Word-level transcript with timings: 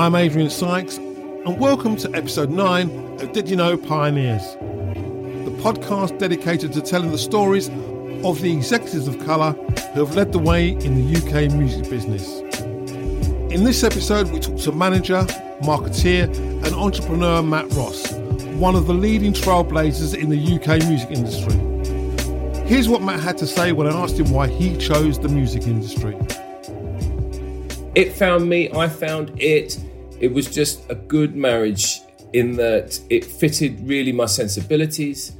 I'm 0.00 0.14
Adrian 0.14 0.48
Sykes, 0.48 0.96
and 0.96 1.60
welcome 1.60 1.94
to 1.96 2.10
episode 2.14 2.48
9 2.48 3.20
of 3.20 3.32
Did 3.32 3.50
You 3.50 3.56
Know 3.56 3.76
Pioneers, 3.76 4.42
the 4.54 5.54
podcast 5.60 6.18
dedicated 6.18 6.72
to 6.72 6.80
telling 6.80 7.10
the 7.10 7.18
stories 7.18 7.68
of 8.24 8.40
the 8.40 8.50
executives 8.50 9.06
of 9.06 9.18
colour 9.26 9.52
who 9.92 10.06
have 10.06 10.16
led 10.16 10.32
the 10.32 10.38
way 10.38 10.70
in 10.70 10.94
the 10.94 11.18
UK 11.18 11.52
music 11.52 11.90
business. 11.90 12.40
In 13.52 13.64
this 13.64 13.84
episode, 13.84 14.30
we 14.30 14.40
talk 14.40 14.56
to 14.60 14.72
manager, 14.72 15.20
marketeer, 15.60 16.34
and 16.64 16.74
entrepreneur 16.74 17.42
Matt 17.42 17.70
Ross, 17.72 18.10
one 18.56 18.76
of 18.76 18.86
the 18.86 18.94
leading 18.94 19.34
trailblazers 19.34 20.16
in 20.16 20.30
the 20.30 20.54
UK 20.54 20.82
music 20.88 21.10
industry. 21.10 21.58
Here's 22.66 22.88
what 22.88 23.02
Matt 23.02 23.20
had 23.20 23.36
to 23.36 23.46
say 23.46 23.72
when 23.72 23.86
I 23.86 23.92
asked 23.92 24.18
him 24.18 24.30
why 24.30 24.48
he 24.48 24.78
chose 24.78 25.18
the 25.18 25.28
music 25.28 25.64
industry. 25.64 26.16
It 27.94 28.12
found 28.14 28.48
me, 28.48 28.70
I 28.72 28.88
found 28.88 29.38
it. 29.38 29.78
It 30.20 30.32
was 30.32 30.50
just 30.50 30.88
a 30.90 30.94
good 30.94 31.34
marriage 31.34 32.00
in 32.34 32.52
that 32.56 33.00
it 33.08 33.24
fitted 33.24 33.80
really 33.88 34.12
my 34.12 34.26
sensibilities. 34.26 35.32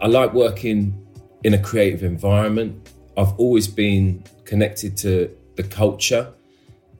I 0.00 0.08
like 0.08 0.34
working 0.34 1.06
in 1.44 1.54
a 1.54 1.58
creative 1.58 2.02
environment. 2.02 2.90
I've 3.16 3.32
always 3.38 3.68
been 3.68 4.24
connected 4.44 4.96
to 4.98 5.34
the 5.54 5.62
culture. 5.62 6.32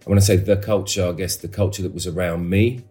When 0.04 0.16
I 0.16 0.20
say 0.20 0.36
the 0.36 0.56
culture, 0.56 1.08
I 1.08 1.12
guess 1.12 1.36
the 1.36 1.48
culture 1.48 1.82
that 1.82 1.92
was 1.92 2.06
around 2.06 2.48
me. 2.48 2.84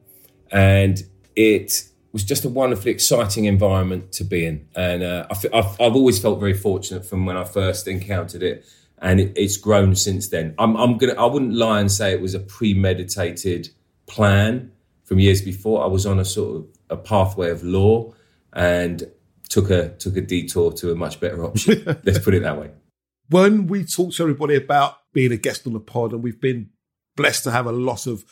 And 0.52 1.02
it 1.36 1.88
was 2.12 2.26
just 2.26 2.44
a 2.44 2.50
wonderfully 2.50 2.92
exciting 2.92 3.46
environment 3.46 4.12
to 4.14 4.26
be 4.26 4.46
in. 4.46 4.68
And 4.76 5.04
uh, 5.04 5.26
I've, 5.32 5.46
I've, 5.54 5.96
always 5.96 6.20
felt 6.20 6.40
very 6.40 6.54
fortunate 6.54 7.06
from 7.06 7.26
when 7.26 7.38
I 7.38 7.46
first 7.46 7.88
encountered 7.88 8.44
it 8.44 8.66
and 9.00 9.20
it, 9.20 9.34
it's 9.36 9.58
grown 9.58 9.96
since 9.96 10.28
then. 10.28 10.54
I'm, 10.60 10.76
I'm 10.76 10.98
gonna. 10.98 11.14
I 11.14 11.26
wouldn't 11.26 11.54
lie 11.54 11.80
and 11.80 11.92
say 11.92 12.12
it 12.12 12.22
was 12.22 12.36
a 12.36 12.40
premeditated 12.40 13.70
plan 14.06 14.72
from 15.04 15.20
years 15.20 15.42
before. 15.42 15.84
I 15.84 15.88
was 15.88 16.06
on 16.06 16.20
a 16.20 16.26
sort 16.26 16.58
of 16.58 16.68
a 16.90 16.98
pathway 16.98 17.50
of 17.50 17.64
law, 17.64 18.14
and 18.54 19.04
took 19.50 19.70
a 19.70 19.90
took 19.98 20.18
a 20.18 20.22
detour 20.22 20.72
to 20.73 20.92
a 20.92 20.95
much 20.95 21.20
better 21.20 21.44
option. 21.44 21.84
Let's 22.04 22.20
put 22.20 22.34
it 22.34 22.44
that 22.44 22.60
way. 22.60 22.72
When 23.30 23.68
we 23.68 23.86
talk 23.86 24.14
to 24.14 24.23
everybody 24.23 24.56
about 24.56 24.98
being 25.14 25.32
a 25.32 25.38
guest 25.38 25.66
on 25.68 25.73
the 25.73 25.80
pod, 25.80 26.14
and 26.14 26.23
we've 26.23 26.42
been 26.42 26.70
blessed 27.16 27.44
to 27.45 27.52
have 27.52 27.66
a 27.66 27.72
lot 27.72 28.08
of 28.08 28.23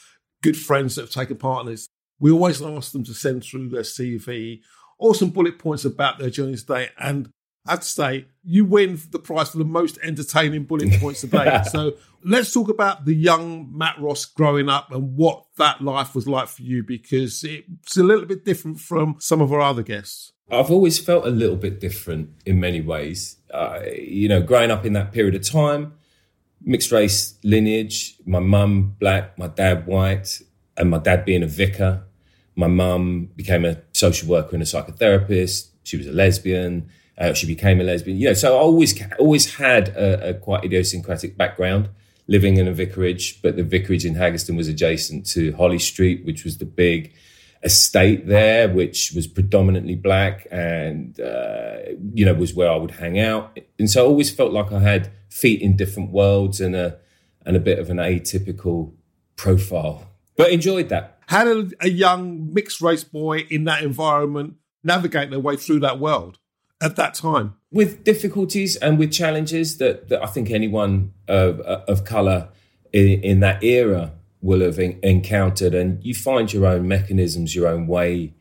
good 0.41 0.57
friends 0.57 0.95
that 0.95 1.01
have 1.01 1.11
taken 1.11 1.37
part 1.37 1.65
in 1.65 1.71
this, 1.71 1.87
we 2.19 2.31
always 2.31 2.61
ask 2.61 2.91
them 2.91 3.03
to 3.03 3.13
send 3.13 3.43
through 3.43 3.69
their 3.69 3.81
CV 3.81 4.61
or 4.97 5.15
some 5.15 5.29
bullet 5.29 5.59
points 5.59 5.85
about 5.85 6.19
their 6.19 6.29
journey 6.29 6.55
today. 6.55 6.89
And 6.99 7.29
I 7.65 7.71
have 7.71 7.81
to 7.81 7.85
say, 7.85 8.25
you 8.43 8.65
win 8.65 8.99
the 9.11 9.19
prize 9.19 9.49
for 9.49 9.59
the 9.59 9.65
most 9.65 9.99
entertaining 10.01 10.63
bullet 10.63 10.99
points 10.99 11.21
today. 11.21 11.61
so 11.71 11.93
let's 12.23 12.51
talk 12.51 12.69
about 12.69 13.05
the 13.05 13.13
young 13.13 13.69
Matt 13.71 13.99
Ross 13.99 14.25
growing 14.25 14.67
up 14.67 14.91
and 14.91 15.15
what 15.15 15.45
that 15.57 15.81
life 15.81 16.15
was 16.15 16.27
like 16.27 16.47
for 16.47 16.63
you, 16.63 16.83
because 16.83 17.43
it's 17.43 17.97
a 17.97 18.03
little 18.03 18.25
bit 18.25 18.45
different 18.45 18.79
from 18.79 19.17
some 19.19 19.41
of 19.41 19.53
our 19.53 19.61
other 19.61 19.83
guests. 19.83 20.33
I've 20.49 20.71
always 20.71 20.99
felt 20.99 21.25
a 21.25 21.29
little 21.29 21.55
bit 21.55 21.79
different 21.79 22.31
in 22.45 22.59
many 22.59 22.81
ways. 22.81 23.37
Uh, 23.53 23.81
you 23.95 24.27
know, 24.27 24.41
growing 24.41 24.71
up 24.71 24.85
in 24.85 24.93
that 24.93 25.11
period 25.11 25.35
of 25.35 25.47
time, 25.47 25.93
mixed 26.63 26.91
race 26.91 27.35
lineage, 27.43 28.17
my 28.25 28.39
mum 28.39 28.95
black, 28.99 29.37
my 29.37 29.47
dad 29.47 29.85
white, 29.85 30.41
and 30.77 30.89
my 30.89 30.97
dad 30.97 31.25
being 31.25 31.43
a 31.43 31.47
vicar. 31.47 32.03
My 32.55 32.67
mum 32.67 33.29
became 33.35 33.65
a 33.65 33.77
social 33.93 34.27
worker 34.27 34.55
and 34.55 34.63
a 34.63 34.65
psychotherapist. 34.65 35.69
She 35.83 35.95
was 35.95 36.07
a 36.07 36.11
lesbian 36.11 36.89
uh, 37.21 37.33
she 37.33 37.45
became 37.45 37.79
a 37.79 37.83
lesbian. 37.83 38.17
You 38.17 38.29
know, 38.29 38.33
so 38.33 38.57
I 38.57 38.59
always 38.59 38.99
always 39.19 39.55
had 39.55 39.89
a, 39.89 40.29
a, 40.29 40.33
quite 40.33 40.65
idiosyncratic 40.65 41.37
background, 41.37 41.89
living 42.27 42.57
in 42.57 42.67
a 42.67 42.73
vicarage. 42.73 43.41
But 43.43 43.55
the 43.57 43.63
vicarage 43.63 44.05
in 44.05 44.15
Haggerston 44.15 44.57
was 44.57 44.67
adjacent 44.67 45.27
to 45.27 45.53
Holly 45.53 45.77
Street, 45.77 46.25
which 46.25 46.43
was 46.43 46.57
the 46.57 46.65
big 46.65 47.13
estate 47.63 48.27
there, 48.27 48.67
which 48.69 49.11
was 49.15 49.27
predominantly 49.27 49.95
black, 49.95 50.47
and 50.51 51.19
uh, 51.19 51.77
you 52.11 52.25
know 52.25 52.33
was 52.33 52.55
where 52.55 52.71
I 52.71 52.75
would 52.75 52.91
hang 52.91 53.19
out. 53.19 53.59
And 53.77 53.87
so 53.87 54.03
I 54.03 54.07
always 54.07 54.31
felt 54.33 54.51
like 54.51 54.71
I 54.71 54.79
had 54.79 55.11
feet 55.29 55.61
in 55.61 55.77
different 55.77 56.09
worlds 56.09 56.59
and 56.59 56.75
a 56.75 56.97
and 57.45 57.55
a 57.55 57.59
bit 57.59 57.77
of 57.77 57.91
an 57.91 57.97
atypical 57.97 58.93
profile, 59.35 60.07
but 60.37 60.51
enjoyed 60.51 60.89
that. 60.89 61.19
How 61.27 61.43
did 61.43 61.75
a 61.79 61.89
young 61.89 62.51
mixed 62.51 62.81
race 62.81 63.03
boy 63.03 63.45
in 63.49 63.65
that 63.65 63.83
environment 63.83 64.55
navigate 64.83 65.29
their 65.29 65.39
way 65.39 65.55
through 65.55 65.81
that 65.81 65.99
world? 65.99 66.39
At 66.81 66.95
that 66.95 67.13
time? 67.13 67.55
With 67.71 68.03
difficulties 68.03 68.75
and 68.75 68.97
with 68.97 69.11
challenges 69.11 69.77
that, 69.77 70.09
that 70.09 70.23
I 70.23 70.27
think 70.27 70.51
anyone 70.51 71.13
of, 71.27 71.59
of 71.61 72.03
colour 72.03 72.49
in, 72.91 73.21
in, 73.21 73.39
that 73.41 73.63
era 73.63 74.13
will 74.41 74.61
have 74.61 74.79
in, 74.79 74.99
encountered. 75.03 75.73
And 75.73 76.03
you 76.03 76.13
find 76.13 76.51
your 76.51 76.65
own 76.65 76.87
mechanisms, 76.87 77.55
your 77.55 77.67
own 77.67 77.87
way 77.87 78.33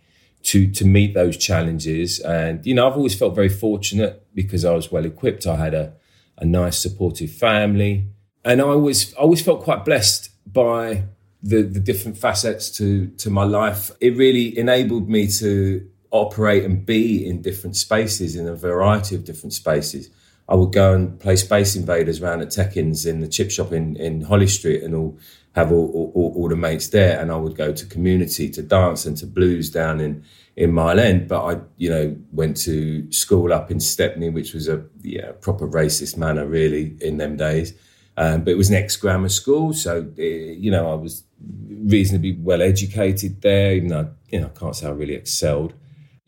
to, 0.44 0.70
to 0.72 0.84
meet 0.84 1.14
those 1.14 1.36
challenges. 1.36 2.18
And, 2.20 2.64
you 2.64 2.74
know, 2.74 2.88
I've 2.88 2.96
always 2.96 3.14
felt 3.14 3.34
very 3.34 3.50
fortunate 3.50 4.26
because 4.34 4.64
I 4.64 4.72
was 4.72 4.90
well 4.90 5.04
equipped. 5.04 5.46
I 5.46 5.56
had 5.56 5.74
a, 5.74 5.92
a 6.38 6.44
nice, 6.44 6.78
supportive 6.78 7.30
family. 7.30 8.06
And 8.44 8.60
I 8.60 8.64
always, 8.64 9.14
I 9.14 9.18
always 9.18 9.42
felt 9.42 9.62
quite 9.62 9.84
blessed 9.84 10.30
by 10.50 11.04
the, 11.42 11.62
the 11.62 11.80
different 11.80 12.16
facets 12.16 12.70
to, 12.78 13.08
to 13.08 13.30
my 13.30 13.44
life. 13.44 13.90
It 14.00 14.16
really 14.16 14.56
enabled 14.58 15.08
me 15.08 15.28
to 15.28 15.89
operate 16.10 16.64
and 16.64 16.84
be 16.84 17.26
in 17.26 17.42
different 17.42 17.76
spaces, 17.76 18.36
in 18.36 18.48
a 18.48 18.54
variety 18.54 19.14
of 19.14 19.24
different 19.24 19.52
spaces. 19.52 20.10
I 20.48 20.54
would 20.54 20.72
go 20.72 20.94
and 20.94 21.18
play 21.18 21.36
Space 21.36 21.76
Invaders 21.76 22.20
around 22.20 22.40
at 22.40 22.48
Tekkins 22.48 23.06
in 23.06 23.20
the 23.20 23.28
chip 23.28 23.52
shop 23.52 23.72
in, 23.72 23.94
in 23.96 24.22
Holly 24.22 24.48
Street 24.48 24.82
and 24.82 24.94
all 24.94 25.16
have 25.54 25.70
all, 25.72 26.12
all, 26.14 26.34
all, 26.36 26.48
the 26.48 26.56
mates 26.56 26.88
there. 26.88 27.20
And 27.20 27.30
I 27.30 27.36
would 27.36 27.56
go 27.56 27.72
to 27.72 27.86
community 27.86 28.48
to 28.50 28.62
dance 28.62 29.04
and 29.04 29.16
to 29.18 29.26
blues 29.26 29.70
down 29.70 30.00
in, 30.00 30.24
in 30.56 30.72
Mile 30.72 30.98
End. 30.98 31.28
But 31.28 31.44
I, 31.44 31.60
you 31.76 31.90
know, 31.90 32.16
went 32.32 32.56
to 32.58 33.10
school 33.12 33.52
up 33.52 33.70
in 33.70 33.78
Stepney, 33.78 34.30
which 34.30 34.52
was 34.52 34.68
a 34.68 34.84
yeah, 35.02 35.32
proper 35.40 35.68
racist 35.68 36.16
manner 36.16 36.46
really 36.46 36.96
in 37.00 37.18
them 37.18 37.36
days. 37.36 37.72
Um, 38.16 38.42
but 38.42 38.50
it 38.50 38.56
was 38.56 38.70
an 38.70 38.76
ex 38.76 38.96
grammar 38.96 39.28
school. 39.28 39.72
So, 39.72 40.12
uh, 40.18 40.22
you 40.22 40.70
know, 40.70 40.90
I 40.90 40.94
was 40.94 41.24
reasonably 41.68 42.36
well 42.40 42.60
educated 42.60 43.40
there, 43.40 43.74
even 43.74 43.88
though, 43.88 44.10
you 44.30 44.40
know, 44.40 44.50
I 44.54 44.58
can't 44.58 44.74
say 44.74 44.88
I 44.88 44.90
really 44.90 45.14
excelled 45.14 45.74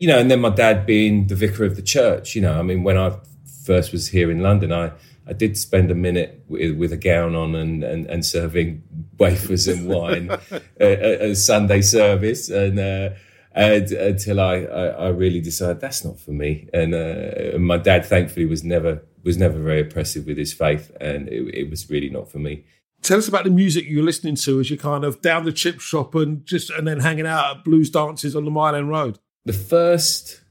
you 0.03 0.09
know, 0.09 0.19
and 0.19 0.29
then 0.29 0.41
my 0.41 0.49
dad 0.49 0.85
being 0.85 1.27
the 1.27 1.35
vicar 1.35 1.63
of 1.63 1.77
the 1.77 1.81
church, 1.81 2.35
you 2.35 2.41
know, 2.41 2.59
I 2.59 2.61
mean, 2.61 2.83
when 2.83 2.97
I 2.97 3.15
first 3.63 3.93
was 3.93 4.09
here 4.09 4.29
in 4.29 4.41
London, 4.41 4.73
I, 4.73 4.91
I 5.25 5.31
did 5.31 5.57
spend 5.57 5.91
a 5.91 5.95
minute 5.95 6.43
with, 6.49 6.75
with 6.75 6.91
a 6.91 6.97
gown 6.97 7.35
on 7.35 7.55
and, 7.55 7.85
and, 7.85 8.05
and 8.07 8.25
serving 8.25 8.83
wafers 9.17 9.65
and 9.65 9.87
wine 9.87 10.29
at, 10.77 11.21
a 11.21 11.33
Sunday 11.35 11.79
service. 11.79 12.49
And, 12.49 12.79
uh, 12.79 13.11
and 13.53 13.89
until 13.93 14.41
I, 14.41 14.55
I, 14.55 14.85
I, 14.87 15.07
really 15.07 15.39
decided 15.39 15.79
that's 15.79 16.03
not 16.03 16.19
for 16.19 16.31
me. 16.31 16.67
And, 16.73 16.93
uh, 16.93 17.53
and 17.55 17.65
my 17.65 17.77
dad, 17.77 18.05
thankfully, 18.05 18.45
was 18.45 18.61
never 18.61 19.03
was 19.23 19.37
never 19.37 19.57
very 19.57 19.79
oppressive 19.79 20.25
with 20.25 20.37
his 20.37 20.51
faith, 20.51 20.91
and 20.99 21.29
it, 21.29 21.43
it 21.55 21.69
was 21.69 21.89
really 21.89 22.09
not 22.09 22.29
for 22.29 22.39
me. 22.39 22.65
Tell 23.03 23.19
us 23.19 23.29
about 23.29 23.45
the 23.45 23.51
music 23.51 23.85
you're 23.87 24.03
listening 24.03 24.35
to 24.35 24.59
as 24.59 24.69
you're 24.69 24.75
kind 24.75 25.05
of 25.05 25.21
down 25.21 25.45
the 25.45 25.53
chip 25.53 25.79
shop 25.79 26.13
and 26.13 26.45
just 26.45 26.69
and 26.71 26.85
then 26.85 26.99
hanging 26.99 27.25
out 27.25 27.55
at 27.55 27.63
blues 27.63 27.89
dances 27.89 28.35
on 28.35 28.43
the 28.43 28.51
Mile 28.51 28.75
End 28.75 28.89
Road 28.89 29.19
the 29.45 29.53
first 29.53 30.41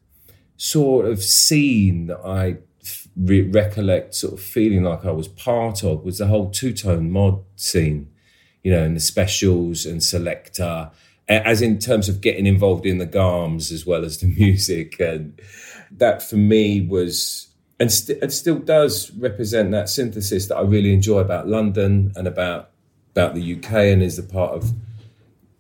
sort 0.57 1.07
of 1.07 1.23
scene 1.23 2.07
that 2.07 2.21
I 2.25 2.59
re- 3.17 3.43
recollect 3.43 4.15
sort 4.15 4.35
of 4.35 4.41
feeling 4.41 4.85
like 4.85 5.05
I 5.05 5.11
was 5.11 5.29
part 5.29 5.83
of 5.83 6.05
was 6.05 6.19
the 6.19 6.27
whole 6.27 6.51
two 6.51 6.73
tone 6.73 7.11
mod 7.11 7.43
scene, 7.57 8.11
you 8.63 8.71
know, 8.71 8.83
and 8.83 8.97
the 8.97 9.01
specials 9.01 9.87
and 9.87 10.01
Selecter, 10.01 10.91
as 11.29 11.63
in 11.63 11.79
terms 11.79 12.09
of 12.09 12.21
getting 12.21 12.47
involved 12.47 12.87
in 12.87 12.99
the 12.99 13.07
garms 13.07 13.73
as 13.73 13.87
well 13.87 14.05
as 14.05 14.19
the 14.19 14.27
music. 14.39 15.01
And 15.01 15.41
that 15.91 16.23
for 16.23 16.37
me 16.37 16.81
was. 16.81 17.49
And, 17.81 17.91
st- 17.91 18.23
and 18.23 18.33
still 18.33 18.61
does 18.61 19.11
represent 19.13 19.73
that 19.73 19.89
synthesis 19.89 20.47
that 20.47 20.57
I 20.57 20.61
really 20.61 20.93
enjoy 20.93 21.19
about 21.19 21.49
London 21.49 22.13
and 22.15 22.29
about 22.29 22.71
about 23.11 23.35
the 23.35 23.55
UK 23.57 23.73
and 23.73 24.05
is 24.05 24.21
a 24.21 24.23
part 24.23 24.53
of 24.53 24.73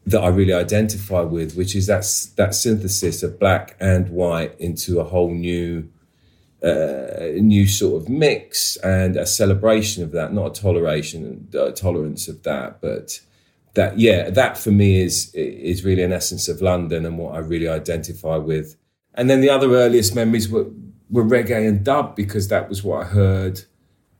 that 0.06 0.20
I 0.20 0.28
really 0.28 0.52
identify 0.52 1.20
with, 1.20 1.54
which 1.54 1.76
is 1.76 1.86
that 1.86 2.04
that 2.36 2.54
synthesis 2.54 3.22
of 3.22 3.38
black 3.38 3.76
and 3.80 4.08
white 4.08 4.58
into 4.58 5.00
a 5.00 5.04
whole 5.04 5.32
new, 5.32 5.88
uh, 6.62 7.30
new 7.36 7.66
sort 7.66 8.02
of 8.02 8.08
mix 8.08 8.76
and 8.78 9.16
a 9.16 9.26
celebration 9.26 10.02
of 10.02 10.12
that, 10.12 10.32
not 10.32 10.58
a 10.58 10.60
toleration 10.60 11.48
uh, 11.58 11.70
tolerance 11.70 12.28
of 12.28 12.42
that, 12.42 12.80
but 12.80 13.20
that 13.74 13.98
yeah, 13.98 14.28
that 14.30 14.58
for 14.58 14.70
me 14.70 15.00
is 15.00 15.32
is 15.34 15.84
really 15.84 16.02
an 16.02 16.12
essence 16.12 16.48
of 16.48 16.60
London 16.60 17.06
and 17.06 17.16
what 17.16 17.34
I 17.34 17.38
really 17.38 17.68
identify 17.68 18.36
with. 18.36 18.76
And 19.14 19.30
then 19.30 19.40
the 19.40 19.50
other 19.50 19.72
earliest 19.74 20.14
memories 20.14 20.48
were 20.48 20.66
were 21.10 21.24
reggae 21.24 21.68
and 21.68 21.84
dub 21.84 22.16
because 22.16 22.48
that 22.48 22.68
was 22.68 22.82
what 22.82 23.06
I 23.06 23.08
heard 23.08 23.62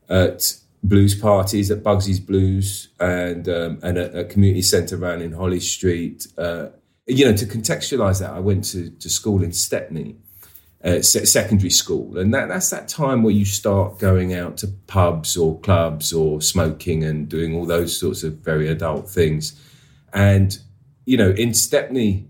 at 0.07 0.55
blues 0.83 1.15
parties 1.15 1.71
at 1.71 1.81
Bugsy's 1.81 2.19
Blues 2.19 2.89
and 2.99 3.47
um, 3.47 3.79
and 3.81 3.97
a, 3.97 4.19
a, 4.19 4.25
community 4.25 4.61
centre 4.61 4.97
around 4.97 5.21
in 5.21 5.31
Holly 5.31 5.59
Street. 5.59 6.27
Uh, 6.37 6.67
you 7.07 7.25
know, 7.25 7.35
to 7.35 7.45
contextualise 7.45 8.19
that, 8.19 8.31
I 8.31 8.39
went 8.39 8.65
to, 8.65 8.89
to 8.89 9.09
school 9.09 9.43
in 9.43 9.51
Stepney, 9.51 10.15
uh, 10.83 11.01
secondary 11.01 11.69
school, 11.69 12.17
and 12.17 12.33
that 12.33 12.49
that's 12.49 12.69
that 12.69 12.87
time 12.87 13.23
where 13.23 13.33
you 13.33 13.45
start 13.45 13.99
going 13.99 14.33
out 14.33 14.57
to 14.57 14.67
pubs 14.87 15.37
or 15.37 15.59
clubs 15.61 16.13
or 16.13 16.41
smoking 16.41 17.03
and 17.03 17.29
doing 17.29 17.55
all 17.55 17.65
those 17.65 17.97
sorts 17.97 18.23
of 18.23 18.35
very 18.39 18.67
adult 18.67 19.09
things. 19.09 19.59
And 20.13 20.57
you 21.05 21.17
know, 21.17 21.31
in 21.31 21.53
Stepney, 21.53 22.27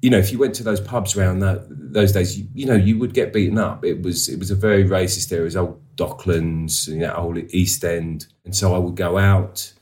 you 0.00 0.10
know, 0.10 0.18
if 0.18 0.32
you 0.32 0.38
went 0.38 0.54
to 0.56 0.64
those 0.64 0.80
pubs 0.80 1.16
around 1.16 1.40
that, 1.40 1.66
those 1.68 2.12
days, 2.12 2.38
you, 2.38 2.46
you, 2.54 2.66
know, 2.66 2.74
you 2.74 2.98
would 2.98 3.14
get 3.14 3.32
beaten 3.32 3.58
up. 3.58 3.84
It 3.84 4.02
was 4.02 4.28
it 4.28 4.38
was 4.38 4.50
a 4.50 4.56
very 4.56 4.84
racist 4.84 5.30
area. 5.32 5.42
It 5.42 5.44
was 5.44 5.56
old 5.56 5.81
Docklands, 5.96 6.88
you 6.88 6.98
know, 6.98 7.14
old 7.14 7.38
East 7.52 7.84
End, 7.84 8.26
and 8.44 8.54
so 8.54 8.74
I 8.74 8.78
would 8.78 8.96
go 8.96 9.18
out 9.18 9.72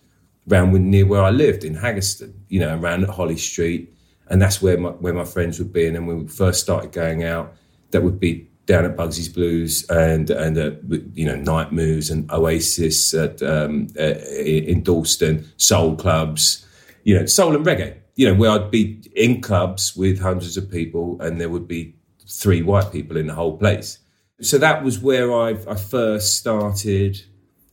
around 0.50 0.72
near 0.72 1.06
where 1.06 1.22
I 1.22 1.30
lived 1.30 1.64
in 1.64 1.76
Haggerston, 1.76 2.32
you 2.48 2.60
know, 2.60 2.76
around 2.76 3.04
Holly 3.04 3.36
Street, 3.36 3.94
and 4.28 4.40
that's 4.40 4.60
where 4.62 4.78
my 4.78 4.90
where 4.90 5.14
my 5.14 5.24
friends 5.24 5.58
would 5.58 5.72
be. 5.72 5.86
And 5.86 5.96
then 5.96 6.06
when 6.06 6.20
we 6.20 6.26
first 6.28 6.60
started 6.60 6.92
going 6.92 7.24
out, 7.24 7.54
that 7.90 8.02
would 8.02 8.20
be 8.20 8.50
down 8.66 8.84
at 8.84 8.96
Bugsy's 8.96 9.28
Blues 9.28 9.88
and 9.90 10.30
and 10.30 10.56
uh, 10.56 10.70
you 11.14 11.26
know 11.26 11.36
Night 11.36 11.72
Moves 11.72 12.10
and 12.10 12.30
Oasis 12.30 13.12
at 13.14 13.42
um, 13.42 13.88
uh, 13.98 14.14
in 14.38 14.82
Dalston, 14.82 15.46
soul 15.56 15.96
clubs, 15.96 16.66
you 17.04 17.18
know, 17.18 17.26
soul 17.26 17.54
and 17.54 17.64
reggae. 17.64 17.96
You 18.16 18.28
know, 18.28 18.34
where 18.34 18.50
I'd 18.50 18.70
be 18.70 19.02
in 19.16 19.40
clubs 19.40 19.96
with 19.96 20.20
hundreds 20.20 20.56
of 20.56 20.70
people, 20.70 21.20
and 21.20 21.40
there 21.40 21.48
would 21.48 21.66
be 21.66 21.94
three 22.28 22.62
white 22.62 22.92
people 22.92 23.16
in 23.16 23.26
the 23.26 23.34
whole 23.34 23.56
place. 23.56 23.98
So 24.40 24.58
that 24.58 24.82
was 24.82 24.98
where 24.98 25.32
I, 25.32 25.50
I 25.69 25.75
first 25.75 26.38
started 26.38 27.22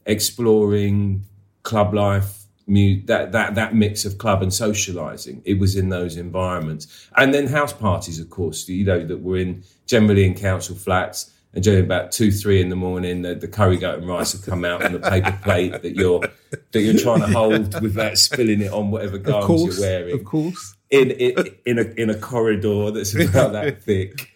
exploring 0.06 1.26
club 1.64 1.94
life, 1.94 2.46
that 2.68 3.32
that 3.32 3.56
that 3.56 3.76
mix 3.76 4.04
of 4.06 4.18
club 4.18 4.42
and 4.44 4.54
socializing. 4.54 5.42
It 5.46 5.60
was 5.60 5.76
in 5.76 5.90
those 5.90 6.18
environments, 6.18 7.10
and 7.16 7.34
then 7.34 7.48
house 7.48 7.74
parties, 7.74 8.20
of 8.20 8.30
course. 8.30 8.68
You 8.68 8.86
know 8.86 9.06
that 9.06 9.22
were 9.22 9.38
in 9.38 9.64
generally 9.86 10.26
in 10.26 10.34
council 10.34 10.76
flats. 10.76 11.34
And 11.54 11.64
generally 11.64 11.86
about 11.86 12.12
two, 12.12 12.30
three 12.30 12.62
in 12.62 12.70
the 12.70 12.76
morning, 12.76 13.22
the, 13.22 13.34
the 13.34 13.48
curry 13.48 13.78
goat 13.78 14.00
and 14.00 14.08
rice 14.08 14.34
have 14.34 14.46
come 14.46 14.66
out 14.66 14.84
on 14.84 14.92
the 14.92 15.00
paper 15.00 15.36
plate 15.44 15.82
that 15.82 15.96
you're 15.96 16.22
that 16.72 16.82
you're 16.82 17.00
trying 17.00 17.22
to 17.22 17.28
hold 17.28 17.82
without 17.82 18.18
spilling 18.18 18.62
it 18.62 18.72
on 18.72 18.92
whatever 18.92 19.18
garments 19.18 19.48
course, 19.48 19.80
you're 19.80 19.90
wearing. 19.90 20.20
Of 20.20 20.26
course, 20.26 20.76
in, 20.90 21.12
in 21.12 21.56
in 21.66 21.80
a 21.80 21.84
in 22.02 22.10
a 22.10 22.16
corridor 22.16 22.92
that's 22.92 23.16
about 23.16 23.54
that 23.54 23.82
thick 23.82 24.30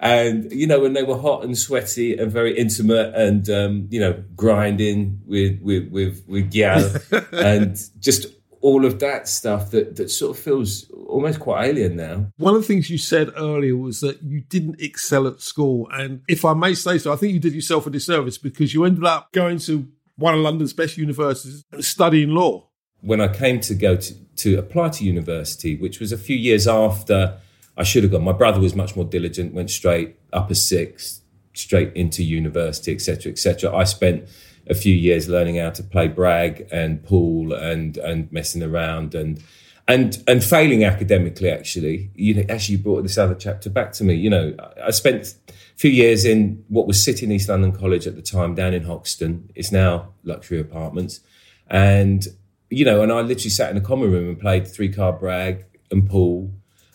and 0.00 0.50
you 0.52 0.66
know 0.66 0.80
when 0.80 0.92
they 0.92 1.02
were 1.02 1.18
hot 1.18 1.44
and 1.44 1.56
sweaty 1.58 2.16
and 2.16 2.30
very 2.30 2.56
intimate 2.56 3.14
and 3.14 3.48
um, 3.50 3.88
you 3.90 4.00
know 4.00 4.22
grinding 4.36 5.20
with 5.26 5.60
with 5.60 5.88
with 5.90 6.24
with 6.28 6.50
gal 6.50 6.90
and 7.32 7.78
just 7.98 8.26
all 8.60 8.84
of 8.84 8.98
that 9.00 9.28
stuff 9.28 9.70
that 9.70 9.96
that 9.96 10.10
sort 10.10 10.36
of 10.36 10.42
feels 10.42 10.90
almost 10.90 11.40
quite 11.40 11.66
alien 11.66 11.96
now. 11.96 12.26
One 12.36 12.54
of 12.54 12.60
the 12.60 12.66
things 12.66 12.90
you 12.90 12.98
said 12.98 13.30
earlier 13.36 13.76
was 13.76 14.00
that 14.00 14.22
you 14.22 14.40
didn't 14.40 14.80
excel 14.80 15.26
at 15.26 15.40
school, 15.40 15.88
and 15.92 16.22
if 16.28 16.44
I 16.44 16.54
may 16.54 16.74
say 16.74 16.98
so, 16.98 17.12
I 17.12 17.16
think 17.16 17.34
you 17.34 17.40
did 17.40 17.54
yourself 17.54 17.86
a 17.86 17.90
disservice 17.90 18.38
because 18.38 18.74
you 18.74 18.84
ended 18.84 19.04
up 19.04 19.32
going 19.32 19.58
to 19.60 19.88
one 20.16 20.34
of 20.34 20.40
London's 20.40 20.72
best 20.72 20.96
universities 20.96 21.64
and 21.72 21.84
studying 21.84 22.30
law. 22.30 22.68
When 23.00 23.20
I 23.20 23.28
came 23.28 23.60
to 23.60 23.74
go 23.74 23.96
to, 23.96 24.14
to 24.36 24.58
apply 24.58 24.88
to 24.90 25.04
university, 25.04 25.76
which 25.76 26.00
was 26.00 26.10
a 26.10 26.18
few 26.18 26.36
years 26.36 26.66
after 26.66 27.38
I 27.78 27.84
should 27.84 28.02
have 28.02 28.12
gone. 28.12 28.24
My 28.24 28.32
brother 28.32 28.60
was 28.60 28.74
much 28.74 28.96
more 28.96 29.04
diligent, 29.04 29.54
went 29.54 29.70
straight 29.70 30.16
upper 30.32 30.54
six, 30.54 31.22
straight 31.54 31.94
into 31.94 32.24
university, 32.24 32.92
etc., 32.92 33.30
etc. 33.32 33.74
I 33.74 33.84
spent 33.84 34.28
a 34.68 34.74
few 34.74 34.94
years 34.94 35.28
learning 35.28 35.56
how 35.56 35.70
to 35.70 35.82
play 35.82 36.08
brag 36.08 36.66
and 36.72 37.02
pool 37.02 37.52
and 37.52 37.96
and 37.96 38.30
messing 38.32 38.64
around 38.64 39.14
and 39.14 39.42
and 39.86 40.22
and 40.26 40.42
failing 40.42 40.84
academically. 40.84 41.50
Actually, 41.50 42.10
you 42.16 42.34
know, 42.34 42.44
actually, 42.48 42.76
you 42.76 42.82
brought 42.82 43.02
this 43.02 43.16
other 43.16 43.36
chapter 43.36 43.70
back 43.70 43.92
to 43.92 44.04
me. 44.04 44.14
You 44.14 44.30
know, 44.30 44.56
I 44.82 44.90
spent 44.90 45.36
a 45.48 45.52
few 45.76 45.90
years 45.90 46.24
in 46.24 46.64
what 46.68 46.88
was 46.88 47.02
City 47.02 47.26
East 47.26 47.48
London 47.48 47.70
College 47.70 48.08
at 48.08 48.16
the 48.16 48.22
time, 48.22 48.56
down 48.56 48.74
in 48.74 48.82
Hoxton. 48.82 49.50
It's 49.54 49.70
now 49.70 50.14
luxury 50.24 50.58
apartments, 50.58 51.20
and 51.68 52.26
you 52.70 52.84
know, 52.84 53.02
and 53.02 53.12
I 53.12 53.20
literally 53.20 53.50
sat 53.50 53.70
in 53.70 53.76
a 53.76 53.80
common 53.80 54.10
room 54.10 54.28
and 54.28 54.40
played 54.40 54.66
three 54.66 54.92
card 54.92 55.20
brag 55.20 55.64
and 55.92 56.10
pool 56.10 56.52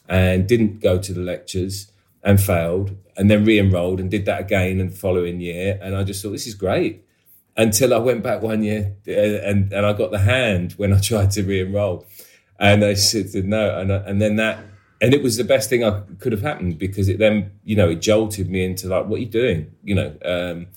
and 0.08 0.48
didn't 0.48 0.82
go 0.82 1.00
to 1.00 1.14
the 1.14 1.22
lectures 1.22 1.92
and 2.24 2.42
failed 2.42 2.96
and 3.18 3.30
then 3.30 3.46
re-enrolled 3.46 4.00
and 4.00 4.10
did 4.10 4.26
that 4.26 4.42
again 4.42 4.80
in 4.80 4.90
the 4.90 4.96
following 4.96 5.42
year. 5.42 5.78
And 5.82 5.96
i 5.96 6.04
just 6.04 6.22
thought 6.22 6.32
this 6.32 6.48
is 6.48 6.56
great. 6.56 7.06
Until 7.56 7.94
i 7.94 7.98
went 7.98 8.24
back 8.24 8.42
one 8.42 8.64
year 8.64 8.96
uh, 9.08 9.12
and, 9.12 9.72
and 9.72 9.86
i 9.86 9.94
got 9.94 10.12
the 10.12 10.20
hand 10.20 10.74
when 10.74 10.94
i 10.94 11.00
tried 11.02 11.32
to 11.32 11.44
re-enroll. 11.44 12.06
And 12.60 12.84
i 12.84 12.94
said 12.94 13.34
no. 13.46 13.78
And, 13.78 13.92
and 13.92 14.22
then 14.22 14.38
that 14.38 14.60
and 15.02 15.14
it 15.14 15.22
was 15.22 15.36
the 15.38 15.44
best 15.44 15.70
thing 15.70 15.84
i 15.84 16.02
could 16.20 16.32
have 16.32 16.42
happened 16.42 16.80
because 16.80 17.10
it 17.10 17.20
then 17.20 17.52
you 17.64 17.76
know 17.76 17.90
it 17.90 18.02
jolted 18.02 18.50
me 18.50 18.64
into 18.64 18.88
like 18.88 19.06
what 19.06 19.18
are 19.18 19.24
you 19.24 19.30
doing? 19.30 19.72
You 19.84 19.96
know 19.96 20.18
um, 20.26 20.68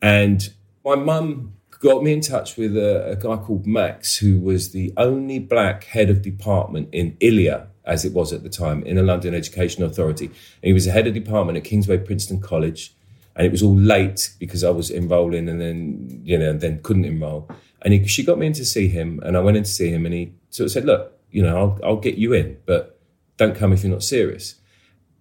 and 0.00 0.52
my 0.84 0.96
mum 0.96 1.54
got 1.80 2.02
me 2.04 2.12
in 2.12 2.20
touch 2.20 2.56
with 2.56 2.76
a, 2.76 3.10
a 3.10 3.16
guy 3.16 3.36
called 3.36 3.66
max 3.66 4.16
who 4.16 4.38
was 4.38 4.70
the 4.70 4.92
only 4.96 5.40
black 5.40 5.84
head 5.84 6.10
of 6.10 6.22
department 6.22 6.88
in 6.92 7.16
ILEA 7.20 7.66
as 7.84 8.04
it 8.04 8.12
was 8.12 8.32
at 8.32 8.42
the 8.42 8.48
time, 8.48 8.84
Inner 8.86 9.02
London 9.02 9.34
Education 9.34 9.82
Authority. 9.82 10.26
And 10.26 10.34
he 10.62 10.72
was 10.72 10.84
the 10.84 10.92
head 10.92 11.06
of 11.06 11.14
department 11.14 11.58
at 11.58 11.64
Kingsway 11.64 11.98
Princeton 11.98 12.40
College. 12.40 12.94
And 13.34 13.46
it 13.46 13.52
was 13.52 13.62
all 13.62 13.76
late 13.76 14.30
because 14.38 14.62
I 14.62 14.70
was 14.70 14.90
enrolling 14.90 15.48
and 15.48 15.60
then, 15.60 16.20
you 16.22 16.38
know, 16.38 16.52
then 16.52 16.82
couldn't 16.82 17.06
enroll. 17.06 17.48
And 17.82 17.94
he, 17.94 18.06
she 18.06 18.24
got 18.24 18.38
me 18.38 18.46
in 18.46 18.52
to 18.54 18.64
see 18.64 18.88
him. 18.88 19.20
And 19.24 19.36
I 19.36 19.40
went 19.40 19.56
in 19.56 19.64
to 19.64 19.70
see 19.70 19.90
him 19.90 20.04
and 20.04 20.14
he 20.14 20.32
sort 20.50 20.66
of 20.66 20.72
said, 20.72 20.84
look, 20.84 21.18
you 21.30 21.42
know, 21.42 21.56
I'll, 21.56 21.80
I'll 21.82 21.96
get 21.96 22.16
you 22.16 22.34
in, 22.34 22.58
but 22.66 23.00
don't 23.38 23.56
come 23.56 23.72
if 23.72 23.82
you're 23.82 23.92
not 23.92 24.02
serious 24.02 24.56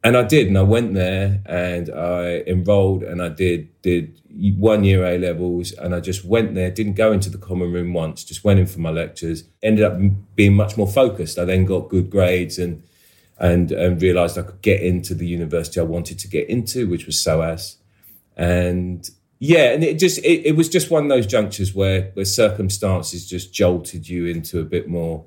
and 0.03 0.18
I 0.18 0.24
did, 0.24 0.48
and 0.48 0.57
I 0.57 0.63
went 0.63 0.94
there 0.94 1.42
and 1.45 1.89
I 1.89 2.44
enrolled 2.48 3.03
and 3.03 3.21
I 3.21 3.30
did 3.30 3.69
did 3.81 4.19
one 4.57 4.83
year 4.83 5.06
A 5.06 5.18
levels, 5.18 5.71
and 5.74 5.94
I 5.94 6.00
just 6.00 6.25
went 6.25 6.56
there, 6.56 6.71
didn't 6.71 6.94
go 6.94 7.12
into 7.12 7.30
the 7.30 7.38
common 7.38 7.71
room 7.71 7.94
once, 7.94 8.24
just 8.24 8.44
went 8.44 8.59
in 8.59 8.65
for 8.65 8.80
my 8.80 8.89
lectures. 8.89 9.44
Ended 9.62 9.86
up 9.86 10.00
being 10.36 10.56
much 10.56 10.77
more 10.77 10.88
focused. 10.88 11.38
I 11.38 11.45
then 11.45 11.65
got 11.65 11.89
good 11.89 12.09
grades 12.09 12.57
and 12.57 12.83
and 13.38 13.71
and 13.71 14.01
realised 14.01 14.38
I 14.38 14.44
could 14.44 14.62
get 14.62 14.81
into 14.81 15.13
the 15.13 15.27
university 15.27 15.80
I 15.80 15.83
wanted 15.83 16.18
to 16.19 16.27
get 16.27 16.50
into, 16.50 16.88
which 16.88 17.06
was 17.06 17.19
SOAS, 17.19 17.77
and 18.36 19.07
yeah, 19.38 19.71
and 19.74 19.83
it 19.83 20.00
just 20.00 20.18
it, 20.19 20.48
it 20.48 20.56
was 20.56 20.69
just 20.69 20.89
one 20.89 21.03
of 21.03 21.09
those 21.09 21.27
junctures 21.27 21.75
where 21.75 22.12
where 22.13 22.25
circumstances 22.25 23.27
just 23.27 23.53
jolted 23.53 24.09
you 24.09 24.25
into 24.25 24.59
a 24.59 24.63
bit 24.63 24.88
more 24.88 25.25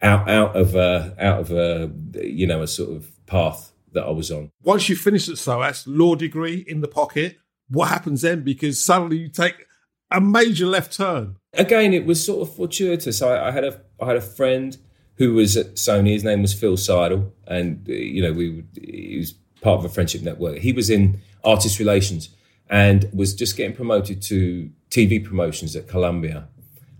out 0.00 0.28
out 0.28 0.56
of 0.56 0.74
a 0.74 1.14
out 1.18 1.40
of 1.40 1.50
a 1.50 1.90
you 2.22 2.46
know 2.46 2.62
a 2.62 2.66
sort 2.66 2.96
of 2.96 3.10
path 3.26 3.72
that 3.96 4.04
I 4.04 4.10
was 4.10 4.30
on. 4.30 4.52
Once 4.62 4.88
you 4.88 4.96
finish 4.96 5.28
at 5.28 5.38
SOAS, 5.38 5.86
law 5.86 6.14
degree 6.14 6.64
in 6.66 6.80
the 6.80 6.88
pocket, 6.88 7.38
what 7.68 7.88
happens 7.88 8.22
then? 8.22 8.42
Because 8.42 8.82
suddenly 8.84 9.18
you 9.18 9.28
take 9.28 9.66
a 10.10 10.20
major 10.20 10.66
left 10.66 10.96
turn. 10.96 11.36
Again, 11.54 11.92
it 11.92 12.06
was 12.06 12.24
sort 12.24 12.48
of 12.48 12.54
fortuitous. 12.54 13.22
I, 13.22 13.48
I 13.48 13.50
had 13.50 13.64
a 13.64 13.80
I 14.00 14.06
had 14.06 14.16
a 14.16 14.20
friend 14.20 14.76
who 15.16 15.34
was 15.34 15.56
at 15.56 15.74
Sony. 15.74 16.12
His 16.12 16.24
name 16.24 16.42
was 16.42 16.54
Phil 16.54 16.76
Seidel, 16.76 17.32
and 17.46 17.86
uh, 17.88 17.92
you 17.92 18.22
know 18.22 18.32
we 18.32 18.64
he 18.74 19.16
was 19.18 19.32
part 19.60 19.78
of 19.78 19.84
a 19.84 19.88
friendship 19.88 20.22
network. 20.22 20.58
He 20.58 20.72
was 20.72 20.90
in 20.90 21.20
artist 21.42 21.78
relations 21.78 22.28
and 22.68 23.08
was 23.12 23.34
just 23.34 23.56
getting 23.56 23.74
promoted 23.74 24.20
to 24.22 24.70
TV 24.90 25.24
promotions 25.24 25.74
at 25.76 25.88
Columbia 25.88 26.48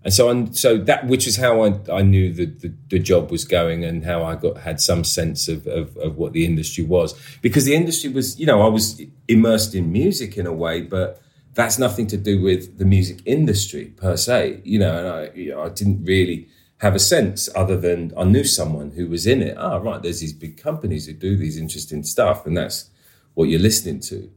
and 0.06 0.14
so. 0.14 0.46
So 0.52 0.78
that, 0.78 1.06
which 1.06 1.26
is 1.26 1.36
how 1.36 1.64
I, 1.66 1.68
I 1.92 2.02
knew 2.02 2.32
the, 2.32 2.46
the, 2.46 2.72
the 2.88 2.98
job 2.98 3.30
was 3.30 3.44
going, 3.44 3.84
and 3.84 4.04
how 4.04 4.24
I 4.24 4.36
got 4.36 4.58
had 4.58 4.80
some 4.80 5.04
sense 5.04 5.48
of, 5.48 5.66
of, 5.66 5.96
of 5.98 6.16
what 6.16 6.32
the 6.32 6.44
industry 6.44 6.84
was, 6.84 7.14
because 7.42 7.64
the 7.66 7.74
industry 7.74 8.10
was, 8.10 8.38
you 8.40 8.46
know, 8.46 8.62
I 8.62 8.68
was 8.68 9.02
immersed 9.26 9.74
in 9.74 9.92
music 9.92 10.38
in 10.38 10.46
a 10.46 10.52
way, 10.52 10.80
but 10.80 11.20
that's 11.54 11.78
nothing 11.78 12.06
to 12.06 12.16
do 12.16 12.40
with 12.40 12.78
the 12.78 12.84
music 12.84 13.18
industry 13.24 13.86
per 13.96 14.16
se, 14.16 14.60
you 14.64 14.78
know. 14.78 14.96
And 14.98 15.08
I, 15.08 15.20
you 15.34 15.50
know, 15.50 15.62
I 15.62 15.70
didn't 15.70 16.04
really 16.04 16.48
have 16.78 16.94
a 16.94 16.98
sense 16.98 17.48
other 17.56 17.76
than 17.76 18.12
I 18.16 18.24
knew 18.24 18.44
someone 18.44 18.90
who 18.92 19.08
was 19.08 19.26
in 19.26 19.42
it. 19.42 19.56
Oh, 19.58 19.78
right, 19.78 20.02
there's 20.02 20.20
these 20.20 20.34
big 20.34 20.56
companies 20.56 21.06
who 21.06 21.14
do 21.14 21.36
these 21.36 21.58
interesting 21.58 22.02
stuff, 22.04 22.46
and 22.46 22.56
that's 22.56 22.90
what 23.34 23.48
you're 23.48 23.60
listening 23.68 24.00
to. 24.00 24.30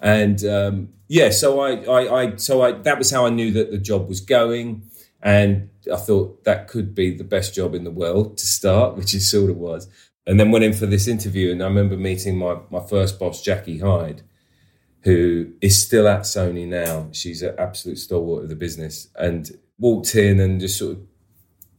And 0.00 0.44
um, 0.44 0.88
yeah, 1.08 1.30
so 1.30 1.60
I, 1.60 1.70
I, 1.84 2.00
I, 2.20 2.36
so 2.36 2.62
I, 2.62 2.72
that 2.72 2.98
was 2.98 3.10
how 3.10 3.24
I 3.26 3.30
knew 3.30 3.52
that 3.52 3.70
the 3.70 3.78
job 3.78 4.08
was 4.08 4.20
going. 4.20 4.82
And 5.24 5.70
I 5.90 5.96
thought 5.96 6.44
that 6.44 6.68
could 6.68 6.94
be 6.94 7.16
the 7.16 7.24
best 7.24 7.54
job 7.54 7.74
in 7.74 7.84
the 7.84 7.90
world 7.90 8.36
to 8.38 8.46
start, 8.46 8.94
which 8.94 9.14
it 9.14 9.22
sort 9.22 9.50
of 9.50 9.56
was. 9.56 9.88
And 10.26 10.38
then 10.38 10.50
went 10.50 10.64
in 10.64 10.74
for 10.74 10.86
this 10.86 11.08
interview, 11.08 11.50
and 11.50 11.62
I 11.62 11.66
remember 11.66 11.96
meeting 11.96 12.36
my, 12.36 12.58
my 12.70 12.80
first 12.80 13.18
boss, 13.18 13.42
Jackie 13.42 13.78
Hyde, 13.78 14.22
who 15.00 15.52
is 15.62 15.82
still 15.82 16.06
at 16.08 16.20
Sony 16.20 16.66
now. 16.66 17.08
She's 17.12 17.42
an 17.42 17.54
absolute 17.58 17.98
stalwart 17.98 18.44
of 18.44 18.50
the 18.50 18.56
business, 18.56 19.08
and 19.16 19.50
walked 19.78 20.14
in 20.14 20.40
and 20.40 20.60
just 20.60 20.78
sort 20.78 20.92
of, 20.92 21.02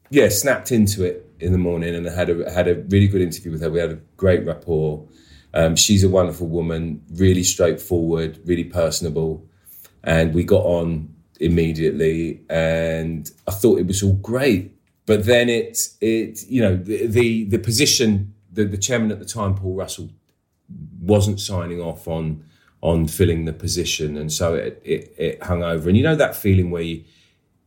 yeah, 0.09 0.29
snapped 0.29 0.71
into 0.71 1.03
it 1.03 1.27
in 1.39 1.51
the 1.51 1.57
morning, 1.57 1.95
and 1.95 2.05
had 2.07 2.29
a 2.29 2.51
had 2.51 2.67
a 2.67 2.75
really 2.89 3.07
good 3.07 3.21
interview 3.21 3.51
with 3.51 3.61
her. 3.61 3.69
We 3.69 3.79
had 3.79 3.91
a 3.91 3.99
great 4.17 4.45
rapport. 4.45 5.07
Um, 5.53 5.75
she's 5.75 6.03
a 6.03 6.09
wonderful 6.09 6.47
woman, 6.47 7.01
really 7.13 7.43
straightforward, 7.43 8.39
really 8.45 8.65
personable, 8.65 9.47
and 10.03 10.33
we 10.33 10.43
got 10.43 10.65
on 10.65 11.14
immediately, 11.39 12.41
and 12.49 13.29
I 13.47 13.51
thought 13.51 13.79
it 13.79 13.87
was 13.87 14.03
all 14.03 14.13
great. 14.15 14.71
But 15.05 15.25
then 15.25 15.49
it, 15.49 15.77
it, 16.01 16.47
you 16.47 16.61
know, 16.61 16.75
the 16.75 17.07
the, 17.07 17.43
the 17.45 17.59
position, 17.59 18.33
the, 18.51 18.65
the 18.65 18.77
chairman 18.77 19.11
at 19.11 19.19
the 19.19 19.25
time, 19.25 19.55
Paul 19.55 19.75
Russell, 19.75 20.09
wasn't 20.99 21.39
signing 21.39 21.81
off 21.81 22.07
on 22.07 22.43
on 22.81 23.07
filling 23.07 23.45
the 23.45 23.53
position, 23.53 24.17
and 24.17 24.31
so 24.31 24.55
it, 24.55 24.81
it, 24.83 25.13
it 25.17 25.43
hung 25.43 25.63
over. 25.63 25.89
And 25.89 25.97
you 25.97 26.03
know 26.03 26.15
that 26.15 26.35
feeling 26.35 26.71
where 26.71 26.83
you 26.83 27.03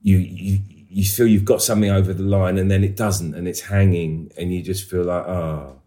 you 0.03 0.19
you 0.19 0.59
you 0.91 1.05
feel 1.05 1.27
you've 1.27 1.45
got 1.45 1.63
something 1.63 1.91
over 1.91 2.13
the 2.15 2.23
line 2.23 2.59
and 2.59 2.71
then 2.71 2.83
it 2.83 2.97
doesn't 2.97 3.35
and 3.35 3.47
it's 3.47 3.61
hanging 3.61 4.33
and 4.39 4.53
you 4.53 4.63
just 4.63 4.89
feel 4.89 5.05
like, 5.05 5.25
oh, 5.27 5.81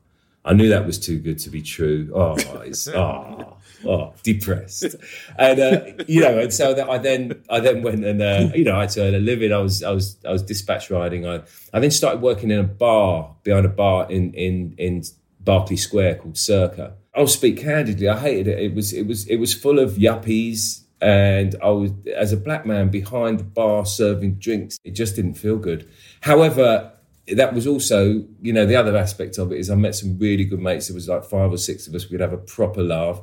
I 0.46 0.54
knew 0.54 0.70
that 0.70 0.86
was 0.86 1.00
too 1.00 1.20
good 1.20 1.40
to 1.40 1.50
be 1.50 1.62
true. 1.62 2.12
Oh, 2.16 2.36
it's, 2.62 2.88
oh, 2.88 3.58
oh, 3.86 4.14
depressed. 4.24 4.96
And, 5.38 5.60
uh, 5.60 6.04
you 6.08 6.22
know, 6.22 6.40
and 6.40 6.54
so 6.54 6.74
that 6.74 6.90
I 6.90 6.98
then, 6.98 7.44
I 7.50 7.60
then 7.60 7.82
went 7.82 8.04
and, 8.06 8.22
uh, 8.22 8.50
you 8.56 8.64
know, 8.64 8.78
I 8.78 8.82
had 8.82 8.90
to 8.92 9.04
earn 9.04 9.16
a 9.16 9.20
living. 9.20 9.52
I 9.52 9.60
was, 9.60 9.84
I 9.84 9.92
was, 9.92 10.18
I 10.26 10.32
was 10.32 10.44
dispatch 10.44 10.90
riding. 10.90 11.28
I, 11.28 11.42
I 11.74 11.80
then 11.80 11.92
started 11.92 12.22
working 12.22 12.52
in 12.52 12.60
a 12.60 12.64
bar 12.64 13.36
behind 13.44 13.66
a 13.66 13.70
bar 13.70 14.10
in, 14.12 14.34
in, 14.34 14.76
in 14.78 15.04
Berkeley 15.40 15.78
Square 15.78 16.16
called 16.16 16.38
Circa. 16.38 16.96
I'll 17.16 17.28
speak 17.28 17.58
candidly. 17.58 18.08
I 18.08 18.18
hated 18.18 18.48
it. 18.48 18.60
It 18.60 18.76
was, 18.76 18.94
it 18.94 19.08
was, 19.08 19.28
it 19.28 19.38
was 19.38 19.54
full 19.54 19.80
of 19.80 19.94
yuppies 19.94 20.84
and 21.02 21.56
I 21.64 21.70
was 21.70 21.92
as 22.16 22.32
a 22.32 22.38
black 22.38 22.66
man 22.66 22.90
behind 22.90 23.40
the 23.40 23.44
bar 23.44 23.86
serving 23.86 24.36
drinks. 24.36 24.78
It 24.84 24.92
just 24.92 25.16
didn't 25.16 25.34
feel 25.34 25.58
good. 25.58 25.90
However, 26.22 26.94
that 27.28 27.54
was 27.54 27.66
also, 27.68 28.24
you 28.42 28.54
know, 28.54 28.66
the 28.66 28.76
other 28.76 28.96
aspect 28.96 29.38
of 29.38 29.52
it 29.52 29.60
is 29.60 29.70
I 29.70 29.76
met 29.76 29.96
some 29.96 30.18
really 30.18 30.44
good 30.44 30.60
mates. 30.60 30.88
There 30.88 30.96
was 30.96 31.08
like 31.08 31.24
five 31.24 31.52
or 31.52 31.58
six 31.58 31.88
of 31.88 31.96
us. 31.96 32.10
We'd 32.10 32.22
have 32.22 32.34
a 32.34 32.38
proper 32.38 32.84
laugh. 32.84 33.22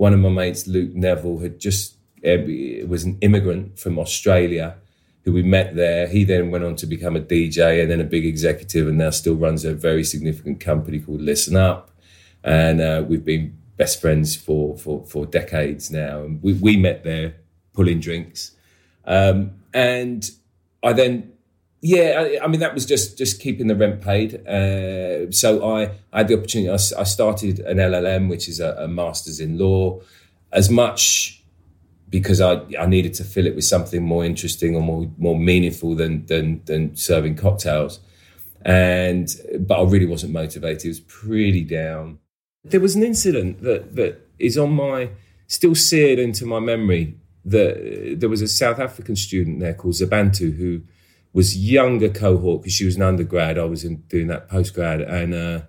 One 0.00 0.14
of 0.14 0.20
my 0.20 0.30
mates, 0.30 0.66
Luke 0.66 0.94
Neville, 0.94 1.40
had 1.40 1.60
just 1.60 1.96
uh, 2.26 2.38
was 2.86 3.04
an 3.04 3.18
immigrant 3.20 3.78
from 3.78 3.98
Australia 3.98 4.76
who 5.24 5.32
we 5.34 5.42
met 5.42 5.76
there. 5.76 6.06
He 6.06 6.24
then 6.24 6.50
went 6.50 6.64
on 6.64 6.74
to 6.76 6.86
become 6.86 7.16
a 7.16 7.20
DJ 7.20 7.82
and 7.82 7.90
then 7.90 8.00
a 8.00 8.04
big 8.04 8.24
executive, 8.24 8.88
and 8.88 8.96
now 8.96 9.10
still 9.10 9.34
runs 9.34 9.62
a 9.62 9.74
very 9.74 10.02
significant 10.02 10.58
company 10.58 11.00
called 11.00 11.20
Listen 11.20 11.54
Up. 11.54 11.90
And 12.42 12.80
uh, 12.80 13.04
we've 13.06 13.26
been 13.26 13.58
best 13.76 14.00
friends 14.00 14.34
for 14.34 14.74
for 14.78 15.04
for 15.04 15.26
decades 15.26 15.90
now, 15.90 16.22
and 16.22 16.42
we 16.42 16.54
we 16.54 16.78
met 16.78 17.04
there 17.04 17.34
pulling 17.74 18.00
drinks, 18.00 18.52
um, 19.04 19.50
and 19.74 20.30
I 20.82 20.94
then. 20.94 21.32
Yeah, 21.82 22.38
I, 22.40 22.44
I, 22.44 22.46
mean 22.46 22.60
that 22.60 22.74
was 22.74 22.84
just 22.84 23.16
just 23.16 23.40
keeping 23.40 23.66
the 23.66 23.74
rent 23.74 24.02
paid. 24.02 24.46
Uh, 24.46 25.30
so 25.30 25.74
I, 25.74 25.92
I 26.12 26.18
had 26.18 26.28
the 26.28 26.36
opportunity. 26.36 26.68
I, 26.68 26.74
I 26.74 27.04
started 27.04 27.60
an 27.60 27.78
LLM, 27.78 28.28
which 28.28 28.48
is 28.48 28.60
a, 28.60 28.74
a 28.80 28.88
master's 28.88 29.40
in 29.40 29.56
law, 29.56 30.00
as 30.52 30.68
much 30.68 31.42
because 32.10 32.40
I, 32.40 32.60
I 32.78 32.86
needed 32.86 33.14
to 33.14 33.24
fill 33.24 33.46
it 33.46 33.54
with 33.54 33.64
something 33.64 34.02
more 34.02 34.24
interesting 34.24 34.76
or 34.76 34.82
more 34.82 35.10
more 35.16 35.38
meaningful 35.38 35.94
than 35.94 36.26
than 36.26 36.62
than 36.66 36.96
serving 36.96 37.36
cocktails. 37.36 38.00
And 38.62 39.28
but 39.60 39.80
I 39.80 39.84
really 39.84 40.06
wasn't 40.06 40.34
motivated. 40.34 40.84
It 40.84 40.88
was 40.88 41.00
pretty 41.00 41.64
down. 41.64 42.18
There 42.62 42.80
was 42.80 42.94
an 42.94 43.02
incident 43.02 43.62
that 43.62 43.96
that 43.96 44.28
is 44.38 44.58
on 44.58 44.72
my 44.72 45.10
still 45.46 45.74
seared 45.74 46.18
into 46.18 46.44
my 46.44 46.60
memory. 46.60 47.16
That 47.42 48.18
there 48.18 48.28
was 48.28 48.42
a 48.42 48.48
South 48.48 48.78
African 48.78 49.16
student 49.16 49.60
there 49.60 49.72
called 49.72 49.94
Zabantu 49.94 50.54
who 50.58 50.82
was 51.32 51.56
younger 51.56 52.08
cohort 52.08 52.62
because 52.62 52.74
she 52.74 52.84
was 52.84 52.96
an 52.96 53.02
undergrad. 53.02 53.58
I 53.58 53.64
was 53.64 53.84
in, 53.84 53.96
doing 54.08 54.26
that 54.28 54.48
postgrad, 54.48 55.08
and 55.08 55.34
uh, 55.34 55.62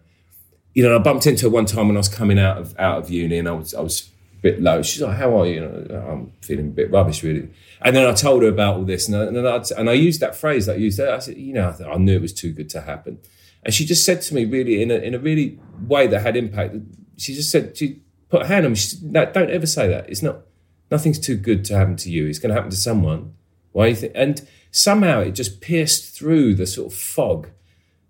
you 0.73 0.83
know 0.83 0.95
I 0.95 0.99
bumped 0.99 1.27
into 1.27 1.45
her 1.45 1.49
one 1.49 1.65
time 1.65 1.87
when 1.87 1.97
I 1.97 1.99
was 1.99 2.09
coming 2.09 2.39
out 2.39 2.57
of 2.57 2.77
out 2.79 2.99
of 2.99 3.09
uni, 3.09 3.37
and 3.37 3.47
I 3.47 3.51
was 3.51 3.73
I 3.73 3.81
was 3.81 4.09
a 4.39 4.41
bit 4.41 4.61
low. 4.61 4.81
She's 4.81 5.01
like, 5.01 5.17
"How 5.17 5.39
are 5.39 5.45
you?" 5.45 5.61
know, 5.61 6.07
I'm 6.09 6.33
feeling 6.41 6.67
a 6.67 6.71
bit 6.71 6.91
rubbish, 6.91 7.23
really. 7.23 7.49
And 7.81 7.95
then 7.95 8.07
I 8.07 8.13
told 8.13 8.43
her 8.43 8.49
about 8.49 8.77
all 8.77 8.83
this, 8.83 9.07
and 9.07 9.17
I, 9.17 9.23
and, 9.25 9.47
I, 9.47 9.63
and 9.77 9.89
I 9.89 9.93
used 9.93 10.19
that 10.19 10.35
phrase 10.35 10.65
that 10.65 10.75
I 10.75 10.79
used. 10.79 10.99
I 10.99 11.19
said, 11.19 11.37
"You 11.37 11.53
know, 11.53 11.75
I, 11.79 11.91
I 11.91 11.97
knew 11.97 12.15
it 12.15 12.21
was 12.21 12.33
too 12.33 12.51
good 12.51 12.69
to 12.69 12.81
happen." 12.81 13.19
And 13.63 13.73
she 13.73 13.85
just 13.85 14.05
said 14.05 14.21
to 14.23 14.33
me, 14.33 14.45
really, 14.45 14.81
in 14.81 14.91
a, 14.91 14.95
in 14.95 15.13
a 15.13 15.19
really 15.19 15.59
way 15.87 16.07
that 16.07 16.21
had 16.21 16.35
impact, 16.35 16.75
she 17.17 17.33
just 17.33 17.51
said, 17.51 17.77
she 17.77 18.01
put 18.29 18.43
her 18.43 18.47
hand 18.47 18.65
on 18.65 18.71
me, 18.71 18.75
she 18.75 18.95
said, 18.95 19.03
no, 19.03 19.25
don't 19.25 19.51
ever 19.51 19.67
say 19.67 19.87
that. 19.87 20.09
It's 20.09 20.23
not, 20.23 20.41
nothing's 20.89 21.19
too 21.19 21.37
good 21.37 21.63
to 21.65 21.77
happen 21.77 21.95
to 21.97 22.11
you. 22.11 22.27
It's 22.27 22.39
going 22.39 22.49
to 22.49 22.55
happen 22.55 22.71
to 22.71 22.77
someone. 22.77 23.35
Why 23.71 23.87
you 23.87 23.95
think? 23.95 24.13
And 24.15 24.47
somehow 24.71 25.19
it 25.19 25.31
just 25.31 25.61
pierced 25.61 26.15
through 26.15 26.55
the 26.55 26.65
sort 26.65 26.91
of 26.91 26.97
fog. 26.97 27.49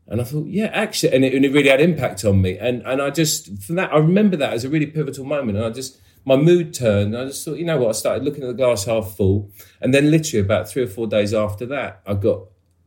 And 0.07 0.19
I 0.19 0.23
thought, 0.23 0.47
yeah, 0.47 0.65
actually, 0.67 1.13
and 1.13 1.23
it, 1.23 1.33
and 1.33 1.45
it 1.45 1.53
really 1.53 1.69
had 1.69 1.81
impact 1.81 2.25
on 2.25 2.41
me. 2.41 2.57
And 2.57 2.81
and 2.83 3.01
I 3.01 3.09
just, 3.09 3.63
from 3.63 3.75
that, 3.75 3.93
I 3.93 3.97
remember 3.97 4.37
that 4.37 4.53
as 4.53 4.65
a 4.65 4.69
really 4.69 4.87
pivotal 4.87 5.25
moment. 5.25 5.57
And 5.57 5.65
I 5.65 5.69
just, 5.69 5.99
my 6.25 6.35
mood 6.35 6.73
turned. 6.73 7.17
I 7.17 7.25
just 7.25 7.45
thought, 7.45 7.57
you 7.57 7.65
know 7.65 7.77
what? 7.77 7.89
I 7.89 7.93
started 7.93 8.23
looking 8.23 8.43
at 8.43 8.47
the 8.47 8.53
glass 8.53 8.85
half 8.85 9.15
full. 9.15 9.51
And 9.79 9.93
then 9.93 10.11
literally 10.11 10.43
about 10.43 10.69
three 10.69 10.83
or 10.83 10.87
four 10.87 11.07
days 11.07 11.33
after 11.33 11.65
that, 11.67 12.01
I 12.05 12.13
got 12.15 12.41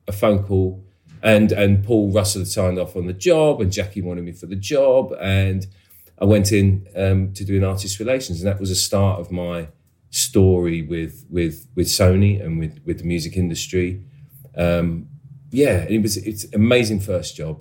a 0.07 0.13
phone 0.13 0.45
call 0.45 0.85
and 1.25 1.53
and 1.53 1.83
Paul 1.83 2.13
Russell 2.13 2.43
had 2.43 2.49
signed 2.49 2.79
off 2.79 2.95
on 2.95 3.07
the 3.07 3.13
job, 3.13 3.61
and 3.61 3.73
Jackie 3.73 4.03
wanted 4.03 4.25
me 4.25 4.33
for 4.33 4.47
the 4.47 4.55
job, 4.55 5.13
and 5.19 5.67
I 6.19 6.27
went 6.27 6.53
in 6.53 6.87
um, 6.95 7.33
to 7.33 7.45
do 7.45 7.57
an 7.57 7.65
artist 7.65 7.99
relations, 7.99 8.41
and 8.41 8.47
that 8.47 8.61
was 8.61 8.71
a 8.71 8.77
start 8.77 9.19
of 9.19 9.33
my 9.33 9.69
story 10.15 10.81
with 10.83 11.27
with 11.29 11.67
with 11.75 11.89
Sony 11.89 12.43
and 12.43 12.59
with 12.59 12.81
with 12.85 12.99
the 12.99 13.05
music 13.05 13.37
industry. 13.37 14.05
Um, 14.57 15.09
yeah, 15.51 15.85
it 15.89 16.03
was 16.03 16.17
it's 16.17 16.47
amazing 16.55 17.01
first 17.01 17.37
job. 17.37 17.61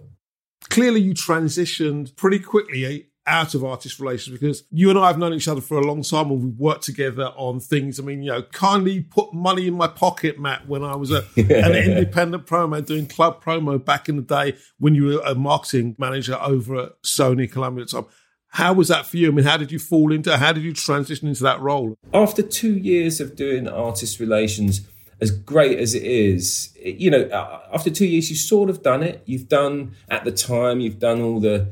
Clearly, 0.69 1.01
you 1.01 1.13
transitioned 1.13 2.15
pretty 2.15 2.39
quickly 2.39 2.86
eh? 2.86 3.00
out 3.25 3.55
of 3.55 3.63
artist 3.63 4.00
relations 4.00 4.38
because 4.38 4.63
you 4.69 4.89
and 4.89 5.00
I 5.00 5.07
have 5.07 5.17
known 5.17 5.33
each 5.33 5.48
other 5.48 5.62
for 5.62 5.77
a 5.77 5.86
long 5.86 6.03
time 6.03 6.29
and 6.29 6.43
we've 6.43 6.60
worked 6.60 6.83
together 6.83 7.27
on 7.36 7.60
things. 7.60 8.00
I 8.00 8.03
mean, 8.03 8.22
you 8.22 8.31
know, 8.31 8.43
kindly 8.43 9.01
put 9.01 9.33
money 9.33 9.67
in 9.67 9.75
my 9.75 9.88
pocket, 9.88 10.39
Matt, 10.39 10.67
when 10.67 10.83
I 10.83 10.95
was 10.95 11.12
a, 11.12 11.24
an 11.38 11.75
independent 11.75 12.45
promo 12.45 12.86
doing 12.86 13.07
club 13.07 13.43
promo 13.43 13.83
back 13.83 14.10
in 14.10 14.17
the 14.17 14.22
day 14.22 14.57
when 14.77 14.93
you 14.93 15.05
were 15.05 15.22
a 15.25 15.36
marketing 15.36 15.95
manager 15.98 16.38
over 16.41 16.75
at 16.75 17.01
Sony 17.03 17.50
Columbia 17.51 17.83
at 17.83 17.89
the 17.89 18.01
time. 18.01 18.12
How 18.53 18.74
was 18.74 18.88
that 18.89 19.07
for 19.07 19.17
you? 19.17 19.29
I 19.29 19.31
mean, 19.31 19.45
how 19.45 19.57
did 19.57 19.72
you 19.72 19.79
fall 19.79 20.12
into, 20.12 20.38
how 20.38 20.53
did 20.53 20.63
you 20.63 20.74
transition 20.74 21.27
into 21.27 21.41
that 21.43 21.60
role? 21.60 21.98
After 22.13 22.43
two 22.43 22.77
years 22.77 23.19
of 23.19 23.36
doing 23.36 23.67
artist 23.67 24.19
relations, 24.19 24.81
as 25.19 25.31
great 25.31 25.79
as 25.79 25.95
it 25.95 26.03
is, 26.03 26.72
you 26.83 27.10
know, 27.10 27.29
after 27.74 27.89
two 27.89 28.05
years, 28.05 28.29
you've 28.29 28.39
sort 28.39 28.69
of 28.69 28.83
done 28.83 29.01
it. 29.01 29.24
You've 29.25 29.48
done, 29.48 29.95
at 30.07 30.24
the 30.24 30.31
time, 30.31 30.79
you've 30.81 31.00
done 31.00 31.19
all 31.22 31.39
the, 31.39 31.69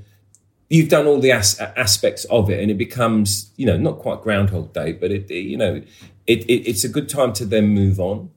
you've 0.69 0.89
done 0.89 1.05
all 1.05 1.19
the 1.19 1.31
as- 1.31 1.59
aspects 1.59 2.25
of 2.25 2.49
it, 2.49 2.59
and 2.59 2.71
it 2.71 2.77
becomes 2.77 3.51
you 3.57 3.65
know 3.65 3.77
not 3.77 3.99
quite 3.99 4.21
Groundhog 4.21 4.73
Day, 4.73 4.93
but 4.93 5.11
it, 5.11 5.29
it 5.29 5.41
you 5.41 5.57
know 5.57 5.81
it, 6.25 6.43
it, 6.45 6.69
it's 6.69 6.83
a 6.83 6.89
good 6.89 7.09
time 7.09 7.33
to 7.33 7.45
then 7.45 7.67
move 7.67 7.99
on. 7.99 8.31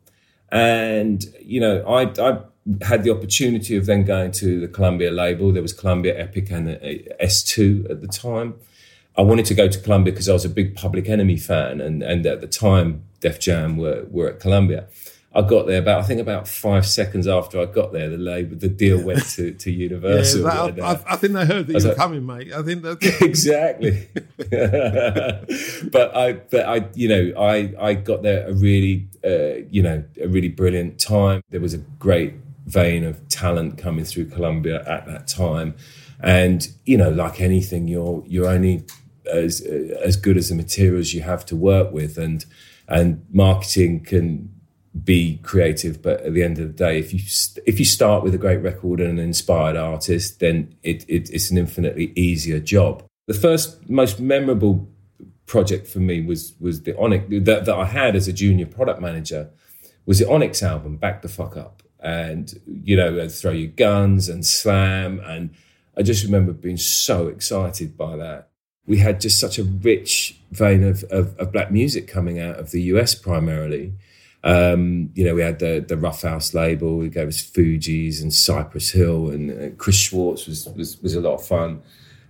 And 0.50 1.24
you 1.40 1.60
know, 1.60 1.82
I 1.86 2.12
I 2.20 2.40
had 2.82 3.04
the 3.04 3.10
opportunity 3.10 3.76
of 3.76 3.86
then 3.86 4.04
going 4.04 4.32
to 4.32 4.60
the 4.60 4.68
Columbia 4.68 5.10
label. 5.10 5.52
There 5.52 5.62
was 5.62 5.72
Columbia 5.72 6.18
Epic 6.18 6.50
and 6.50 6.68
S2 6.68 7.90
at 7.90 8.00
the 8.00 8.08
time. 8.08 8.54
I 9.16 9.22
wanted 9.22 9.46
to 9.46 9.54
go 9.54 9.68
to 9.68 9.78
Columbia 9.78 10.12
because 10.12 10.28
I 10.28 10.32
was 10.32 10.44
a 10.44 10.48
big 10.48 10.74
Public 10.74 11.08
Enemy 11.08 11.36
fan, 11.36 11.80
and 11.80 12.02
and 12.02 12.26
at 12.26 12.40
the 12.40 12.48
time 12.48 13.04
Def 13.20 13.38
Jam 13.38 13.76
were 13.76 14.06
were 14.10 14.28
at 14.28 14.40
Columbia. 14.40 14.88
I 15.36 15.42
got 15.42 15.66
there 15.66 15.80
about 15.80 16.00
I 16.00 16.02
think 16.04 16.20
about 16.20 16.46
five 16.46 16.86
seconds 16.86 17.26
after 17.26 17.60
I 17.60 17.66
got 17.66 17.92
there, 17.92 18.08
the 18.08 18.16
label, 18.16 18.56
the 18.56 18.68
deal 18.68 19.02
went 19.02 19.28
to, 19.30 19.52
to 19.52 19.70
Universal. 19.70 20.42
Yeah, 20.42 20.70
that, 20.70 20.80
I, 20.80 21.14
I, 21.14 21.16
think 21.16 21.32
they 21.32 21.44
heard 21.44 21.66
that 21.66 21.72
you 21.72 21.82
were 21.82 21.88
like, 21.88 21.96
coming, 21.96 22.24
mate. 22.24 22.52
I 22.52 22.62
think 22.62 22.82
that 22.82 23.02
exactly. 23.20 24.08
but 25.90 26.16
I, 26.16 26.32
but 26.34 26.68
I, 26.68 26.88
you 26.94 27.08
know, 27.08 27.40
I 27.40 27.74
I 27.80 27.94
got 27.94 28.22
there 28.22 28.46
a 28.46 28.52
really, 28.52 29.08
uh, 29.24 29.66
you 29.70 29.82
know, 29.82 30.04
a 30.22 30.28
really 30.28 30.48
brilliant 30.48 31.00
time. 31.00 31.42
There 31.50 31.60
was 31.60 31.74
a 31.74 31.78
great 31.78 32.34
vein 32.66 33.04
of 33.04 33.28
talent 33.28 33.78
coming 33.78 34.04
through 34.04 34.26
Columbia 34.26 34.82
at 34.86 35.06
that 35.06 35.26
time, 35.26 35.74
and 36.20 36.68
you 36.84 36.96
know, 36.96 37.10
like 37.10 37.40
anything, 37.40 37.88
you're 37.88 38.22
you're 38.26 38.48
only 38.48 38.84
as 39.30 39.60
as 39.60 40.16
good 40.16 40.36
as 40.36 40.48
the 40.48 40.54
materials 40.54 41.12
you 41.12 41.22
have 41.22 41.44
to 41.46 41.56
work 41.56 41.92
with, 41.92 42.18
and 42.18 42.44
and 42.88 43.24
marketing 43.32 44.04
can 44.04 44.50
be 45.02 45.38
creative 45.42 46.00
but 46.02 46.20
at 46.20 46.34
the 46.34 46.42
end 46.42 46.56
of 46.56 46.68
the 46.68 46.72
day 46.72 47.00
if 47.00 47.12
you 47.12 47.18
if 47.66 47.80
you 47.80 47.84
start 47.84 48.22
with 48.22 48.32
a 48.32 48.38
great 48.38 48.58
record 48.58 49.00
and 49.00 49.18
an 49.18 49.24
inspired 49.24 49.76
artist 49.76 50.38
then 50.38 50.72
it, 50.84 51.04
it, 51.08 51.28
it's 51.30 51.50
an 51.50 51.58
infinitely 51.58 52.12
easier 52.14 52.60
job. 52.60 53.02
The 53.26 53.34
first 53.34 53.90
most 53.90 54.20
memorable 54.20 54.88
project 55.46 55.88
for 55.88 55.98
me 55.98 56.20
was 56.20 56.54
was 56.60 56.82
the 56.82 56.96
onyx 56.96 57.26
that, 57.28 57.64
that 57.64 57.74
i 57.74 57.84
had 57.84 58.16
as 58.16 58.28
a 58.28 58.32
junior 58.32 58.66
product 58.66 59.00
manager 59.00 59.50
was 60.06 60.18
the 60.18 60.28
onyx 60.28 60.62
album 60.62 60.96
back 60.96 61.22
the 61.22 61.28
fuck 61.28 61.56
up 61.56 61.82
and 62.04 62.60
you 62.66 62.96
know 62.96 63.28
throw 63.28 63.50
your 63.50 63.70
guns 63.70 64.28
and 64.28 64.46
slam 64.46 65.20
and 65.24 65.50
i 65.96 66.02
just 66.02 66.24
remember 66.24 66.52
being 66.52 66.76
so 66.76 67.26
excited 67.28 67.96
by 67.96 68.14
that 68.16 68.50
we 68.86 68.98
had 68.98 69.20
just 69.20 69.40
such 69.40 69.58
a 69.58 69.64
rich 69.64 70.38
vein 70.52 70.84
of, 70.84 71.02
of, 71.04 71.36
of 71.38 71.50
black 71.50 71.70
music 71.72 72.06
coming 72.06 72.38
out 72.38 72.56
of 72.56 72.70
the 72.70 72.80
us 72.82 73.14
primarily 73.14 73.94
um, 74.44 75.10
you 75.14 75.24
know, 75.24 75.34
we 75.34 75.40
had 75.40 75.58
the 75.58 75.82
the 75.86 75.96
Ruffhouse 75.96 76.52
label. 76.52 76.98
We 76.98 77.08
gave 77.08 77.28
us 77.28 77.40
Fugees 77.40 78.20
and 78.20 78.32
Cypress 78.32 78.90
Hill, 78.90 79.30
and 79.30 79.50
uh, 79.50 79.74
Chris 79.76 79.96
Schwartz 79.96 80.46
was, 80.46 80.68
was 80.76 81.00
was 81.00 81.14
a 81.14 81.20
lot 81.22 81.36
of 81.36 81.46
fun. 81.46 81.82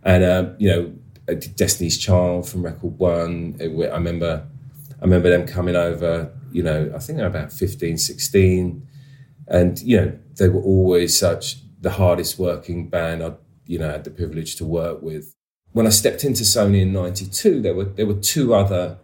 And 0.05 0.23
um, 0.23 0.55
you 0.59 0.71
know, 0.71 1.35
Destiny's 1.57 1.99
Child 1.99 2.49
from 2.49 2.63
Record 2.63 2.99
One. 2.99 3.57
I 3.61 3.65
remember, 3.65 4.47
I 5.01 5.05
remember 5.05 5.29
them 5.29 5.45
coming 5.45 5.75
over. 5.75 6.33
You 6.53 6.63
know, 6.63 6.93
I 6.95 7.01
think 7.01 7.19
they're 7.19 7.27
about 7.27 7.53
15, 7.53 7.99
16. 7.99 8.87
And 9.49 9.81
you 9.83 9.97
know, 9.97 10.19
they 10.39 10.49
were 10.49 10.63
always 10.63 11.17
such 11.19 11.57
the 11.81 11.91
hardest 11.91 12.39
working 12.39 12.89
band 12.89 13.23
I 13.23 13.35
you 13.67 13.79
know 13.79 13.91
had 13.91 14.05
the 14.05 14.11
privilege 14.11 14.57
to 14.57 14.65
work 14.65 15.03
with. 15.03 15.35
When 15.73 15.87
I 15.87 15.91
stepped 15.91 16.25
into 16.25 16.43
Sony 16.43 16.83
in 16.83 16.93
'92, 16.93 17.63
there 17.63 17.75
were 17.75 17.85
there 17.85 18.07
were 18.07 18.15
two 18.15 18.55
other 18.55 18.99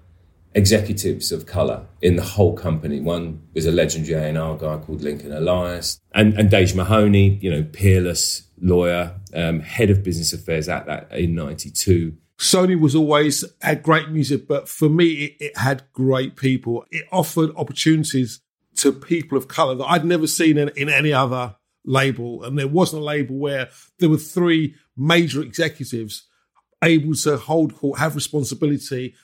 executives 0.54 1.30
of 1.30 1.46
color 1.46 1.86
in 2.02 2.16
the 2.16 2.22
whole 2.22 2.54
company. 2.54 3.00
One 3.00 3.42
was 3.54 3.66
a 3.66 3.72
legendary 3.72 4.36
A&R 4.36 4.56
guy 4.56 4.78
called 4.78 5.00
Lincoln 5.00 5.32
Elias, 5.32 6.00
and, 6.12 6.34
and 6.34 6.50
Dej 6.50 6.74
Mahoney, 6.74 7.38
you 7.40 7.50
know, 7.50 7.62
peerless 7.62 8.48
lawyer, 8.60 9.14
um, 9.32 9.60
head 9.60 9.90
of 9.90 10.02
business 10.02 10.32
affairs 10.32 10.68
at 10.68 10.86
that 10.86 11.12
in 11.12 11.34
'92. 11.34 12.16
Sony 12.38 12.78
was 12.80 12.94
always 12.94 13.44
had 13.60 13.82
great 13.82 14.08
music, 14.08 14.48
but 14.48 14.66
for 14.66 14.88
me, 14.88 15.24
it, 15.24 15.36
it 15.40 15.56
had 15.58 15.82
great 15.92 16.36
people. 16.36 16.86
It 16.90 17.04
offered 17.12 17.50
opportunities 17.54 18.40
to 18.80 18.92
people 18.92 19.38
of 19.38 19.48
color 19.48 19.74
that 19.74 19.86
I'd 19.86 20.04
never 20.04 20.26
seen 20.26 20.58
in, 20.58 20.70
in 20.76 20.88
any 20.88 21.12
other 21.12 21.56
label. 21.84 22.44
And 22.44 22.58
there 22.58 22.68
wasn't 22.68 23.02
a 23.02 23.04
label 23.04 23.36
where 23.36 23.70
there 23.98 24.08
were 24.08 24.18
three 24.18 24.74
major 24.96 25.42
executives 25.42 26.26
able 26.82 27.14
to 27.14 27.36
hold 27.36 27.76
court, 27.76 27.98
have 27.98 28.14
responsibility, 28.14 29.14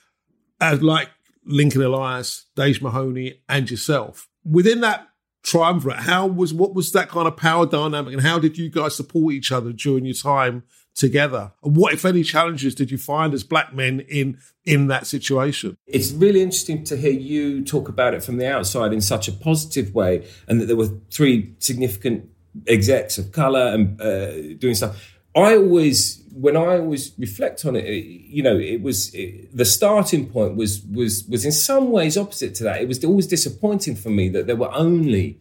as 0.60 0.82
like 0.82 1.08
Lincoln 1.44 1.82
Elias, 1.82 2.46
Dej 2.56 2.82
Mahoney, 2.82 3.42
and 3.48 3.70
yourself. 3.70 4.28
Within 4.44 4.80
that 4.80 5.08
triumvirate, 5.42 6.00
how 6.00 6.26
was 6.26 6.52
what 6.52 6.74
was 6.74 6.92
that 6.92 7.08
kind 7.08 7.28
of 7.28 7.36
power 7.36 7.66
dynamic, 7.66 8.12
and 8.12 8.22
how 8.22 8.38
did 8.38 8.58
you 8.58 8.68
guys 8.68 8.96
support 8.96 9.34
each 9.34 9.52
other 9.52 9.72
during 9.72 10.04
your 10.04 10.14
time 10.14 10.64
together? 10.96 11.52
What, 11.60 11.92
if 11.92 12.04
any, 12.04 12.22
challenges 12.24 12.74
did 12.74 12.90
you 12.90 12.98
find 12.98 13.34
as 13.34 13.44
black 13.44 13.72
men 13.74 14.00
in 14.00 14.38
in 14.64 14.88
that 14.88 15.06
situation? 15.06 15.76
It's 15.86 16.10
really 16.10 16.42
interesting 16.42 16.82
to 16.84 16.96
hear 16.96 17.12
you 17.12 17.64
talk 17.64 17.88
about 17.88 18.14
it 18.14 18.24
from 18.24 18.38
the 18.38 18.50
outside 18.50 18.92
in 18.92 19.00
such 19.00 19.28
a 19.28 19.32
positive 19.32 19.94
way, 19.94 20.26
and 20.48 20.60
that 20.60 20.66
there 20.66 20.76
were 20.76 20.90
three 21.12 21.54
significant 21.58 22.28
execs 22.66 23.18
of 23.18 23.32
color 23.32 23.66
and 23.68 24.00
uh, 24.00 24.54
doing 24.58 24.74
stuff. 24.74 25.12
I 25.34 25.54
always, 25.56 26.24
when 26.32 26.56
I 26.56 26.78
always 26.78 27.12
reflect 27.18 27.66
on 27.66 27.76
it, 27.76 27.84
you 27.84 28.42
know, 28.42 28.56
it 28.58 28.80
was 28.80 29.14
it, 29.14 29.54
the 29.54 29.66
starting 29.66 30.26
point 30.30 30.56
was 30.56 30.82
was 30.90 31.24
was 31.28 31.44
in 31.44 31.52
some 31.52 31.90
ways 31.90 32.16
opposite 32.16 32.54
to 32.56 32.64
that. 32.64 32.80
It 32.80 32.88
was 32.88 33.04
always 33.04 33.26
disappointing 33.26 33.96
for 33.96 34.08
me 34.08 34.30
that 34.30 34.46
there 34.46 34.56
were 34.56 34.72
only, 34.72 35.38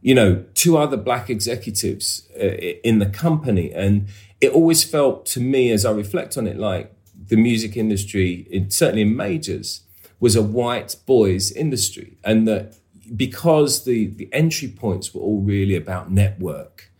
you 0.00 0.14
know, 0.14 0.42
two 0.54 0.78
other 0.78 0.96
black 0.96 1.28
executives 1.28 2.26
uh, 2.40 2.46
in 2.82 2.98
the 2.98 3.06
company, 3.06 3.72
and 3.74 4.08
it 4.40 4.52
always 4.52 4.84
felt 4.84 5.26
to 5.26 5.40
me 5.40 5.70
as 5.70 5.84
I 5.84 5.90
reflect 5.92 6.36
on 6.36 6.46
it 6.46 6.58
like 6.58 6.94
the 7.28 7.36
music 7.36 7.76
industry, 7.76 8.46
in, 8.50 8.70
certainly 8.70 9.02
in 9.02 9.16
majors, 9.16 9.82
was 10.20 10.36
a 10.36 10.42
white 10.42 10.96
boys 11.06 11.52
industry, 11.52 12.16
and 12.24 12.46
that 12.48 12.76
because 13.14 13.84
the 13.84 14.06
the 14.06 14.28
entry 14.32 14.68
points 14.68 15.14
were 15.14 15.20
all 15.20 15.40
really 15.40 15.76
about 15.76 16.10
network 16.10 16.90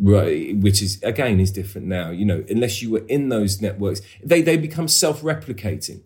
right 0.00 0.56
which 0.56 0.80
is 0.80 1.02
again 1.02 1.38
is 1.38 1.50
different 1.50 1.86
now 1.86 2.10
you 2.10 2.24
know 2.24 2.42
unless 2.48 2.80
you 2.80 2.90
were 2.90 3.04
in 3.08 3.28
those 3.28 3.60
networks 3.60 4.00
they 4.24 4.40
they 4.40 4.56
become 4.56 4.88
self-replicating. 4.88 6.00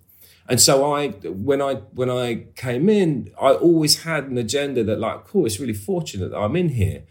And 0.48 0.60
so 0.60 0.92
i 0.92 1.08
when 1.08 1.62
i 1.62 1.74
when 1.74 2.10
i 2.10 2.46
came 2.56 2.88
in 2.88 3.30
i 3.40 3.52
always 3.52 4.02
had 4.02 4.24
an 4.24 4.36
agenda 4.36 4.82
that 4.84 4.98
like 4.98 5.24
cool 5.24 5.46
it's 5.46 5.60
really 5.60 5.72
fortunate 5.72 6.30
that 6.30 6.38
i'm 6.38 6.56
in 6.56 6.70
here 6.70 7.04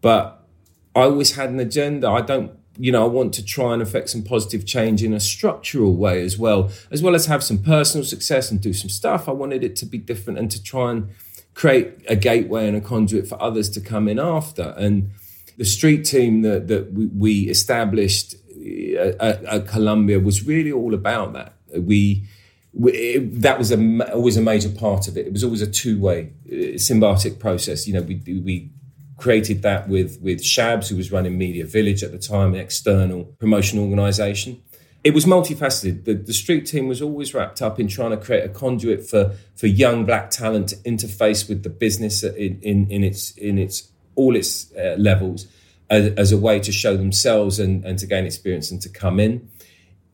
but 0.00 0.46
i 0.94 1.02
always 1.02 1.34
had 1.34 1.50
an 1.50 1.60
agenda 1.60 2.08
i 2.08 2.22
don't 2.22 2.52
you 2.78 2.92
know 2.92 3.02
i 3.02 3.06
want 3.06 3.34
to 3.34 3.44
try 3.44 3.72
and 3.72 3.82
affect 3.82 4.08
some 4.08 4.22
positive 4.22 4.64
change 4.64 5.02
in 5.02 5.12
a 5.12 5.20
structural 5.20 5.94
way 5.94 6.22
as 6.22 6.38
well 6.38 6.70
as 6.90 7.02
well 7.02 7.14
as 7.14 7.26
have 7.26 7.42
some 7.42 7.58
personal 7.58 8.04
success 8.04 8.50
and 8.50 8.60
do 8.60 8.72
some 8.72 8.88
stuff 8.88 9.28
i 9.28 9.32
wanted 9.32 9.64
it 9.64 9.76
to 9.76 9.84
be 9.84 9.98
different 9.98 10.38
and 10.38 10.50
to 10.50 10.62
try 10.62 10.90
and 10.90 11.10
create 11.54 11.94
a 12.08 12.14
gateway 12.14 12.68
and 12.68 12.76
a 12.76 12.80
conduit 12.80 13.26
for 13.26 13.40
others 13.42 13.68
to 13.68 13.80
come 13.80 14.06
in 14.06 14.18
after 14.18 14.74
and 14.76 15.10
the 15.58 15.64
street 15.64 16.04
team 16.04 16.42
that, 16.42 16.68
that 16.68 16.92
we, 16.92 17.48
established 17.50 18.36
uh, 18.56 19.12
at, 19.20 19.44
at, 19.44 19.66
Columbia 19.66 20.20
was 20.20 20.46
really 20.46 20.70
all 20.70 20.94
about 20.94 21.32
that. 21.32 21.54
We, 21.76 22.24
we 22.72 23.18
that 23.18 23.58
was 23.58 23.72
a, 23.72 24.12
always 24.14 24.36
a 24.36 24.40
major 24.40 24.68
part 24.68 25.08
of 25.08 25.16
it. 25.16 25.26
It 25.26 25.32
was 25.32 25.42
always 25.42 25.60
a 25.60 25.66
two 25.66 25.98
way 26.00 26.32
uh, 26.46 26.78
symbiotic 26.78 27.40
process. 27.40 27.88
You 27.88 27.94
know, 27.94 28.02
we 28.02 28.22
we 28.26 28.70
created 29.18 29.62
that 29.62 29.88
with 29.88 30.18
with 30.22 30.42
Shabs, 30.42 30.88
who 30.88 30.96
was 30.96 31.12
running 31.12 31.36
Media 31.36 31.66
Village 31.66 32.02
at 32.02 32.12
the 32.12 32.18
time, 32.18 32.54
an 32.54 32.60
external 32.60 33.24
promotion 33.38 33.78
organisation. 33.78 34.62
It 35.04 35.14
was 35.14 35.26
multifaceted. 35.26 36.04
The, 36.04 36.14
the 36.14 36.32
street 36.32 36.66
team 36.66 36.88
was 36.88 37.00
always 37.00 37.32
wrapped 37.32 37.62
up 37.62 37.78
in 37.78 37.86
trying 37.86 38.10
to 38.10 38.16
create 38.16 38.44
a 38.44 38.48
conduit 38.48 39.08
for 39.08 39.34
for 39.56 39.66
young 39.66 40.06
black 40.06 40.30
talent 40.30 40.68
to 40.70 40.76
interface 40.76 41.48
with 41.48 41.62
the 41.62 41.70
business 41.70 42.22
in 42.22 42.58
in, 42.62 42.90
in 42.90 43.04
its 43.04 43.32
in 43.32 43.58
its 43.58 43.88
all 44.14 44.34
its 44.34 44.72
uh, 44.74 44.96
levels 44.98 45.46
as, 45.90 46.12
as, 46.14 46.32
a 46.32 46.36
way 46.36 46.58
to 46.58 46.72
show 46.72 46.96
themselves 46.96 47.60
and, 47.60 47.84
and 47.84 47.98
to 48.00 48.06
gain 48.06 48.26
experience 48.26 48.70
and 48.70 48.82
to 48.82 48.88
come 48.88 49.20
in. 49.20 49.48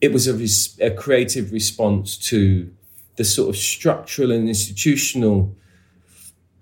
It 0.01 0.12
was 0.12 0.29
a, 0.29 0.35
res- 0.35 0.79
a 0.79 0.90
creative 0.90 1.51
response 1.53 2.19
to 2.29 2.71
the 3.17 3.25
sort 3.25 3.49
of 3.49 3.57
structural 3.57 4.31
and 4.31 4.47
institutional 4.47 5.57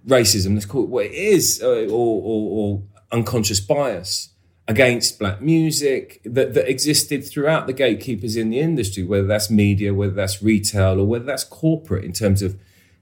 racism, 0.07 0.55
let's 0.55 0.67
call 0.67 0.85
it 0.85 0.89
what 0.89 1.07
it 1.07 1.13
is, 1.13 1.61
uh, 1.63 1.87
or, 1.87 2.23
or, 2.23 2.51
or, 2.51 2.83
unconscious 3.13 3.61
bias 3.61 4.31
against 4.67 5.19
black 5.19 5.43
music 5.43 6.23
that, 6.25 6.55
that 6.55 6.67
existed 6.67 7.23
throughout 7.23 7.67
the 7.67 7.75
gatekeepers 7.75 8.37
in 8.37 8.49
the 8.49 8.59
industry, 8.59 9.03
whether 9.03 9.27
that's 9.27 9.51
media, 9.51 9.93
whether 9.93 10.15
that's 10.15 10.43
retail, 10.43 10.99
or 10.99 11.05
whether 11.05 11.27
that's 11.27 11.45
corporate 11.45 12.05
in 12.05 12.13
terms 12.13 12.41
of 12.41 12.59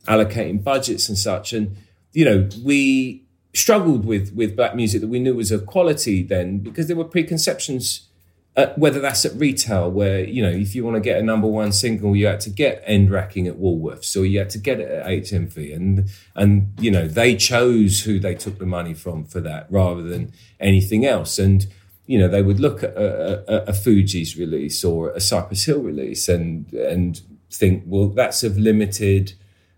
allocating 0.09 0.65
budgets 0.65 1.09
and 1.09 1.17
such. 1.17 1.53
And, 1.53 1.77
you 2.13 2.25
know, 2.25 2.49
we 2.65 3.25
struggled 3.55 4.05
with 4.05 4.33
with 4.35 4.57
black 4.57 4.75
music 4.75 5.01
that 5.01 5.09
we 5.09 5.19
knew 5.19 5.35
was 5.35 5.51
of 5.51 5.67
quality 5.67 6.23
then 6.23 6.59
because 6.59 6.87
there 6.87 6.97
were 6.97 7.05
preconceptions 7.05 8.09
uh, 8.57 8.67
whether 8.77 9.01
that's 9.01 9.25
at 9.25 9.35
retail 9.35 9.91
where 9.91 10.25
you 10.25 10.43
know 10.43 10.51
if 10.51 10.75
you 10.75 10.85
want 10.85 10.97
to 10.97 11.01
get 11.01 11.19
a 11.19 11.23
number 11.23 11.47
one 11.47 11.73
single 11.73 12.17
you 12.17 12.27
had 12.27 12.41
to 12.41 12.51
get 12.51 12.83
end 12.85 13.11
racking 13.11 13.47
at 13.47 13.55
Woolworths 13.55 14.17
or 14.21 14.25
you 14.25 14.39
had 14.39 14.51
to 14.51 14.59
get 14.59 14.81
it 14.81 14.91
at 14.91 15.07
HMV 15.07 15.75
and 15.75 16.11
and 16.35 16.73
you 16.81 16.91
know 16.91 17.07
they 17.07 17.37
chose 17.37 18.03
who 18.03 18.19
they 18.19 18.35
took 18.35 18.59
the 18.59 18.67
money 18.67 18.93
from 18.93 19.25
for 19.25 19.41
that 19.41 19.67
rather 19.71 20.03
than 20.03 20.33
anything 20.59 21.07
else. 21.07 21.39
And 21.39 21.67
you 22.07 22.19
know 22.19 22.27
they 22.27 22.43
would 22.43 22.59
look 22.59 22.83
at 22.83 22.97
a, 22.97 23.45
a, 23.49 23.65
a 23.69 23.73
Fugees 23.73 24.37
release 24.37 24.85
or 24.85 25.11
a 25.11 25.21
Cypress 25.21 25.65
Hill 25.65 25.81
release 25.81 26.29
and 26.29 26.73
and 26.73 27.21
think 27.53 27.85
well 27.87 28.09
that's 28.09 28.43
of 28.43 28.59
limited 28.59 29.35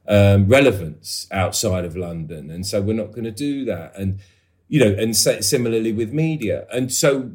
um, 0.09 0.49
relevance 0.49 1.27
outside 1.31 1.85
of 1.85 1.95
London, 1.95 2.51
and 2.51 2.67
so 2.67 2.81
we're 2.81 2.95
not 2.95 3.13
going 3.13 3.25
to 3.25 3.31
do 3.31 3.65
that. 3.67 3.97
And 3.97 4.21
you 4.69 4.81
know, 4.81 4.95
and 4.99 5.15
similarly 5.15 5.93
with 5.93 6.13
media, 6.13 6.67
and 6.73 6.93
so 6.93 7.31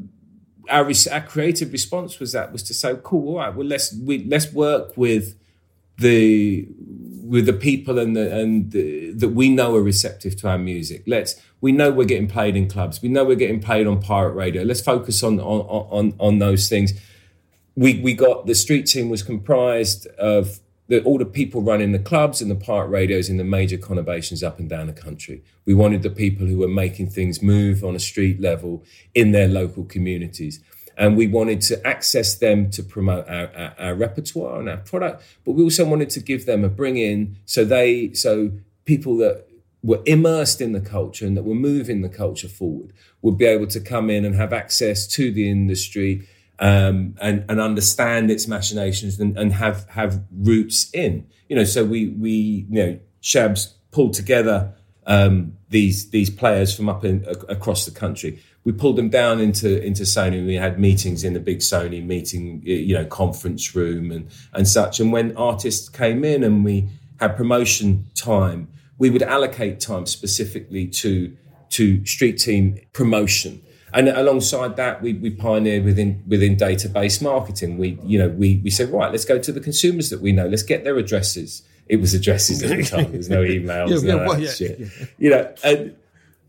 our, 0.70 0.92
our 1.12 1.22
creative 1.22 1.72
response 1.72 2.20
was 2.20 2.32
that 2.34 2.52
was 2.52 2.64
to 2.64 2.74
say, 2.74 2.96
cool, 3.04 3.30
all 3.30 3.38
right, 3.38 3.56
well 3.56 3.68
let's 3.68 3.94
we, 3.94 4.26
let's 4.26 4.52
work 4.54 4.96
with 4.98 5.36
the 5.98 6.68
with 7.24 7.46
the 7.46 7.54
people 7.54 8.00
and 8.00 8.16
the 8.16 8.34
and 8.40 8.72
the, 8.72 9.12
that 9.12 9.30
we 9.30 9.50
know 9.50 9.76
are 9.76 9.82
receptive 9.82 10.36
to 10.38 10.48
our 10.48 10.58
music. 10.58 11.04
Let's 11.08 11.42
we 11.60 11.72
know 11.72 11.92
we're 11.92 12.06
getting 12.06 12.28
played 12.28 12.56
in 12.56 12.70
clubs. 12.70 13.02
We 13.02 13.10
know 13.10 13.26
we're 13.26 13.36
getting 13.36 13.60
played 13.60 13.88
on 13.88 14.00
pirate 14.00 14.34
radio. 14.34 14.64
Let's 14.64 14.82
focus 14.82 15.24
on 15.24 15.40
on 15.40 15.62
on, 15.62 16.14
on 16.20 16.40
those 16.40 16.70
things. 16.70 16.94
We 17.76 18.02
we 18.02 18.14
got 18.14 18.46
the 18.46 18.56
street 18.56 18.84
team 18.84 19.10
was 19.10 19.24
comprised 19.24 20.08
of 20.18 20.60
the, 20.88 21.04
all 21.04 21.18
the 21.18 21.26
people 21.26 21.62
running 21.62 21.92
the 21.92 22.00
clubs 22.00 22.42
and 22.42 22.50
the 22.50 22.56
pirate 22.56 22.88
radios 22.88 23.30
in 23.30 23.38
the 23.38 23.44
major 23.44 23.78
conurbations 23.78 24.44
up 24.44 24.60
and 24.60 24.70
down 24.70 24.88
the 24.88 24.94
country. 24.94 25.44
We 25.66 25.74
wanted 25.74 26.02
the 26.02 26.10
people 26.10 26.48
who 26.48 26.58
were 26.58 26.68
making 26.68 27.10
things 27.10 27.42
move 27.42 27.84
on 27.84 27.96
a 27.96 28.00
street 28.00 28.40
level 28.40 28.84
in 29.14 29.32
their 29.32 29.48
local 29.48 29.84
communities. 29.84 30.62
And 30.98 31.16
we 31.16 31.28
wanted 31.28 31.62
to 31.62 31.86
access 31.86 32.36
them 32.36 32.72
to 32.72 32.82
promote 32.82 33.28
our, 33.28 33.52
our, 33.56 33.76
our 33.78 33.96
repertoire 33.96 34.60
and 34.60 34.70
our 34.70 34.78
product, 34.78 35.24
but 35.46 35.52
we 35.52 35.64
also 35.64 35.86
wanted 35.86 36.10
to 36.12 36.20
give 36.20 36.46
them 36.46 36.64
a 36.64 36.70
bring 36.70 36.98
in 36.98 37.38
so 37.46 37.64
they, 37.66 38.14
so 38.14 38.52
people 38.86 39.18
that 39.18 39.48
were 39.84 40.02
immersed 40.06 40.60
in 40.60 40.72
the 40.72 40.82
culture 40.82 41.26
and 41.26 41.38
that 41.38 41.44
were 41.44 41.56
moving 41.56 42.02
the 42.02 42.10
culture 42.10 42.48
forward 42.48 42.92
would 43.22 43.38
be 43.38 43.46
able 43.46 43.68
to 43.68 43.80
come 43.80 44.10
in 44.10 44.26
and 44.26 44.36
have 44.36 44.52
access 44.52 45.06
to 45.06 45.32
the 45.32 45.50
industry 45.50 46.28
um, 46.60 47.16
and, 47.22 47.46
and 47.50 47.60
understand 47.60 48.32
its 48.32 48.48
machinations 48.48 49.20
and, 49.20 49.38
and 49.38 49.54
have 49.54 49.88
have 49.90 50.24
roots 50.32 50.90
in. 50.94 51.28
You 51.50 51.56
know, 51.56 51.64
so 51.64 51.86
we 51.86 52.10
we 52.10 52.66
you 52.70 52.86
know 52.86 53.00
Shabs 53.22 53.74
pulled 53.92 54.14
together 54.14 54.74
um, 55.06 55.54
these 55.70 56.10
these 56.10 56.30
players 56.30 56.76
from 56.76 56.90
up 56.90 57.04
in, 57.06 57.26
across 57.48 57.86
the 57.86 57.92
country. 57.92 58.40
We 58.64 58.74
pulled 58.74 58.98
them 58.98 59.10
down 59.10 59.40
into 59.40 59.82
into 59.84 60.04
Sony. 60.04 60.46
We 60.46 60.56
had 60.56 60.80
meetings 60.80 61.24
in 61.24 61.34
the 61.34 61.40
big 61.40 61.60
Sony 61.60 62.06
meeting, 62.06 62.62
you 62.64 62.94
know, 62.94 63.06
conference 63.06 63.76
room 63.76 64.12
and 64.12 64.30
and 64.54 64.68
such. 64.68 65.00
And 65.00 65.12
when 65.12 65.36
artists 65.38 65.90
came 65.90 66.26
in 66.26 66.44
and 66.44 66.66
we 66.66 66.90
had 67.20 67.38
promotion 67.38 68.08
time, 68.16 68.68
we 68.98 69.10
would 69.10 69.24
allocate 69.24 69.80
time 69.80 70.06
specifically 70.06 70.88
to 70.88 71.36
to 71.70 72.06
street 72.06 72.40
team 72.40 72.80
promotion 72.94 73.62
and 73.98 74.10
alongside 74.10 74.76
that, 74.76 75.02
we, 75.02 75.14
we 75.14 75.32
pioneered 75.32 75.84
within 75.84 76.24
within 76.28 76.56
database 76.56 77.20
marketing. 77.20 77.80
We 77.80 77.98
you 78.04 78.20
know 78.20 78.30
we 78.30 78.62
we 78.64 78.70
said 78.70 78.90
right, 78.90 79.12
let's 79.12 79.26
go 79.26 79.40
to 79.40 79.52
the 79.52 79.60
consumers 79.60 80.12
that 80.12 80.22
we 80.22 80.32
know. 80.32 80.48
Let's 80.48 80.62
get 80.62 80.84
their 80.84 80.98
addresses. 80.98 81.64
It 81.88 81.98
was 81.98 82.14
addresses 82.14 82.62
at 82.62 82.78
the 82.78 82.84
time. 82.84 83.12
There's 83.12 83.30
no 83.30 83.42
emails. 83.44 84.04
yeah, 84.04 84.14
no 84.14 84.18
well, 84.28 84.40
yeah, 84.40 84.52
shit. 84.52 84.80
Yeah. 84.80 85.06
You 85.18 85.30
know, 85.32 85.56
and 85.64 85.96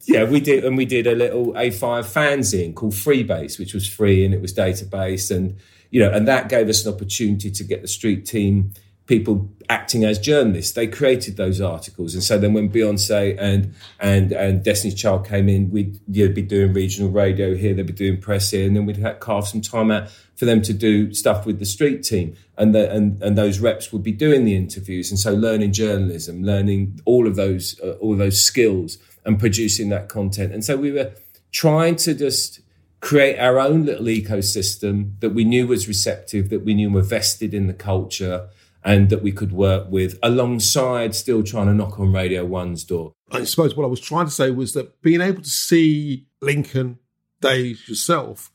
yeah, 0.05 0.25
we 0.25 0.41
did, 0.41 0.65
and 0.65 0.77
we 0.77 0.85
did 0.85 1.07
a 1.07 1.15
little 1.15 1.55
A5 1.55 2.05
fanzine 2.05 2.75
called 2.75 2.93
Freebase, 2.93 3.59
which 3.59 3.73
was 3.73 3.89
free 3.89 4.25
and 4.27 4.35
it 4.35 4.43
was 4.43 4.53
database, 4.53 5.35
and 5.35 5.57
you 5.91 6.01
know, 6.01 6.11
and 6.11 6.29
that 6.29 6.51
gave 6.51 6.69
us 6.69 6.85
an 6.85 6.93
opportunity 6.93 7.51
to 7.51 7.65
get 7.65 7.81
the 7.81 7.89
street 7.89 8.27
team 8.27 8.75
people 9.09 9.51
acting 9.71 10.05
as 10.05 10.18
journalists. 10.18 10.73
They 10.73 10.87
created 10.87 11.37
those 11.37 11.61
articles, 11.61 12.14
and 12.14 12.23
so 12.23 12.38
then 12.38 12.53
when 12.53 12.71
Beyonce 12.71 13.37
and 13.40 13.75
and 13.99 14.31
and 14.31 14.62
Destiny's 14.62 14.94
Child 14.94 15.27
came 15.27 15.49
in, 15.49 15.71
we'd 15.71 15.99
you'd 16.07 16.35
be 16.35 16.42
doing 16.42 16.73
regional 16.73 17.11
radio 17.11 17.57
here, 17.57 17.75
they'd 17.75 17.87
be 17.87 17.92
doing 17.92 18.21
press 18.21 18.51
here, 18.53 18.66
and 18.66 18.77
then 18.77 18.87
we'd 18.87 18.99
have 18.99 19.18
carve 19.18 19.49
some 19.49 19.61
time 19.61 19.90
out 19.90 20.09
for 20.37 20.44
them 20.44 20.62
to 20.62 20.73
do 20.73 21.12
stuff 21.12 21.44
with 21.44 21.59
the 21.59 21.66
street 21.66 22.05
team, 22.05 22.37
and 22.57 22.75
the, 22.75 22.88
and 22.92 23.21
and 23.23 23.37
those 23.37 23.59
reps 23.59 23.92
would 23.92 24.05
be 24.05 24.12
doing 24.12 24.44
the 24.44 24.55
interviews, 24.55 25.11
and 25.11 25.18
so 25.18 25.33
learning 25.33 25.73
journalism, 25.73 26.44
learning 26.44 27.01
all 27.05 27.27
of 27.27 27.35
those 27.35 27.81
uh, 27.81 27.92
all 28.01 28.12
of 28.12 28.18
those 28.18 28.40
skills, 28.40 28.99
and 29.25 29.40
producing 29.40 29.88
that 29.88 30.09
content, 30.09 30.53
and 30.53 30.64
so 30.64 30.77
we 30.77 30.92
were 30.92 31.11
trying 31.51 31.97
to 31.97 32.14
just 32.14 32.61
create 33.01 33.38
our 33.38 33.59
own 33.59 33.85
little 33.85 34.07
ecosystem 34.07 35.18
that 35.21 35.31
we 35.31 35.44
knew 35.44 35.66
was 35.66 35.87
receptive, 35.87 36.51
that 36.51 36.64
we 36.64 36.75
knew 36.75 36.90
were 36.90 37.01
vested 37.01 37.55
in 37.55 37.68
the 37.68 37.73
culture, 37.73 38.49
and 38.88 39.11
that 39.11 39.22
we 39.22 39.31
could 39.31 39.53
work 39.53 39.87
with 39.90 40.18
alongside 40.22 41.14
still 41.14 41.42
trying 41.42 41.66
to 41.66 41.74
knock 41.74 42.01
on 42.01 42.11
Radio 42.11 42.42
One's 42.46 42.85
door. 42.85 43.12
I 43.31 43.44
suppose 43.44 43.77
what 43.77 43.85
I 43.85 43.87
was 43.88 44.01
trying 44.01 44.24
to 44.24 44.33
say 44.33 44.51
was 44.51 44.72
that 44.72 45.03
being 45.03 45.20
able 45.20 45.42
to 45.42 45.51
see 45.51 46.27
Lincoln, 46.40 46.98
Dave, 47.42 47.87
yourself, 47.87 48.51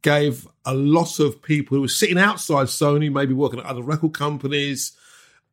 gave 0.00 0.48
a 0.64 0.72
lot 0.72 1.20
of 1.20 1.42
people 1.42 1.76
who 1.76 1.82
were 1.82 1.88
sitting 1.88 2.16
outside 2.16 2.68
Sony, 2.68 3.12
maybe 3.12 3.34
working 3.34 3.60
at 3.60 3.66
other 3.66 3.82
record 3.82 4.14
companies, 4.14 4.96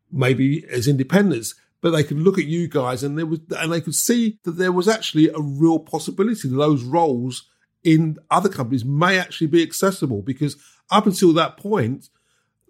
maybe 0.10 0.66
as 0.72 0.88
independents, 0.88 1.54
but 1.82 1.90
they 1.90 2.04
could 2.04 2.20
look 2.20 2.38
at 2.38 2.46
you 2.46 2.70
guys 2.70 3.04
and 3.04 3.18
there 3.18 3.26
was 3.26 3.42
and 3.58 3.74
they 3.74 3.82
could 3.82 3.96
see 3.96 4.40
that 4.44 4.52
there 4.52 4.72
was 4.72 4.88
actually 4.88 5.28
a 5.28 5.42
real 5.42 5.78
possibility 5.78 6.48
that 6.48 6.56
those 6.56 6.84
roles 6.84 7.50
in 7.84 8.18
other 8.32 8.48
companies 8.48 8.86
may 8.86 9.20
actually 9.20 9.48
be 9.48 9.62
accessible 9.62 10.22
because 10.22 10.56
up 10.90 11.06
until 11.06 11.34
that 11.34 11.58
point, 11.58 12.08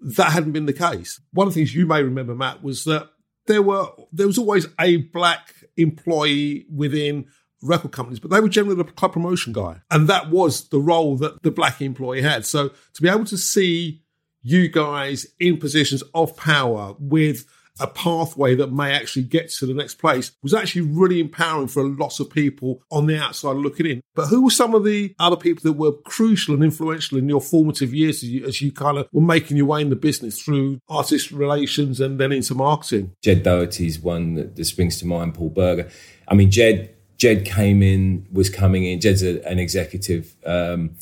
that 0.05 0.31
hadn't 0.31 0.51
been 0.51 0.67
the 0.67 0.73
case. 0.73 1.19
One 1.33 1.47
of 1.47 1.53
the 1.53 1.59
things 1.61 1.75
you 1.75 1.85
may 1.87 2.03
remember, 2.03 2.35
Matt, 2.35 2.63
was 2.63 2.83
that 2.83 3.09
there 3.47 3.61
were 3.61 3.87
there 4.11 4.27
was 4.27 4.37
always 4.37 4.67
a 4.79 4.97
black 4.97 5.53
employee 5.77 6.65
within 6.71 7.25
record 7.61 7.91
companies, 7.91 8.19
but 8.19 8.29
they 8.29 8.39
were 8.39 8.49
generally 8.49 8.75
the 8.75 8.83
club 8.83 9.13
promotion 9.13 9.51
guy. 9.51 9.81
And 9.89 10.07
that 10.07 10.29
was 10.29 10.69
the 10.69 10.79
role 10.79 11.17
that 11.17 11.41
the 11.41 11.51
black 11.51 11.81
employee 11.81 12.21
had. 12.21 12.45
So 12.45 12.69
to 12.69 13.01
be 13.01 13.09
able 13.09 13.25
to 13.25 13.37
see 13.37 14.03
you 14.41 14.67
guys 14.67 15.25
in 15.39 15.57
positions 15.57 16.03
of 16.13 16.37
power 16.37 16.95
with 16.99 17.45
a 17.79 17.87
pathway 17.87 18.55
that 18.55 18.71
may 18.71 18.91
actually 18.93 19.23
get 19.23 19.49
to 19.49 19.65
the 19.65 19.73
next 19.73 19.95
place 19.95 20.31
was 20.41 20.53
actually 20.53 20.81
really 20.81 21.19
empowering 21.19 21.67
for 21.67 21.81
a 21.81 21.87
lot 21.87 22.19
of 22.19 22.29
people 22.29 22.81
on 22.89 23.05
the 23.05 23.17
outside 23.17 23.55
looking 23.55 23.85
in. 23.85 24.01
But 24.13 24.27
who 24.27 24.43
were 24.43 24.49
some 24.49 24.73
of 24.73 24.85
the 24.85 25.13
other 25.19 25.35
people 25.35 25.61
that 25.63 25.77
were 25.77 25.91
crucial 25.91 26.53
and 26.53 26.63
influential 26.63 27.17
in 27.17 27.27
your 27.27 27.41
formative 27.41 27.93
years 27.93 28.23
as 28.23 28.29
you, 28.29 28.45
as 28.45 28.61
you 28.61 28.71
kind 28.71 28.97
of 28.97 29.07
were 29.11 29.21
making 29.21 29.57
your 29.57 29.65
way 29.65 29.81
in 29.81 29.89
the 29.89 29.95
business 29.95 30.41
through 30.41 30.79
artist 30.87 31.31
relations 31.31 31.99
and 31.99 32.19
then 32.19 32.31
into 32.31 32.55
marketing? 32.55 33.11
Ged 33.21 33.43
Doherty's 33.43 33.99
one 33.99 34.35
that, 34.35 34.55
that 34.55 34.65
springs 34.65 34.99
to 34.99 35.05
mind, 35.05 35.35
Paul 35.35 35.49
Berger. 35.49 35.89
I 36.27 36.35
mean, 36.35 36.51
Jed 36.51 36.95
Ged 37.17 37.45
came 37.45 37.81
in, 37.81 38.27
was 38.31 38.49
coming 38.49 38.85
in. 38.85 38.99
Ged's 38.99 39.23
a, 39.23 39.45
an 39.47 39.59
executive. 39.59 40.35
Um, 40.45 40.95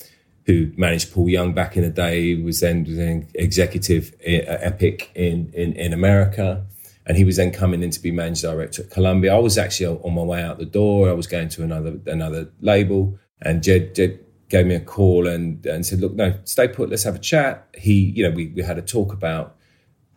who 0.46 0.72
managed 0.76 1.14
Paul 1.14 1.30
Young 1.30 1.54
back 1.54 1.78
in 1.78 1.84
the 1.84 1.90
day, 1.90 2.36
was 2.36 2.60
then 2.60 2.84
was 2.84 2.98
executive 3.34 4.14
at 4.26 4.64
Epic 4.64 5.12
in, 5.16 5.52
in, 5.54 5.74
in 5.74 5.94
America. 5.94 6.66
And 7.06 7.18
he 7.18 7.26
was 7.26 7.36
then 7.36 7.52
coming 7.52 7.84
in 7.84 7.92
to 7.92 8.02
be 8.02 8.12
managing 8.12 8.50
director 8.50 8.84
at 8.84 8.90
Columbia. 8.90 9.36
I 9.36 9.40
was 9.40 9.58
actually 9.58 9.98
on 10.04 10.14
my 10.14 10.22
way 10.22 10.42
out 10.42 10.58
the 10.58 10.66
door. 10.66 11.10
I 11.10 11.14
was 11.14 11.28
going 11.28 11.50
to 11.50 11.64
another 11.64 12.00
another 12.06 12.50
label, 12.62 13.20
and 13.42 13.62
Jed, 13.62 13.94
Ged 13.94 14.20
gave 14.48 14.68
me 14.68 14.76
a 14.76 14.80
call 14.80 15.28
and, 15.28 15.66
and 15.66 15.86
said, 15.86 16.00
"Look, 16.00 16.14
no, 16.14 16.40
stay 16.46 16.70
put. 16.70 16.90
Let's 16.90 17.04
have 17.04 17.16
a 17.16 17.20
chat." 17.20 17.68
He, 17.76 17.94
you 18.16 18.24
know, 18.24 18.32
we, 18.32 18.48
we 18.56 18.64
had 18.64 18.78
a 18.78 18.82
talk 18.82 19.12
about 19.12 19.58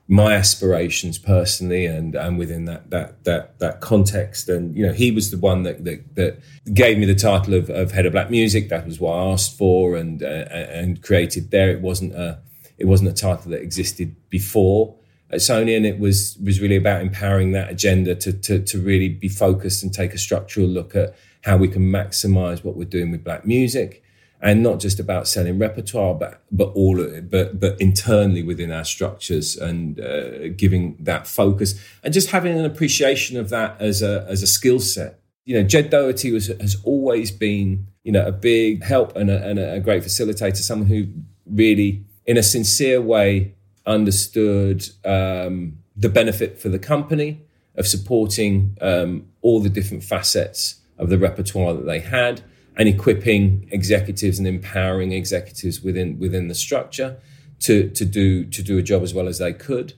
my 0.09 0.35
aspirations 0.35 1.19
personally 1.19 1.85
and 1.85 2.15
and 2.15 2.39
within 2.39 2.65
that 2.67 2.91
that 2.91 3.25
that 3.25 3.59
that 3.59 3.81
context. 3.81 4.49
And 4.49 4.77
you 4.77 4.87
know 4.87 4.93
he 4.93 5.11
was 5.11 5.31
the 5.31 5.39
one 5.39 5.65
that 5.65 5.85
that, 5.85 6.15
that 6.15 6.41
gave 6.73 6.99
me 6.99 7.07
the 7.07 7.15
title 7.15 7.55
of, 7.55 7.71
of 7.71 7.93
head 7.93 8.07
of 8.07 8.13
black 8.13 8.31
music. 8.31 8.69
That 8.69 8.87
was 8.87 9.01
what 9.01 9.15
I 9.15 9.33
asked 9.33 9.59
for 9.59 9.97
and 9.97 10.23
uh, 10.23 10.27
and 10.27 11.03
created 11.03 11.51
there. 11.51 11.71
It 11.71 11.81
wasn't 11.81 12.15
a 12.15 12.39
it 12.79 12.85
wasn't 12.85 13.11
a 13.11 13.15
title 13.15 13.51
that 13.51 13.63
existed 13.63 14.15
before 14.31 14.95
at 15.31 15.41
Sony. 15.41 15.77
And 15.77 15.85
it 15.85 15.99
was 15.99 16.39
was 16.43 16.61
really 16.61 16.77
about 16.77 17.03
empowering 17.03 17.53
that 17.53 17.71
agenda 17.71 18.15
to 18.15 18.33
to 18.33 18.63
to 18.63 18.79
really 18.79 19.09
be 19.09 19.29
focused 19.29 19.83
and 19.83 19.93
take 19.93 20.15
a 20.15 20.19
structural 20.19 20.69
look 20.69 20.95
at 20.95 21.17
how 21.43 21.57
we 21.57 21.69
can 21.69 21.83
maximize 21.83 22.63
what 22.63 22.77
we're 22.77 22.85
doing 22.85 23.11
with 23.11 23.25
black 23.25 23.45
music 23.45 24.05
and 24.41 24.63
not 24.63 24.81
just 24.81 25.01
about 25.01 25.27
selling 25.27 25.59
repertoire, 25.59 26.15
but 26.15 26.43
but 26.51 26.69
all 26.75 26.97
but 27.23 27.59
but 27.59 27.81
internally 27.81 28.43
within 28.43 28.71
our 28.71 28.85
structures 28.85 29.57
and 29.57 30.01
uh, 30.01 30.49
giving 30.49 30.97
that 31.01 31.27
focus 31.27 31.75
and 32.03 32.13
just 32.13 32.31
having 32.31 32.59
an 32.59 32.65
appreciation 32.65 33.39
of 33.39 33.49
that 33.49 33.81
as 33.81 34.03
a 34.03 34.27
as 34.29 34.43
a 34.43 34.47
skill 34.47 34.81
set. 34.81 35.21
You 35.45 35.55
know, 35.55 35.63
Ged 35.63 35.91
Doherty 35.91 36.33
was, 36.33 36.49
has 36.49 36.77
always 36.85 37.31
been 37.31 37.87
you 38.03 38.13
know 38.13 38.27
a 38.27 38.33
big 38.33 38.83
help 38.83 39.17
and 39.17 39.31
a, 39.31 39.47
and 39.47 39.59
a 39.59 39.81
great 39.81 40.03
facilitator, 40.03 40.57
someone 40.57 40.89
who 40.89 41.07
really, 41.47 42.05
in 42.27 42.37
a 42.37 42.43
sincere 42.43 43.01
way, 43.01 43.55
understood 43.87 44.87
um, 45.05 45.79
the 45.97 46.09
benefit 46.09 46.59
for 46.59 46.69
the 46.69 46.79
company 46.79 47.41
of 47.77 47.87
supporting 47.87 48.77
um, 48.81 49.27
all 49.41 49.61
the 49.61 49.69
different 49.69 50.03
facets 50.03 50.81
of 50.99 51.09
the 51.09 51.19
repertoire 51.19 51.75
that 51.75 51.87
they 51.87 52.01
had 52.01 52.43
and 52.77 52.89
equipping 52.89 53.69
executives 53.73 54.39
and 54.39 54.47
empowering 54.47 55.13
executives 55.13 55.81
within 55.81 56.19
within 56.19 56.49
the 56.49 56.55
structure 56.55 57.19
to 57.61 57.89
to 57.91 58.05
do 58.05 58.45
to 58.45 58.63
do 58.63 58.79
a 58.79 58.83
job 58.83 59.03
as 59.03 59.15
well 59.15 59.29
as 59.29 59.39
they 59.39 59.53
could, 59.53 59.95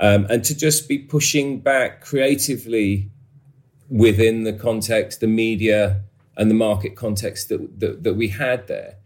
um, 0.00 0.26
and 0.28 0.44
to 0.44 0.54
just 0.54 0.88
be 0.88 0.98
pushing 0.98 1.60
back 1.60 2.02
creatively 2.02 3.10
within 3.88 4.44
the 4.44 4.52
context, 4.52 5.20
the 5.20 5.26
media 5.26 6.02
and 6.36 6.50
the 6.50 6.54
market 6.54 6.96
context 6.96 7.48
that 7.48 7.80
that, 7.80 8.02
that 8.04 8.14
we 8.14 8.28
had 8.28 8.66
there. 8.66 8.96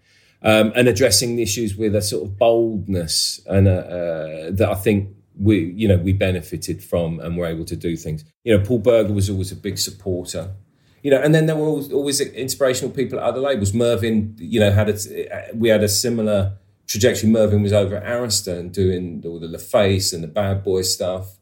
Um, 0.45 0.73
and 0.75 0.89
addressing 0.89 1.37
the 1.37 1.43
issues 1.43 1.77
with 1.77 1.95
a 1.95 2.03
sort 2.03 2.25
of 2.25 2.37
boldness 2.37 3.41
and 3.47 3.69
a, 3.69 3.79
uh, 3.79 4.51
that 4.51 4.69
I 4.69 4.75
think 4.75 5.15
we 5.39 5.73
you 5.77 5.87
know 5.87 5.97
we 5.97 6.13
benefited 6.13 6.83
from 6.83 7.21
and 7.21 7.37
were 7.37 7.47
able 7.47 7.65
to 7.67 7.77
do 7.77 7.97
things. 7.97 8.25
You 8.43 8.59
know, 8.59 8.65
Paul 8.65 8.81
Berger 8.81 9.13
was 9.13 9.31
always 9.31 9.53
a 9.53 9.57
big 9.57 9.79
supporter 9.79 10.57
you 11.03 11.11
know, 11.11 11.21
and 11.21 11.35
then 11.35 11.47
there 11.47 11.57
were 11.57 11.67
always, 11.67 11.93
always 11.93 12.21
inspirational 12.21 12.95
people 12.95 13.19
at 13.19 13.25
other 13.25 13.41
labels. 13.41 13.75
Mervyn, 13.75 14.37
you 14.39 14.61
know, 14.61 14.71
had 14.71 14.89
a, 14.89 15.51
we 15.53 15.69
had 15.69 15.83
a 15.83 15.89
similar 15.89 16.57
trajectory. 16.87 17.29
Mervyn 17.29 17.63
was 17.63 17.73
over 17.73 17.97
at 17.97 18.05
Arista 18.05 18.57
and 18.57 18.73
doing 18.73 19.23
all 19.27 19.41
the 19.41 19.49
LaFace 19.49 20.15
and 20.15 20.23
the 20.23 20.29
Bad 20.29 20.63
Boy 20.63 20.83
stuff, 20.83 21.39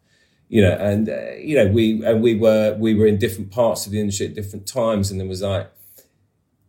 you 0.49 0.63
know, 0.63 0.73
and 0.73 1.09
uh, 1.11 1.33
you 1.33 1.57
know 1.57 1.67
we 1.67 2.03
and 2.05 2.23
we 2.23 2.35
were 2.35 2.75
we 2.79 2.95
were 2.95 3.07
in 3.07 3.19
different 3.19 3.51
parts 3.51 3.85
of 3.85 3.93
the 3.93 4.01
industry 4.01 4.27
at 4.27 4.35
different 4.35 4.67
times, 4.67 5.11
and 5.11 5.21
there 5.21 5.29
was 5.29 5.43
like. 5.43 5.71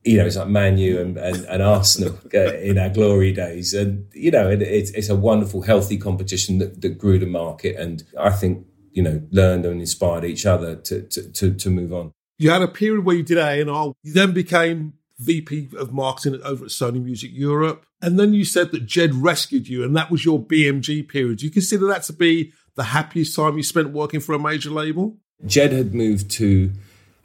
You 0.04 0.18
know, 0.18 0.26
it's 0.26 0.36
like 0.36 0.48
Manu 0.48 1.00
and, 1.00 1.16
and, 1.16 1.46
and 1.46 1.62
Arsenal 1.62 2.18
uh, 2.34 2.56
in 2.56 2.80
our 2.80 2.90
glory 2.90 3.32
days, 3.34 3.76
and 3.76 4.08
you 4.16 4.32
know, 4.32 4.50
it, 4.50 4.64
it's 4.64 4.90
it's 4.90 5.10
a 5.10 5.16
wonderful, 5.16 5.62
healthy 5.62 5.96
competition 5.96 6.58
that, 6.58 6.82
that 6.82 6.98
grew 6.98 7.20
the 7.20 7.28
market, 7.28 7.76
and 7.76 8.04
I 8.20 8.32
think 8.32 8.66
you 8.94 9.04
know 9.04 9.22
learned 9.30 9.64
and 9.64 9.80
inspired 9.80 10.26
each 10.26 10.48
other 10.48 10.76
to 10.76 11.04
to 11.04 11.32
to, 11.34 11.54
to 11.54 11.70
move 11.70 11.94
on 11.94 12.14
you 12.42 12.50
had 12.50 12.64
a 12.64 12.68
period 12.68 13.06
where 13.06 13.16
you 13.16 13.22
did 13.22 13.38
A&R. 13.38 13.94
You 14.02 14.14
then 14.14 14.34
became 14.34 14.94
VP 15.20 15.70
of 15.78 15.94
marketing 15.94 16.42
over 16.44 16.66
at 16.66 16.72
Sony 16.72 17.02
Music 17.02 17.30
Europe. 17.32 17.86
And 18.02 18.20
then 18.20 18.34
you 18.34 18.46
said 18.46 18.72
that 18.72 18.88
Ged 18.88 19.14
rescued 19.14 19.68
you, 19.68 19.84
and 19.84 19.96
that 19.96 20.10
was 20.10 20.26
your 20.26 20.40
BMG 20.40 21.08
period. 21.08 21.38
Do 21.38 21.46
you 21.46 21.52
consider 21.52 21.86
that 21.86 22.02
to 22.04 22.14
be 22.14 22.52
the 22.74 22.86
happiest 22.86 23.36
time 23.36 23.58
you 23.58 23.64
spent 23.64 23.92
working 23.92 24.20
for 24.20 24.34
a 24.34 24.40
major 24.40 24.72
label? 24.72 25.18
Ged 25.46 25.72
had 25.72 25.94
moved 25.94 26.32
to 26.32 26.72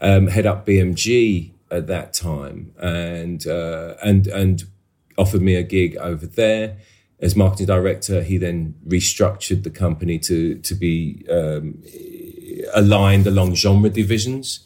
um, 0.02 0.26
head 0.26 0.44
up 0.44 0.66
BMG 0.66 1.52
at 1.70 1.86
that 1.86 2.12
time, 2.12 2.74
and 2.78 3.46
uh, 3.46 3.94
and 4.04 4.26
and 4.26 4.64
offered 5.16 5.40
me 5.40 5.54
a 5.54 5.62
gig 5.62 5.96
over 5.96 6.26
there 6.26 6.76
as 7.20 7.34
marketing 7.34 7.66
director. 7.66 8.22
He 8.22 8.36
then 8.36 8.74
restructured 8.86 9.62
the 9.62 9.70
company 9.70 10.18
to 10.18 10.56
to 10.56 10.74
be 10.74 11.24
um, 11.30 11.82
aligned 12.74 13.26
along 13.26 13.54
genre 13.54 13.88
divisions. 13.88 14.65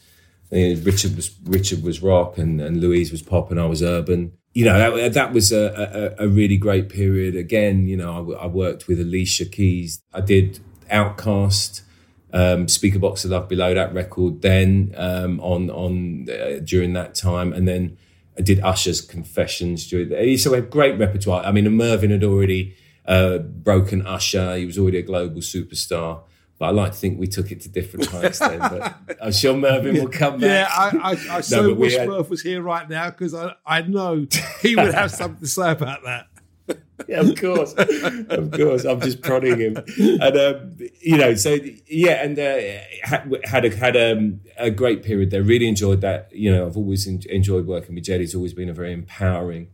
Richard 0.51 1.15
was 1.17 1.31
Richard 1.45 1.83
was 1.83 2.03
rock 2.03 2.39
and, 2.39 2.61
and 2.61 2.81
Louise 2.81 3.13
was 3.13 3.23
pop 3.23 3.51
and 3.51 3.61
I 3.61 3.67
was 3.67 3.83
urban. 3.83 4.33
You 4.53 4.65
know 4.65 4.97
that, 4.97 5.13
that 5.13 5.33
was 5.33 5.53
a, 5.53 6.17
a, 6.19 6.25
a, 6.25 6.29
really 6.29 6.57
great 6.57 6.89
period. 6.89 7.37
Again, 7.37 7.87
you 7.87 7.97
know 7.97 8.35
I, 8.35 8.45
I, 8.45 8.47
worked 8.47 8.89
with 8.89 9.01
Alicia 9.01 9.45
Keys. 9.45 10.03
I 10.13 10.21
did 10.21 10.59
OutKast, 10.91 11.83
um, 12.33 12.67
Speakerboxxx 12.67 13.27
of 13.27 13.31
Love 13.31 13.49
Below 13.49 13.75
that 13.75 13.95
record. 13.95 14.43
Then 14.43 14.93
um, 14.97 15.39
on 15.39 15.71
on 15.71 16.29
uh, 16.29 16.59
during 16.65 16.95
that 16.95 17.15
time, 17.15 17.53
and 17.53 17.69
then 17.69 17.97
I 18.37 18.43
did 18.43 18.59
Usher's 18.59 19.01
Confessions. 19.01 19.87
During 19.87 20.37
so 20.37 20.51
we 20.51 20.57
had 20.57 20.69
great 20.69 20.99
repertoire. 20.99 21.45
I 21.45 21.53
mean, 21.53 21.71
Mervyn 21.77 22.11
had 22.11 22.25
already 22.25 22.75
uh, 23.07 23.39
broken 23.39 24.05
Usher. 24.05 24.57
He 24.57 24.67
was 24.67 24.79
already 24.79 24.99
a 24.99 25.03
global 25.03 25.43
superstar. 25.43 26.23
But 26.61 26.67
I 26.67 26.71
like 26.73 26.93
to 26.93 26.99
think 26.99 27.19
we 27.19 27.27
took 27.27 27.51
it 27.51 27.63
to 27.63 27.71
different 27.71 28.05
heights 28.05 28.39
then. 28.39 28.59
But 28.59 28.95
I'm 29.23 29.33
sure 29.33 29.57
Mervyn 29.57 29.95
will 29.95 30.11
come 30.11 30.39
back. 30.39 30.43
Yeah, 30.43 30.69
I, 30.71 31.13
I, 31.13 31.37
I 31.39 31.41
so 31.41 31.73
wish 31.73 31.97
had... 31.97 32.07
Merv 32.07 32.29
was 32.29 32.43
here 32.43 32.61
right 32.61 32.87
now 32.87 33.09
because 33.09 33.33
I, 33.33 33.55
I 33.65 33.81
know 33.81 34.27
he 34.61 34.77
would 34.77 34.93
have 34.93 35.11
something 35.11 35.41
to 35.41 35.47
say 35.47 35.71
about 35.71 36.05
that. 36.05 36.27
yeah, 37.09 37.21
of 37.21 37.35
course, 37.41 37.73
of 37.73 38.51
course. 38.53 38.85
I'm 38.85 39.01
just 39.01 39.23
prodding 39.23 39.59
him, 39.59 39.79
and 39.99 40.37
um, 40.37 40.77
you 41.01 41.17
know, 41.17 41.35
so 41.35 41.59
yeah, 41.89 42.23
and 42.23 42.39
uh, 42.39 42.83
had 43.03 43.41
had 43.45 43.65
a, 43.65 43.77
had 43.77 43.97
um, 43.97 44.41
a 44.57 44.71
great 44.71 45.03
period 45.03 45.31
there. 45.31 45.43
Really 45.43 45.67
enjoyed 45.67 46.03
that. 46.03 46.29
You 46.31 46.53
know, 46.53 46.67
I've 46.67 46.77
always 46.77 47.07
enjoyed 47.07 47.67
working 47.67 47.97
with 47.97 48.05
Ged. 48.05 48.21
He's 48.21 48.37
always 48.37 48.53
been 48.53 48.69
a 48.69 48.75
very 48.75 48.93
empowering 48.93 49.71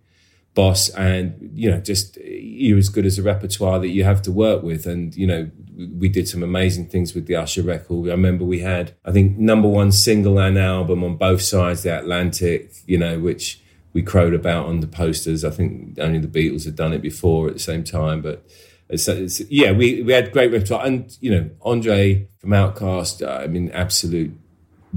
boss, 0.56 0.88
and 0.88 1.50
you 1.54 1.70
know, 1.70 1.78
just 1.78 2.16
you're 2.16 2.78
as 2.78 2.88
good 2.88 3.06
as 3.06 3.16
a 3.16 3.22
repertoire 3.22 3.78
that 3.78 3.90
you 3.90 4.02
have 4.02 4.22
to 4.22 4.32
work 4.32 4.64
with. 4.64 4.86
And 4.86 5.14
you 5.14 5.28
know, 5.28 5.50
we 5.96 6.08
did 6.08 6.26
some 6.26 6.42
amazing 6.42 6.88
things 6.88 7.14
with 7.14 7.26
the 7.26 7.36
Usher 7.36 7.62
record. 7.62 8.08
I 8.08 8.12
remember 8.12 8.44
we 8.44 8.60
had, 8.60 8.96
I 9.04 9.12
think, 9.12 9.38
number 9.38 9.68
one 9.68 9.92
single 9.92 10.40
and 10.40 10.58
album 10.58 11.04
on 11.04 11.16
both 11.16 11.42
sides 11.42 11.84
the 11.84 11.96
Atlantic. 11.96 12.72
You 12.86 12.98
know, 12.98 13.20
which 13.20 13.62
we 13.92 14.02
crowed 14.02 14.34
about 14.34 14.66
on 14.66 14.80
the 14.80 14.86
posters. 14.86 15.44
I 15.44 15.50
think 15.50 15.98
only 15.98 16.18
the 16.18 16.28
Beatles 16.28 16.64
had 16.64 16.76
done 16.76 16.92
it 16.92 17.00
before 17.00 17.46
at 17.46 17.54
the 17.54 17.60
same 17.60 17.82
time, 17.82 18.20
but 18.20 18.44
it's, 18.90 19.08
it's, 19.08 19.40
yeah, 19.50 19.72
we, 19.72 20.02
we 20.02 20.12
had 20.12 20.32
great 20.32 20.52
repertoire. 20.52 20.84
And, 20.84 21.16
you 21.22 21.30
know, 21.30 21.50
Andre 21.62 22.28
from 22.36 22.50
OutKast, 22.50 23.26
uh, 23.26 23.42
I 23.42 23.46
mean, 23.46 23.70
absolute 23.70 24.38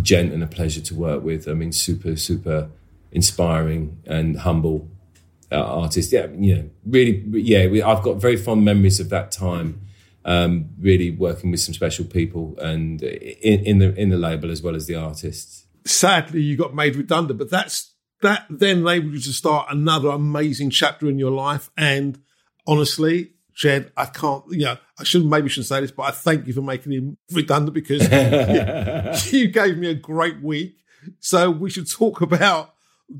gent 0.01 0.33
and 0.33 0.43
a 0.43 0.47
pleasure 0.47 0.81
to 0.81 0.95
work 0.95 1.23
with. 1.23 1.47
I 1.47 1.53
mean, 1.53 1.71
super, 1.71 2.17
super 2.17 2.69
inspiring 3.13 4.01
and 4.05 4.39
humble 4.39 4.89
uh, 5.51 5.63
artist. 5.63 6.11
Yeah, 6.11 6.27
you 6.37 6.55
know, 6.55 6.69
really, 6.85 7.23
yeah, 7.41 7.67
we, 7.67 7.81
I've 7.81 8.03
got 8.03 8.17
very 8.17 8.37
fond 8.37 8.63
memories 8.65 8.99
of 8.99 9.09
that 9.09 9.31
time. 9.31 9.85
Um, 10.25 10.69
really 10.79 11.11
working 11.11 11.49
with 11.49 11.61
some 11.61 11.73
special 11.73 12.03
people 12.03 12.55
and 12.59 13.01
in, 13.01 13.63
in 13.63 13.79
the 13.79 13.95
in 13.95 14.09
the 14.09 14.17
label 14.17 14.51
as 14.51 14.61
well 14.61 14.75
as 14.75 14.85
the 14.85 14.95
artists. 14.95 15.65
Sadly, 15.85 16.41
you 16.41 16.57
got 16.57 16.75
made 16.75 16.97
redundant, 16.97 17.39
but 17.39 17.49
that's 17.49 17.93
that 18.21 18.45
then 18.49 18.79
enabled 18.79 19.13
you 19.13 19.19
to 19.19 19.33
start 19.33 19.67
another 19.71 20.09
amazing 20.09 20.69
chapter 20.69 21.09
in 21.09 21.19
your 21.19 21.31
life. 21.31 21.71
And 21.77 22.21
honestly, 22.67 23.31
Ged, 23.55 23.91
I 23.97 24.05
can't, 24.05 24.43
you 24.49 24.65
know, 24.65 24.77
I 24.97 25.03
shouldn't, 25.03 25.29
maybe 25.29 25.49
shouldn't 25.49 25.67
say 25.67 25.81
this, 25.81 25.91
but 25.91 26.03
I 26.03 26.11
thank 26.11 26.47
you 26.47 26.53
for 26.53 26.61
making 26.61 26.91
him 26.91 27.17
redundant 27.31 27.73
because 27.73 28.01
you, 29.31 29.39
you 29.39 29.47
gave 29.47 29.77
me 29.77 29.89
a 29.89 29.95
great 29.95 30.41
week. 30.41 30.77
So 31.19 31.49
we 31.49 31.69
should 31.69 31.89
talk 31.89 32.21
about 32.21 32.73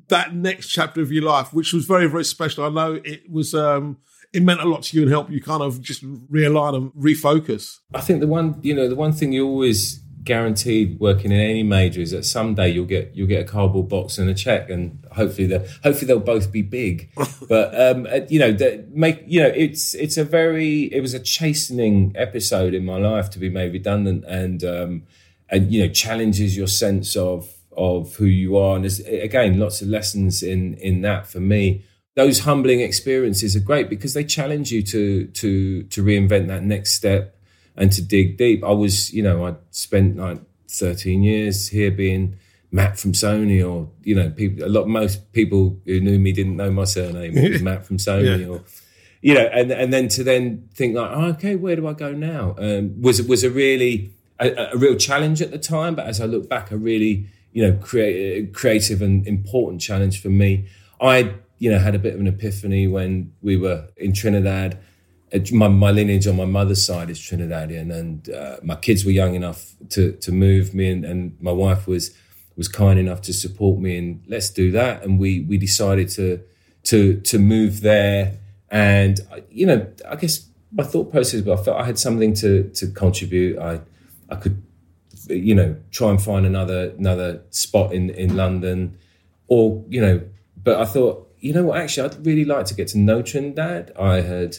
that 0.07 0.35
next 0.35 0.67
chapter 0.67 1.01
of 1.01 1.11
your 1.11 1.23
life, 1.23 1.53
which 1.53 1.73
was 1.73 1.85
very, 1.85 2.07
very 2.07 2.25
special. 2.25 2.65
I 2.65 2.69
know 2.69 3.01
it 3.03 3.29
was, 3.29 3.53
um, 3.55 3.97
it 4.33 4.43
meant 4.43 4.61
a 4.61 4.67
lot 4.67 4.83
to 4.83 4.97
you 4.97 5.03
and 5.03 5.11
helped 5.11 5.31
you 5.31 5.41
kind 5.41 5.63
of 5.63 5.81
just 5.81 6.03
realign 6.31 6.75
and 6.75 6.91
refocus. 6.93 7.79
I 7.93 8.01
think 8.01 8.19
the 8.19 8.27
one, 8.27 8.59
you 8.61 8.75
know, 8.75 8.87
the 8.87 8.95
one 8.95 9.13
thing 9.13 9.33
you 9.33 9.47
always 9.47 10.01
guaranteed 10.23 10.99
working 10.99 11.31
in 11.31 11.39
any 11.39 11.63
major 11.63 12.01
is 12.01 12.11
that 12.11 12.23
someday 12.23 12.69
you'll 12.69 12.85
get 12.85 13.15
you'll 13.15 13.27
get 13.27 13.41
a 13.41 13.51
cardboard 13.51 13.89
box 13.89 14.17
and 14.17 14.29
a 14.29 14.33
check, 14.33 14.69
and 14.69 15.03
hopefully 15.13 15.47
they 15.47 15.57
hopefully 15.83 16.05
they'll 16.05 16.19
both 16.19 16.51
be 16.51 16.61
big. 16.61 17.09
but 17.49 17.73
um, 17.79 18.05
uh, 18.05 18.19
you 18.29 18.39
know, 18.39 18.55
make 18.91 19.23
you 19.25 19.41
know 19.41 19.47
it's 19.47 19.95
it's 19.95 20.17
a 20.17 20.23
very 20.23 20.83
it 20.93 21.01
was 21.01 21.13
a 21.13 21.19
chastening 21.19 22.13
episode 22.15 22.73
in 22.73 22.85
my 22.85 22.97
life 22.97 23.29
to 23.31 23.39
be 23.39 23.49
made 23.49 23.73
redundant, 23.73 24.23
and 24.25 24.63
um, 24.63 25.03
and 25.49 25.71
you 25.71 25.81
know 25.81 25.91
challenges 25.91 26.55
your 26.55 26.67
sense 26.67 27.15
of 27.15 27.51
of 27.75 28.15
who 28.15 28.25
you 28.25 28.57
are, 28.57 28.75
and 28.75 28.83
there's 28.83 28.99
again 28.99 29.59
lots 29.59 29.81
of 29.81 29.87
lessons 29.87 30.43
in 30.43 30.75
in 30.75 31.01
that 31.01 31.27
for 31.27 31.39
me. 31.39 31.85
Those 32.15 32.39
humbling 32.39 32.81
experiences 32.81 33.55
are 33.55 33.61
great 33.61 33.89
because 33.89 34.13
they 34.13 34.23
challenge 34.23 34.71
you 34.71 34.81
to 34.83 35.27
to 35.27 35.83
to 35.83 36.03
reinvent 36.03 36.47
that 36.47 36.63
next 36.63 36.93
step 36.93 37.35
and 37.75 37.91
to 37.93 38.01
dig 38.01 38.37
deep. 38.37 38.63
I 38.63 38.71
was, 38.71 39.13
you 39.13 39.23
know, 39.23 39.47
I 39.47 39.55
spent 39.71 40.17
like 40.17 40.39
13 40.69 41.23
years 41.23 41.69
here 41.69 41.89
being 41.89 42.37
Matt 42.71 42.99
from 42.99 43.13
Sony, 43.13 43.67
or 43.67 43.89
you 44.03 44.13
know, 44.13 44.29
people. 44.29 44.65
A 44.65 44.69
lot, 44.69 44.87
most 44.87 45.31
people 45.31 45.79
who 45.85 45.99
knew 45.99 46.19
me 46.19 46.31
didn't 46.31 46.57
know 46.57 46.69
my 46.69 46.83
surname. 46.83 47.37
It 47.37 47.51
was 47.53 47.61
Matt 47.69 47.85
from 47.85 47.97
Sony, 47.97 48.41
yeah. 48.41 48.47
or 48.47 48.63
you 49.21 49.33
know, 49.33 49.45
and 49.45 49.71
and 49.71 49.91
then 49.91 50.07
to 50.09 50.23
then 50.23 50.69
think 50.75 50.95
like, 50.95 51.09
oh, 51.11 51.25
okay, 51.29 51.55
where 51.55 51.75
do 51.75 51.87
I 51.87 51.93
go 51.93 52.11
now? 52.11 52.55
Um, 52.59 53.01
was 53.01 53.21
was 53.23 53.43
a 53.43 53.49
really 53.49 54.13
a, 54.39 54.69
a, 54.73 54.77
real 54.77 54.95
challenge 54.95 55.41
at 55.41 55.51
the 55.51 55.57
time, 55.57 55.95
but 55.95 56.05
as 56.05 56.21
I 56.21 56.25
look 56.25 56.47
back, 56.47 56.71
I 56.71 56.75
really 56.75 57.27
you 57.51 57.65
know 57.65 57.77
create, 57.77 58.53
creative 58.53 59.01
and 59.01 59.25
important 59.27 59.81
challenge 59.81 60.21
for 60.21 60.29
me. 60.29 60.67
I 61.01 61.35
you 61.57 61.71
know 61.71 61.79
had 61.79 61.95
a 61.95 61.99
bit 61.99 62.13
of 62.13 62.19
an 62.19 62.27
epiphany 62.27 62.87
when 62.87 63.33
we 63.41 63.57
were 63.57 63.87
in 63.97 64.13
Trinidad 64.13 64.79
my, 65.51 65.67
my 65.67 65.91
lineage 65.91 66.27
on 66.27 66.35
my 66.35 66.45
mother's 66.45 66.83
side 66.83 67.09
is 67.09 67.19
Trinidadian, 67.19 67.93
and 67.93 68.29
uh, 68.29 68.57
my 68.63 68.75
kids 68.75 69.05
were 69.05 69.11
young 69.11 69.35
enough 69.35 69.73
to 69.89 70.13
to 70.13 70.31
move 70.31 70.73
me, 70.73 70.89
and, 70.91 71.05
and 71.05 71.37
my 71.39 71.51
wife 71.51 71.87
was 71.87 72.11
was 72.55 72.67
kind 72.67 72.99
enough 72.99 73.21
to 73.21 73.33
support 73.33 73.79
me, 73.79 73.97
and 73.97 74.23
let's 74.27 74.49
do 74.49 74.71
that. 74.71 75.03
And 75.03 75.19
we 75.19 75.41
we 75.41 75.57
decided 75.57 76.09
to 76.09 76.41
to 76.85 77.19
to 77.21 77.37
move 77.37 77.81
there, 77.81 78.39
and 78.69 79.19
you 79.49 79.65
know, 79.65 79.87
I 80.07 80.15
guess 80.15 80.47
my 80.71 80.83
thought 80.83 81.11
process, 81.11 81.41
but 81.41 81.59
I 81.59 81.63
felt 81.63 81.77
I 81.79 81.85
had 81.85 81.99
something 81.99 82.33
to 82.35 82.69
to 82.69 82.87
contribute. 82.87 83.59
I 83.59 83.81
I 84.29 84.35
could, 84.35 84.61
you 85.29 85.55
know, 85.55 85.75
try 85.91 86.09
and 86.09 86.21
find 86.21 86.45
another 86.45 86.93
another 86.97 87.41
spot 87.49 87.93
in 87.93 88.09
in 88.11 88.35
London, 88.35 88.97
or 89.47 89.83
you 89.89 90.01
know, 90.01 90.21
but 90.61 90.79
I 90.79 90.85
thought, 90.85 91.31
you 91.39 91.53
know 91.53 91.63
what, 91.63 91.79
actually, 91.79 92.09
I'd 92.09 92.25
really 92.25 92.45
like 92.45 92.65
to 92.67 92.73
get 92.73 92.87
to 92.89 92.97
know 92.97 93.21
Trinidad. 93.21 93.91
I 93.99 94.21
had 94.21 94.57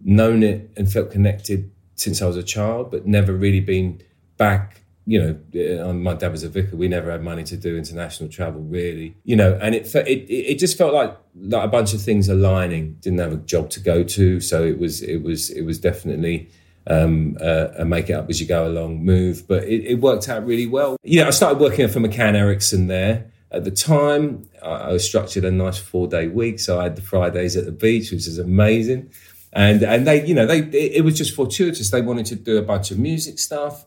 known 0.00 0.42
it 0.42 0.70
and 0.76 0.90
felt 0.90 1.10
connected 1.10 1.70
since 1.94 2.22
I 2.22 2.26
was 2.26 2.36
a 2.36 2.42
child, 2.42 2.90
but 2.90 3.06
never 3.06 3.32
really 3.32 3.60
been 3.60 4.00
back. 4.36 4.82
You 5.04 5.38
know, 5.54 5.88
uh, 5.88 5.92
my 5.94 6.12
dad 6.14 6.32
was 6.32 6.44
a 6.44 6.50
vicar. 6.50 6.76
We 6.76 6.86
never 6.86 7.10
had 7.10 7.22
money 7.22 7.42
to 7.44 7.56
do 7.56 7.78
international 7.78 8.28
travel, 8.28 8.60
really. 8.60 9.16
You 9.24 9.36
know, 9.36 9.58
and 9.60 9.74
it 9.74 9.92
it 9.94 10.30
it 10.30 10.58
just 10.58 10.76
felt 10.76 10.92
like 10.92 11.16
like 11.34 11.64
a 11.64 11.68
bunch 11.68 11.94
of 11.94 12.02
things 12.02 12.28
aligning. 12.28 12.98
Didn't 13.00 13.18
have 13.20 13.32
a 13.32 13.36
job 13.36 13.70
to 13.70 13.80
go 13.80 14.04
to, 14.04 14.40
so 14.40 14.64
it 14.64 14.78
was 14.78 15.02
it 15.02 15.22
was 15.22 15.48
it 15.50 15.62
was 15.62 15.78
definitely 15.78 16.50
um, 16.88 17.36
uh, 17.40 17.68
a 17.78 17.84
make 17.84 18.10
it 18.10 18.14
up 18.14 18.28
as 18.28 18.40
you 18.40 18.46
go 18.46 18.66
along 18.66 19.04
move. 19.04 19.46
But 19.46 19.64
it, 19.64 19.84
it 19.84 19.94
worked 20.00 20.28
out 20.28 20.44
really 20.44 20.66
well. 20.66 20.96
Know, 21.04 21.26
I 21.26 21.30
started 21.30 21.60
working 21.60 21.86
for 21.88 22.00
McCann 22.00 22.34
Erickson 22.34 22.86
there. 22.88 23.30
At 23.50 23.64
the 23.64 23.70
time, 23.70 24.48
I, 24.62 24.68
I 24.68 24.92
was 24.92 25.04
structured 25.04 25.44
a 25.44 25.50
nice 25.50 25.78
four 25.78 26.08
day 26.08 26.28
week, 26.28 26.60
so 26.60 26.80
I 26.80 26.84
had 26.84 26.96
the 26.96 27.02
Fridays 27.02 27.56
at 27.56 27.64
the 27.64 27.72
beach, 27.72 28.10
which 28.10 28.26
is 28.26 28.38
amazing 28.38 29.10
and 29.52 29.82
and 29.82 30.06
they 30.06 30.24
you 30.26 30.34
know 30.34 30.46
they 30.46 30.60
it, 30.60 31.04
was 31.04 31.16
just 31.16 31.34
fortuitous. 31.34 31.90
They 31.90 32.02
wanted 32.02 32.26
to 32.26 32.36
do 32.36 32.58
a 32.58 32.62
bunch 32.62 32.90
of 32.90 32.98
music 32.98 33.38
stuff. 33.38 33.84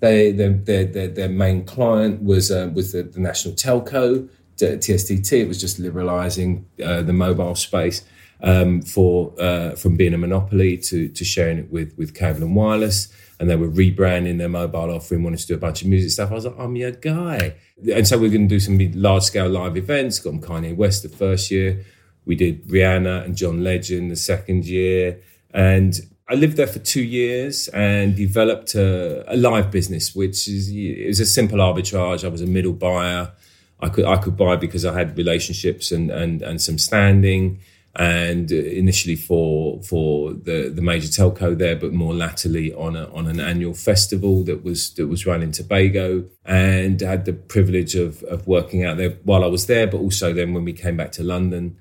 They 0.00 0.32
their 0.32 0.52
their, 0.52 1.08
their, 1.08 1.28
main 1.28 1.64
client 1.64 2.22
was 2.22 2.50
uh, 2.50 2.66
the, 2.66 3.02
the, 3.02 3.20
national 3.20 3.54
telco 3.54 4.28
TSTT. 4.56 5.32
It 5.32 5.48
was 5.48 5.60
just 5.60 5.80
liberalising 5.80 6.64
uh, 6.82 7.02
the 7.02 7.12
mobile 7.12 7.54
space 7.54 8.02
um, 8.42 8.82
for 8.82 9.34
uh, 9.40 9.76
from 9.76 9.96
being 9.96 10.14
a 10.14 10.18
monopoly 10.18 10.76
to 10.78 11.08
to 11.08 11.24
sharing 11.24 11.58
it 11.58 11.70
with 11.70 11.96
with 11.96 12.14
cable 12.14 12.42
and 12.42 12.56
wireless. 12.56 13.12
And 13.40 13.50
they 13.50 13.56
were 13.56 13.68
rebranding 13.68 14.38
their 14.38 14.48
mobile 14.48 14.92
offering, 14.92 15.24
wanted 15.24 15.40
to 15.40 15.46
do 15.48 15.54
a 15.54 15.58
bunch 15.58 15.82
of 15.82 15.88
music 15.88 16.12
stuff. 16.12 16.30
I 16.30 16.34
was 16.34 16.44
like, 16.44 16.54
I'm 16.60 16.76
your 16.76 16.92
guy. 16.92 17.56
And 17.92 18.06
so 18.06 18.16
we're 18.16 18.30
going 18.30 18.48
to 18.48 18.54
do 18.54 18.60
some 18.60 18.78
large 18.94 19.24
scale 19.24 19.48
live 19.48 19.76
events. 19.76 20.20
Got 20.20 20.34
Kanye 20.34 20.76
West 20.76 21.02
the 21.02 21.08
first 21.08 21.50
year 21.50 21.84
we 22.24 22.34
did 22.34 22.66
Rihanna 22.68 23.24
and 23.24 23.36
John 23.36 23.64
Legend 23.64 24.10
the 24.10 24.16
second 24.16 24.64
year. 24.64 25.20
And 25.52 25.94
I 26.28 26.34
lived 26.34 26.56
there 26.56 26.66
for 26.66 26.78
two 26.78 27.02
years 27.02 27.68
and 27.68 28.16
developed 28.16 28.74
a, 28.74 29.24
a 29.32 29.36
live 29.36 29.70
business, 29.70 30.14
which 30.14 30.48
is 30.48 30.70
it 30.70 31.06
was 31.06 31.20
a 31.20 31.26
simple 31.26 31.58
arbitrage. 31.58 32.24
I 32.24 32.28
was 32.28 32.40
a 32.40 32.46
middle 32.46 32.72
buyer. 32.72 33.32
I 33.80 33.88
could 33.88 34.04
I 34.04 34.16
could 34.16 34.36
buy 34.36 34.56
because 34.56 34.84
I 34.84 34.96
had 34.96 35.16
relationships 35.16 35.90
and 35.90 36.10
and 36.10 36.42
and 36.42 36.62
some 36.62 36.78
standing. 36.78 37.60
And 37.94 38.50
initially 38.50 39.16
for 39.16 39.82
for 39.82 40.32
the 40.32 40.72
the 40.74 40.80
major 40.80 41.08
telco 41.08 41.56
there, 41.56 41.76
but 41.76 41.92
more 41.92 42.14
latterly 42.14 42.72
on 42.72 42.96
a, 42.96 43.12
on 43.12 43.26
an 43.26 43.38
annual 43.38 43.74
festival 43.74 44.42
that 44.44 44.64
was 44.64 44.94
that 44.94 45.08
was 45.08 45.26
run 45.26 45.42
in 45.42 45.52
Tobago, 45.52 46.24
and 46.46 46.98
had 47.02 47.26
the 47.26 47.34
privilege 47.34 47.94
of 47.94 48.22
of 48.22 48.46
working 48.46 48.82
out 48.82 48.96
there 48.96 49.18
while 49.24 49.44
I 49.44 49.48
was 49.48 49.66
there, 49.66 49.86
but 49.86 49.98
also 49.98 50.32
then 50.32 50.54
when 50.54 50.64
we 50.64 50.72
came 50.72 50.96
back 50.96 51.12
to 51.12 51.22
London, 51.22 51.76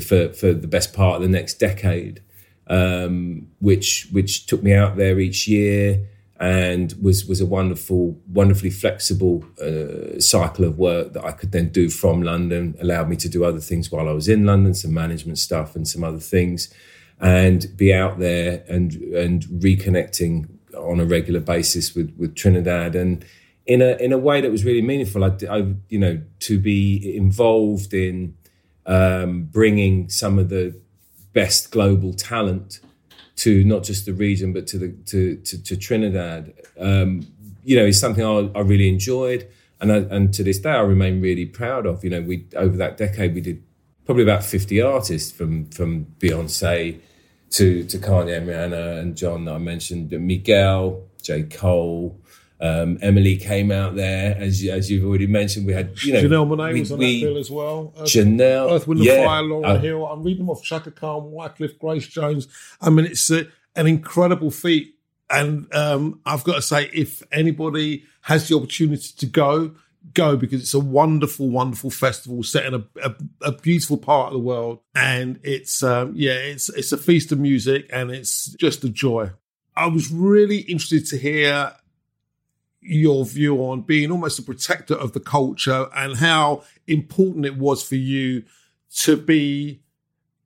for 0.00 0.32
for 0.32 0.52
the 0.52 0.68
best 0.68 0.92
part 0.92 1.16
of 1.16 1.22
the 1.22 1.28
next 1.28 1.54
decade, 1.54 2.22
um, 2.68 3.48
which 3.58 4.08
which 4.12 4.46
took 4.46 4.62
me 4.62 4.74
out 4.74 4.96
there 4.96 5.18
each 5.18 5.48
year 5.48 6.06
and 6.40 6.94
was 7.02 7.26
was 7.26 7.40
a 7.40 7.46
wonderful, 7.46 8.16
wonderfully 8.28 8.70
flexible 8.70 9.44
uh, 9.60 10.20
cycle 10.20 10.64
of 10.64 10.78
work 10.78 11.12
that 11.14 11.24
I 11.24 11.32
could 11.32 11.50
then 11.52 11.70
do 11.70 11.90
from 11.90 12.22
London. 12.22 12.76
Allowed 12.80 13.08
me 13.08 13.16
to 13.16 13.28
do 13.28 13.44
other 13.44 13.60
things 13.60 13.90
while 13.90 14.08
I 14.08 14.12
was 14.12 14.28
in 14.28 14.46
London, 14.46 14.74
some 14.74 14.94
management 14.94 15.38
stuff 15.38 15.74
and 15.74 15.86
some 15.86 16.04
other 16.04 16.20
things, 16.20 16.72
and 17.20 17.66
be 17.76 17.92
out 17.92 18.18
there 18.20 18.64
and 18.68 18.94
and 18.94 19.42
reconnecting 19.44 20.48
on 20.76 21.00
a 21.00 21.04
regular 21.04 21.40
basis 21.40 21.94
with 21.94 22.14
with 22.16 22.34
Trinidad 22.34 22.94
and. 22.94 23.24
In 23.66 23.82
a 23.82 23.98
in 23.98 24.14
a 24.14 24.18
way 24.18 24.40
that 24.40 24.50
was 24.50 24.64
really 24.64 24.80
meaningful, 24.80 25.22
I, 25.22 25.36
I 25.50 25.74
you 25.90 25.98
know 25.98 26.22
to 26.38 26.58
be 26.58 27.14
involved 27.14 27.92
in 27.92 28.34
um, 28.86 29.42
bringing 29.42 30.08
some 30.08 30.38
of 30.38 30.48
the 30.48 30.74
best 31.34 31.70
global 31.70 32.14
talent 32.14 32.80
to 33.38 33.62
not 33.64 33.84
just 33.84 34.04
the 34.04 34.12
region 34.12 34.52
but 34.52 34.66
to 34.66 34.78
the 34.78 34.88
to 35.06 35.36
to, 35.36 35.62
to 35.62 35.76
Trinidad. 35.76 36.52
Um, 36.78 37.26
you 37.64 37.76
know, 37.76 37.84
is 37.84 38.00
something 38.00 38.24
I, 38.24 38.50
I 38.58 38.62
really 38.62 38.88
enjoyed, 38.88 39.48
and 39.80 39.92
I, 39.92 39.96
and 39.96 40.32
to 40.34 40.42
this 40.42 40.58
day 40.58 40.70
I 40.70 40.80
remain 40.80 41.20
really 41.20 41.46
proud 41.46 41.86
of. 41.86 42.02
You 42.04 42.10
know, 42.10 42.20
we 42.20 42.46
over 42.56 42.76
that 42.76 42.96
decade 42.96 43.34
we 43.34 43.40
did 43.40 43.62
probably 44.04 44.22
about 44.22 44.44
50 44.44 44.80
artists 44.82 45.30
from 45.30 45.66
from 45.70 46.06
Beyonce 46.18 46.98
to 47.50 47.84
to 47.84 47.98
Kanye 47.98 48.38
and 48.38 48.48
Rihanna 48.48 48.98
and 49.00 49.16
John 49.16 49.44
that 49.44 49.54
I 49.54 49.58
mentioned, 49.58 50.10
Miguel, 50.10 51.02
J. 51.22 51.44
Cole, 51.44 52.18
um, 52.60 52.98
Emily 53.00 53.36
came 53.36 53.70
out 53.70 53.94
there, 53.94 54.36
as 54.36 54.64
as 54.64 54.90
you've 54.90 55.04
already 55.04 55.26
mentioned. 55.26 55.66
We 55.66 55.72
had 55.72 56.02
you 56.02 56.12
know 56.12 56.22
Janelle 56.22 56.48
Monáe 56.48 56.72
we, 56.72 56.80
was 56.80 56.92
on 56.92 56.98
we, 56.98 57.20
that 57.20 57.26
bill 57.26 57.38
as 57.38 57.50
well. 57.50 57.94
Earth, 57.98 58.08
Janelle, 58.08 58.72
Earth, 58.72 58.88
Wind, 58.88 59.00
yeah, 59.04 59.24
Fire, 59.24 59.42
Lauryn 59.42 59.64
uh, 59.64 59.78
Hill. 59.78 60.06
I'm 60.06 60.22
reading 60.22 60.46
them 60.46 60.50
off 60.50 60.62
Chaka 60.62 60.90
Khan, 60.90 61.30
Wyclef, 61.30 61.78
Grace 61.78 62.06
Jones. 62.06 62.48
I 62.80 62.90
mean, 62.90 63.06
it's 63.06 63.30
a, 63.30 63.46
an 63.76 63.86
incredible 63.86 64.50
feat, 64.50 64.96
and 65.30 65.72
um, 65.72 66.20
I've 66.26 66.42
got 66.42 66.56
to 66.56 66.62
say, 66.62 66.90
if 66.92 67.22
anybody 67.30 68.04
has 68.22 68.48
the 68.48 68.56
opportunity 68.56 69.12
to 69.18 69.26
go, 69.26 69.74
go 70.14 70.36
because 70.36 70.60
it's 70.60 70.74
a 70.74 70.80
wonderful, 70.80 71.48
wonderful 71.48 71.90
festival 71.90 72.42
set 72.42 72.66
in 72.66 72.74
a, 72.74 72.84
a, 73.02 73.14
a 73.42 73.52
beautiful 73.52 73.98
part 73.98 74.28
of 74.28 74.32
the 74.32 74.40
world, 74.40 74.80
and 74.96 75.38
it's 75.44 75.82
um, 75.84 76.12
yeah, 76.16 76.32
it's 76.32 76.68
it's 76.70 76.90
a 76.90 76.98
feast 76.98 77.30
of 77.30 77.38
music, 77.38 77.88
and 77.92 78.10
it's 78.10 78.46
just 78.54 78.82
a 78.82 78.88
joy. 78.88 79.30
I 79.76 79.86
was 79.86 80.10
really 80.10 80.58
interested 80.62 81.06
to 81.06 81.16
hear 81.16 81.72
your 82.80 83.24
view 83.24 83.58
on 83.58 83.82
being 83.82 84.10
almost 84.10 84.38
a 84.38 84.42
protector 84.42 84.94
of 84.94 85.12
the 85.12 85.20
culture 85.20 85.88
and 85.96 86.16
how 86.16 86.62
important 86.86 87.44
it 87.44 87.56
was 87.56 87.82
for 87.82 87.96
you 87.96 88.44
to 88.90 89.16
be 89.16 89.80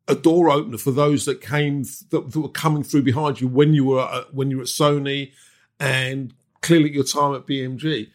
a 0.08 0.14
door 0.14 0.50
opener 0.50 0.78
for 0.78 0.90
those 0.90 1.26
that 1.26 1.40
came 1.40 1.84
that, 2.10 2.30
that 2.30 2.40
were 2.40 2.48
coming 2.48 2.82
through 2.82 3.02
behind 3.02 3.40
you 3.40 3.48
when 3.48 3.72
you 3.72 3.84
were 3.84 4.00
at, 4.00 4.34
when 4.34 4.50
you 4.50 4.56
were 4.56 4.62
at 4.62 4.68
Sony 4.68 5.32
and 5.78 6.34
clearly 6.60 6.90
your 6.90 7.04
time 7.04 7.34
at 7.34 7.46
BMG. 7.46 8.10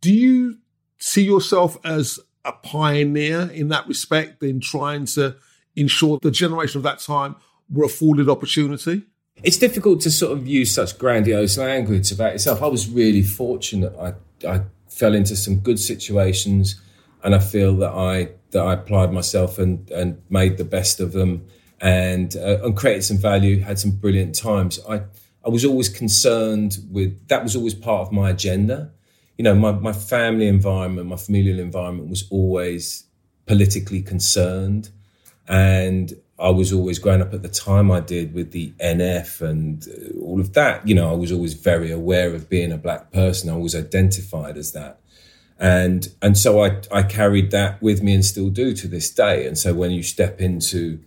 Do 0.00 0.12
you 0.12 0.58
see 0.98 1.24
yourself 1.24 1.76
as 1.84 2.18
a 2.44 2.52
pioneer 2.52 3.50
in 3.52 3.68
that 3.68 3.86
respect 3.86 4.42
in 4.42 4.60
trying 4.60 5.04
to 5.06 5.36
ensure 5.76 6.18
the 6.20 6.30
generation 6.30 6.78
of 6.78 6.82
that 6.84 7.00
time 7.00 7.36
were 7.70 7.84
afforded 7.84 8.28
opportunity? 8.28 9.02
It's 9.42 9.56
difficult 9.56 10.00
to 10.02 10.10
sort 10.10 10.32
of 10.32 10.46
use 10.46 10.74
such 10.74 10.98
grandiose 10.98 11.56
language 11.58 12.10
about 12.10 12.32
yourself. 12.32 12.62
I 12.62 12.66
was 12.66 12.88
really 12.88 13.22
fortunate. 13.22 13.94
I, 13.98 14.14
I 14.46 14.62
fell 14.88 15.14
into 15.14 15.36
some 15.36 15.60
good 15.60 15.78
situations, 15.78 16.80
and 17.22 17.34
I 17.34 17.38
feel 17.38 17.76
that 17.76 17.92
I 17.92 18.30
that 18.50 18.62
I 18.62 18.74
applied 18.74 19.12
myself 19.12 19.58
and 19.58 19.88
and 19.90 20.20
made 20.28 20.56
the 20.58 20.64
best 20.64 21.00
of 21.00 21.12
them, 21.12 21.46
and 21.80 22.34
uh, 22.36 22.58
and 22.64 22.76
created 22.76 23.04
some 23.04 23.18
value. 23.18 23.60
Had 23.60 23.78
some 23.78 23.92
brilliant 23.92 24.34
times. 24.34 24.80
I 24.88 25.02
I 25.44 25.50
was 25.50 25.64
always 25.64 25.88
concerned 25.88 26.78
with 26.90 27.28
that. 27.28 27.42
Was 27.42 27.54
always 27.54 27.74
part 27.74 28.02
of 28.06 28.12
my 28.12 28.30
agenda. 28.30 28.90
You 29.36 29.44
know, 29.44 29.54
my 29.54 29.70
my 29.72 29.92
family 29.92 30.48
environment, 30.48 31.08
my 31.08 31.16
familial 31.16 31.60
environment 31.60 32.10
was 32.10 32.26
always 32.30 33.04
politically 33.46 34.02
concerned, 34.02 34.90
and 35.46 36.12
I 36.38 36.50
was 36.50 36.72
always 36.72 36.98
growing 36.98 37.20
up 37.20 37.34
at 37.34 37.42
the 37.42 37.48
time 37.48 37.90
I 37.90 38.00
did 38.00 38.32
with 38.32 38.52
the 38.52 38.72
NF 38.80 39.40
and 39.40 39.86
uh, 39.88 40.20
all 40.20 40.40
of 40.40 40.52
that. 40.52 40.86
You 40.86 40.94
know, 40.94 41.10
I 41.10 41.14
was 41.14 41.32
always 41.32 41.54
very 41.54 41.90
aware 41.90 42.32
of 42.34 42.48
being 42.48 42.70
a 42.70 42.78
black 42.78 43.10
person. 43.10 43.50
I 43.50 43.56
was 43.56 43.74
identified 43.74 44.56
as 44.56 44.72
that. 44.72 45.00
And 45.58 46.08
and 46.22 46.38
so 46.38 46.64
I, 46.64 46.80
I 46.92 47.02
carried 47.02 47.50
that 47.50 47.82
with 47.82 48.02
me 48.02 48.14
and 48.14 48.24
still 48.24 48.50
do 48.50 48.72
to 48.74 48.86
this 48.86 49.10
day. 49.10 49.46
And 49.46 49.58
so 49.58 49.74
when 49.74 49.90
you 49.90 50.04
step 50.04 50.40
into 50.40 51.00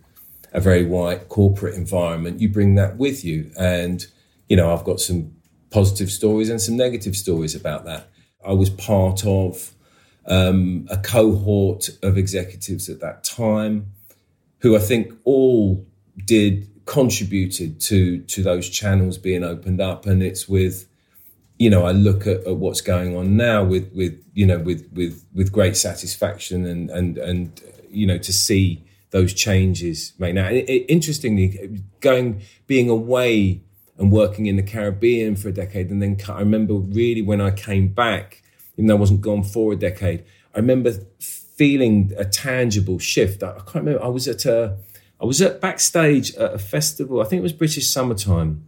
a 0.52 0.60
very 0.60 0.84
white 0.84 1.30
corporate 1.30 1.74
environment, 1.74 2.40
you 2.40 2.50
bring 2.50 2.74
that 2.74 2.98
with 2.98 3.24
you. 3.24 3.50
And, 3.58 4.06
you 4.48 4.56
know, 4.56 4.74
I've 4.74 4.84
got 4.84 5.00
some 5.00 5.34
positive 5.70 6.10
stories 6.10 6.50
and 6.50 6.60
some 6.60 6.76
negative 6.76 7.16
stories 7.16 7.54
about 7.54 7.86
that. 7.86 8.08
I 8.46 8.52
was 8.52 8.68
part 8.68 9.24
of 9.24 9.72
um, 10.26 10.86
a 10.90 10.98
cohort 10.98 11.88
of 12.02 12.18
executives 12.18 12.90
at 12.90 13.00
that 13.00 13.24
time 13.24 13.92
who 14.62 14.76
I 14.76 14.78
think 14.78 15.12
all 15.24 15.84
did 16.24 16.68
contributed 16.86 17.80
to 17.80 18.18
to 18.22 18.42
those 18.42 18.68
channels 18.68 19.18
being 19.18 19.44
opened 19.44 19.80
up. 19.80 20.06
And 20.06 20.22
it's 20.22 20.48
with 20.48 20.88
you 21.58 21.68
know 21.68 21.84
I 21.84 21.92
look 21.92 22.26
at, 22.26 22.46
at, 22.46 22.56
what's 22.56 22.80
going 22.80 23.16
on 23.16 23.36
now 23.36 23.62
with 23.62 23.92
with 23.92 24.18
you 24.32 24.46
know 24.46 24.58
with 24.58 24.88
with 24.92 25.24
with 25.34 25.52
great 25.52 25.76
satisfaction 25.76 26.64
and 26.64 26.90
and 26.90 27.18
and 27.18 27.60
you 27.90 28.06
know 28.06 28.18
to 28.18 28.32
see 28.32 28.84
those 29.10 29.34
changes 29.34 30.14
made. 30.18 30.36
Now 30.36 30.48
it, 30.48 30.68
it, 30.68 30.86
interestingly 30.88 31.82
going 32.00 32.42
being 32.66 32.88
away 32.88 33.62
and 33.98 34.10
working 34.10 34.46
in 34.46 34.56
the 34.56 34.62
Caribbean 34.62 35.36
for 35.36 35.48
a 35.48 35.52
decade 35.52 35.90
and 35.90 36.00
then 36.00 36.16
I 36.28 36.38
remember 36.38 36.74
really 36.74 37.22
when 37.22 37.40
I 37.40 37.50
came 37.50 37.88
back 37.88 38.42
even 38.76 38.86
though 38.86 38.96
I 38.96 39.00
wasn't 39.00 39.20
gone 39.20 39.42
for 39.42 39.72
a 39.72 39.76
decade 39.76 40.24
I 40.54 40.58
remember 40.58 40.94
feeling 41.56 42.12
a 42.16 42.24
tangible 42.24 42.98
shift. 42.98 43.42
I, 43.42 43.50
I 43.50 43.60
can't 43.60 43.84
remember. 43.84 44.02
I 44.02 44.08
was 44.08 44.28
at 44.28 44.44
a, 44.44 44.76
I 45.20 45.24
was 45.24 45.40
at 45.40 45.60
backstage 45.60 46.34
at 46.34 46.54
a 46.54 46.58
festival. 46.58 47.20
I 47.20 47.24
think 47.24 47.40
it 47.40 47.42
was 47.42 47.52
British 47.52 47.90
Summertime, 47.90 48.64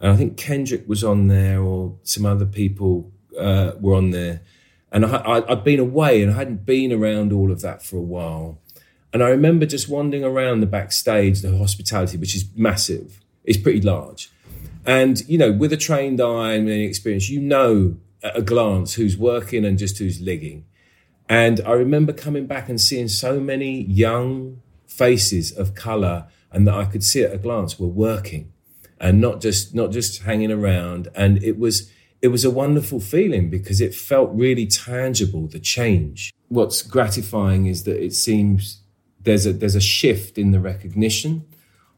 and 0.00 0.12
I 0.12 0.16
think 0.16 0.36
Kendrick 0.36 0.88
was 0.88 1.04
on 1.04 1.28
there, 1.28 1.60
or 1.60 1.96
some 2.02 2.26
other 2.26 2.46
people 2.46 3.10
uh, 3.38 3.72
were 3.80 3.94
on 3.94 4.10
there. 4.10 4.40
And 4.90 5.06
I, 5.06 5.42
had 5.48 5.64
been 5.64 5.80
away, 5.80 6.22
and 6.22 6.32
I 6.32 6.34
hadn't 6.34 6.66
been 6.66 6.92
around 6.92 7.32
all 7.32 7.50
of 7.50 7.62
that 7.62 7.82
for 7.82 7.96
a 7.96 8.02
while. 8.02 8.58
And 9.12 9.22
I 9.22 9.28
remember 9.28 9.64
just 9.64 9.88
wandering 9.88 10.24
around 10.24 10.60
the 10.60 10.66
backstage, 10.66 11.40
the 11.40 11.56
hospitality, 11.56 12.16
which 12.16 12.34
is 12.34 12.46
massive, 12.54 13.20
it's 13.44 13.58
pretty 13.58 13.80
large. 13.80 14.30
And 14.84 15.26
you 15.28 15.38
know, 15.38 15.52
with 15.52 15.72
a 15.72 15.76
trained 15.76 16.20
eye 16.20 16.54
and 16.54 16.68
experience, 16.68 17.30
you 17.30 17.40
know 17.40 17.96
at 18.22 18.36
a 18.36 18.42
glance 18.42 18.94
who's 18.94 19.16
working 19.16 19.64
and 19.64 19.78
just 19.78 19.98
who's 19.98 20.20
ligging. 20.20 20.64
And 21.32 21.62
I 21.64 21.72
remember 21.72 22.12
coming 22.12 22.44
back 22.44 22.68
and 22.68 22.78
seeing 22.78 23.08
so 23.08 23.40
many 23.40 23.84
young 23.84 24.60
faces 24.86 25.50
of 25.50 25.74
color 25.74 26.26
and 26.50 26.68
that 26.68 26.74
I 26.74 26.84
could 26.84 27.02
see 27.02 27.22
at 27.22 27.32
a 27.32 27.38
glance 27.38 27.80
were 27.80 27.86
working 27.86 28.52
and 29.00 29.18
not 29.18 29.40
just 29.40 29.74
not 29.74 29.92
just 29.92 30.24
hanging 30.24 30.52
around. 30.52 31.08
And 31.14 31.42
it 31.42 31.58
was 31.58 31.90
it 32.20 32.28
was 32.28 32.44
a 32.44 32.50
wonderful 32.50 33.00
feeling 33.00 33.48
because 33.48 33.80
it 33.80 33.94
felt 33.94 34.28
really 34.34 34.66
tangible 34.66 35.46
the 35.46 35.58
change. 35.58 36.34
What's 36.48 36.82
gratifying 36.82 37.64
is 37.64 37.84
that 37.84 37.98
it 37.98 38.12
seems 38.12 38.82
there's 39.18 39.46
a 39.46 39.54
there's 39.54 39.74
a 39.74 39.80
shift 39.80 40.36
in 40.36 40.50
the 40.50 40.60
recognition 40.60 41.46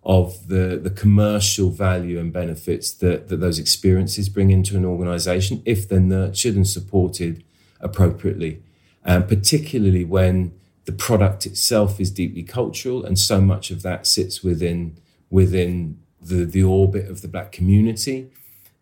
of 0.05 0.47
the 0.47 0.79
the 0.81 0.91
commercial 0.91 1.71
value 1.71 2.21
and 2.21 2.33
benefits 2.33 2.93
that 3.03 3.27
that 3.31 3.39
those 3.39 3.59
experiences 3.59 4.29
bring 4.29 4.53
into 4.53 4.77
an 4.77 4.85
organization 4.85 5.61
if 5.65 5.89
they're 5.89 5.99
nurtured 5.99 6.55
and 6.55 6.69
supported 6.69 7.43
appropriately 7.81 8.63
um, 9.05 9.27
particularly 9.27 10.05
when 10.05 10.53
the 10.85 10.93
product 10.93 11.47
itself 11.47 12.01
is 12.01 12.11
deeply 12.11 12.43
cultural, 12.43 13.05
and 13.05 13.19
so 13.19 13.41
much 13.41 13.71
of 13.71 13.83
that 13.83 14.07
sits 14.07 14.43
within 14.43 14.99
within 15.31 15.99
the 16.21 16.45
the 16.45 16.63
orbit 16.63 17.09
of 17.11 17.23
the 17.23 17.29
black 17.29 17.53
community, 17.53 18.31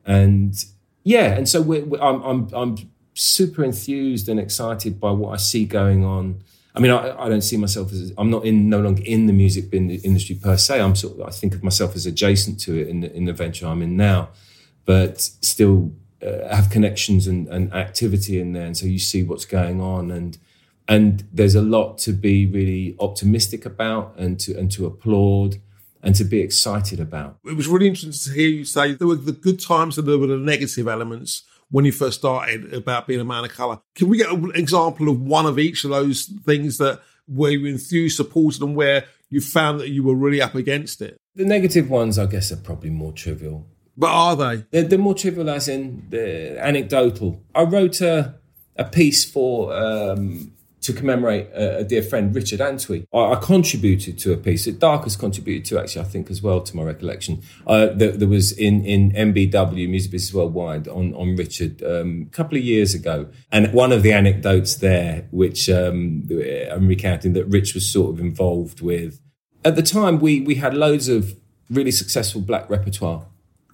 and 0.05 0.65
yeah, 1.05 1.33
and 1.33 1.49
so 1.49 1.63
we're, 1.63 1.85
we're, 1.85 2.01
I'm 2.01 2.23
I'm 2.23 2.49
I'm 2.53 2.91
super 3.15 3.65
enthused 3.65 4.29
and 4.29 4.41
excited 4.41 4.99
by 4.99 5.11
what 5.11 5.33
I 5.33 5.37
see 5.37 5.65
going 5.65 6.05
on. 6.05 6.43
I 6.75 6.81
mean, 6.81 6.91
I, 6.91 7.25
I 7.25 7.29
don't 7.29 7.43
see 7.43 7.59
myself 7.59 7.93
as 7.93 8.13
I'm 8.17 8.31
not 8.31 8.45
in 8.45 8.69
no 8.69 8.81
longer 8.81 9.03
in 9.05 9.27
the 9.27 9.33
music 9.33 9.67
industry 9.73 10.37
per 10.37 10.57
se. 10.57 10.81
I'm 10.81 10.97
sort 10.97 11.19
of 11.19 11.27
I 11.27 11.31
think 11.31 11.55
of 11.55 11.63
myself 11.63 11.95
as 11.95 12.07
adjacent 12.07 12.61
to 12.61 12.81
it 12.81 12.89
in 12.89 13.01
the, 13.01 13.15
in 13.15 13.27
the 13.27 13.33
venture 13.33 13.67
I'm 13.67 13.83
in 13.83 13.97
now, 13.97 14.31
but 14.85 15.21
still 15.21 15.93
uh, 16.25 16.55
have 16.55 16.71
connections 16.71 17.27
and, 17.27 17.49
and 17.49 17.73
activity 17.73 18.41
in 18.41 18.53
there, 18.53 18.67
and 18.67 18.77
so 18.77 18.87
you 18.87 18.99
see 18.99 19.23
what's 19.23 19.45
going 19.45 19.81
on, 19.81 20.11
and 20.11 20.39
and 20.89 21.25
there's 21.33 21.55
a 21.55 21.63
lot 21.63 21.99
to 21.99 22.13
be 22.13 22.47
really 22.47 22.97
optimistic 23.01 23.65
about, 23.65 24.15
and 24.17 24.39
to 24.41 24.57
and 24.57 24.71
to 24.73 24.87
applaud, 24.87 25.57
and 26.03 26.15
to 26.15 26.25
be 26.25 26.41
excited 26.41 27.01
about. 27.01 27.39
It 27.45 27.57
was 27.57 27.69
really 27.69 27.89
interesting 27.89 28.33
to 28.33 28.39
hear 28.39 28.49
you 28.49 28.65
say 28.65 28.95
there 28.95 29.09
were 29.09 29.17
the 29.17 29.33
good 29.33 29.61
times 29.61 29.99
and 29.99 30.07
there 30.07 30.19
were 30.19 30.27
the 30.27 30.37
negative 30.37 30.89
elements 30.89 31.45
when 31.71 31.85
you 31.85 31.93
first 31.93 32.19
started 32.19 32.73
about 32.75 33.07
being 33.07 33.21
a 33.21 33.25
man 33.25 33.45
of 33.45 33.51
color. 33.51 33.81
Can 33.95 34.09
we 34.09 34.19
get 34.19 34.31
an 34.31 34.53
example 34.55 35.09
of 35.09 35.21
one 35.21 35.47
of 35.47 35.59
each 35.59 35.85
of 35.85 35.91
those 35.91 36.31
things 36.45 36.79
that 36.79 37.01
where 37.27 37.51
you 37.51 37.67
enthused, 37.67 38.17
supported, 38.17 38.63
and 38.63 38.77
where 38.77 39.05
you 39.31 39.41
found 39.41 39.81
that 39.81 39.89
you 39.89 40.03
were 40.03 40.15
really 40.15 40.43
up 40.43 40.55
against 40.55 41.01
it? 41.01 41.17
The 41.35 41.47
negative 41.47 41.89
ones, 41.89 42.19
I 42.19 42.27
guess, 42.27 42.53
are 42.53 42.57
probably 42.57 42.91
more 42.91 43.13
trivial. 43.13 43.67
But 43.97 44.11
are 44.11 44.37
they? 44.37 44.65
They're, 44.71 44.85
they're 44.85 44.99
more 44.99 45.15
trivial, 45.15 45.51
as 45.51 45.69
in 45.69 46.07
the 46.09 46.59
anecdotal. 46.59 47.43
I 47.55 47.63
wrote 47.63 48.01
a, 48.01 48.37
a 48.77 48.85
piece 48.85 49.25
for 49.25 49.75
um, 49.75 50.53
to 50.83 50.93
commemorate 50.93 51.49
a, 51.53 51.79
a, 51.79 51.85
dear 51.85 52.03
friend, 52.03 52.35
Richard 52.35 52.61
Antwi. 52.61 53.07
I, 53.13 53.19
I, 53.19 53.37
contributed 53.37 54.19
to 54.21 54.33
a 54.33 54.37
piece 54.37 54.65
that 54.65 54.79
Dark 54.79 55.05
has 55.05 55.17
contributed 55.17 55.65
to, 55.67 55.79
actually, 55.79 56.03
I 56.03 56.05
think, 56.05 56.31
as 56.31 56.43
well, 56.43 56.61
to 56.61 56.77
my 56.77 56.83
recollection. 56.83 57.43
Uh, 57.67 57.87
there, 57.95 58.13
there, 58.13 58.29
was 58.29 58.53
in, 58.53 58.85
in 58.85 59.13
MBW, 59.13 59.89
Music 59.89 60.11
Business 60.11 60.35
Worldwide, 60.35 60.89
on, 60.89 61.15
on 61.15 61.37
Richard 61.37 61.83
um, 61.83 62.27
a 62.29 62.35
couple 62.35 62.59
of 62.59 62.65
years 62.65 62.95
ago. 62.95 63.29
And 63.51 63.73
one 63.73 63.93
of 63.93 64.03
the 64.03 64.13
anecdotes 64.13 64.77
there, 64.77 65.29
which 65.31 65.69
um, 65.69 66.29
I'm 66.71 66.89
recounting, 66.89 67.35
that 67.35 67.45
Rich 67.45 67.75
was 67.75 67.91
sort 67.91 68.15
of 68.15 68.21
involved 68.21 68.81
with. 68.81 69.21
At 69.65 69.77
the 69.77 69.83
time, 69.83 70.19
we, 70.19 70.41
we 70.41 70.57
had 70.57 70.75
loads 70.75 71.09
of 71.09 71.37
really 71.71 71.93
successful 71.93 72.41
black 72.41 72.69
repertoire 72.69 73.27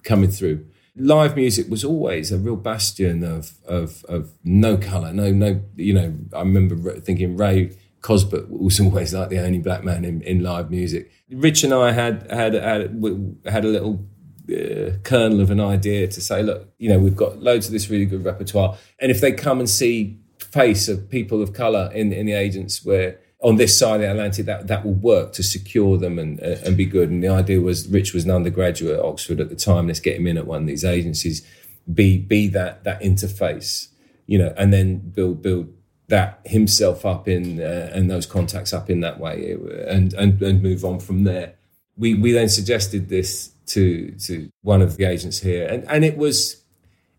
coming 0.03 0.29
through. 0.29 0.65
Live 0.95 1.35
music 1.35 1.69
was 1.69 1.83
always 1.83 2.31
a 2.31 2.37
real 2.37 2.55
bastion 2.55 3.23
of 3.23 3.53
of, 3.65 4.03
of 4.05 4.33
no 4.43 4.77
color, 4.77 5.13
no 5.13 5.31
no. 5.31 5.61
You 5.75 5.93
know, 5.93 6.15
I 6.33 6.39
remember 6.39 6.99
thinking 6.99 7.37
Ray 7.37 7.77
Cosbert 8.01 8.49
was 8.49 8.79
always 8.85 9.13
like 9.13 9.29
the 9.29 9.39
only 9.39 9.59
black 9.59 9.83
man 9.83 10.03
in, 10.05 10.21
in 10.21 10.43
live 10.43 10.69
music. 10.69 11.11
Rich 11.31 11.63
and 11.63 11.73
I 11.73 11.91
had 11.91 12.29
had 12.31 12.53
had 12.53 13.37
had 13.45 13.65
a 13.65 13.67
little 13.67 14.05
uh, 14.51 14.97
kernel 15.03 15.41
of 15.41 15.51
an 15.51 15.59
idea 15.59 16.07
to 16.07 16.21
say, 16.21 16.41
look, 16.43 16.69
you 16.79 16.89
know, 16.89 16.99
we've 16.99 17.15
got 17.15 17.41
loads 17.41 17.67
of 17.67 17.71
this 17.71 17.89
really 17.89 18.05
good 18.05 18.25
repertoire, 18.25 18.77
and 18.99 19.11
if 19.11 19.21
they 19.21 19.31
come 19.31 19.59
and 19.59 19.69
see 19.69 20.19
face 20.39 20.87
of 20.87 21.09
people 21.09 21.41
of 21.41 21.53
color 21.53 21.91
in 21.93 22.11
in 22.11 22.25
the 22.25 22.33
agents 22.33 22.83
where 22.83 23.19
on 23.41 23.55
this 23.55 23.77
side 23.77 23.95
of 23.95 24.01
the 24.01 24.11
Atlantic, 24.11 24.45
that, 24.45 24.67
that 24.67 24.85
will 24.85 24.93
work 24.93 25.31
to 25.33 25.43
secure 25.43 25.97
them 25.97 26.19
and, 26.19 26.41
uh, 26.41 26.57
and 26.65 26.75
be 26.75 26.85
good. 26.85 27.09
And 27.09 27.23
the 27.23 27.29
idea 27.29 27.61
was 27.61 27.87
Rich 27.87 28.13
was 28.13 28.25
an 28.25 28.31
undergraduate 28.31 28.99
at 28.99 29.05
Oxford 29.05 29.39
at 29.39 29.49
the 29.49 29.55
time. 29.55 29.87
Let's 29.87 30.01
get 30.01 30.17
him 30.17 30.27
in 30.27 30.37
at 30.37 30.45
one 30.45 30.61
of 30.61 30.67
these 30.67 30.83
agencies, 30.83 31.47
be, 31.91 32.17
be 32.17 32.47
that, 32.49 32.83
that 32.83 33.01
interface, 33.01 33.87
you 34.25 34.37
know, 34.37 34.53
and 34.57 34.73
then 34.73 34.97
build, 34.97 35.41
build 35.41 35.73
that 36.09 36.41
himself 36.45 37.05
up 37.05 37.27
in, 37.27 37.61
uh, 37.61 37.91
and 37.93 38.11
those 38.11 38.25
contacts 38.25 38.73
up 38.73 38.89
in 38.89 38.99
that 39.01 39.19
way 39.19 39.55
and, 39.87 40.13
and, 40.13 40.41
and 40.41 40.61
move 40.61 40.83
on 40.83 40.99
from 40.99 41.23
there. 41.23 41.53
We, 41.95 42.15
we 42.15 42.31
then 42.33 42.49
suggested 42.49 43.07
this 43.07 43.51
to, 43.67 44.11
to 44.25 44.49
one 44.63 44.81
of 44.81 44.97
the 44.97 45.05
agents 45.05 45.39
here 45.39 45.67
and, 45.67 45.85
and 45.87 46.03
it 46.03 46.17
was, 46.17 46.63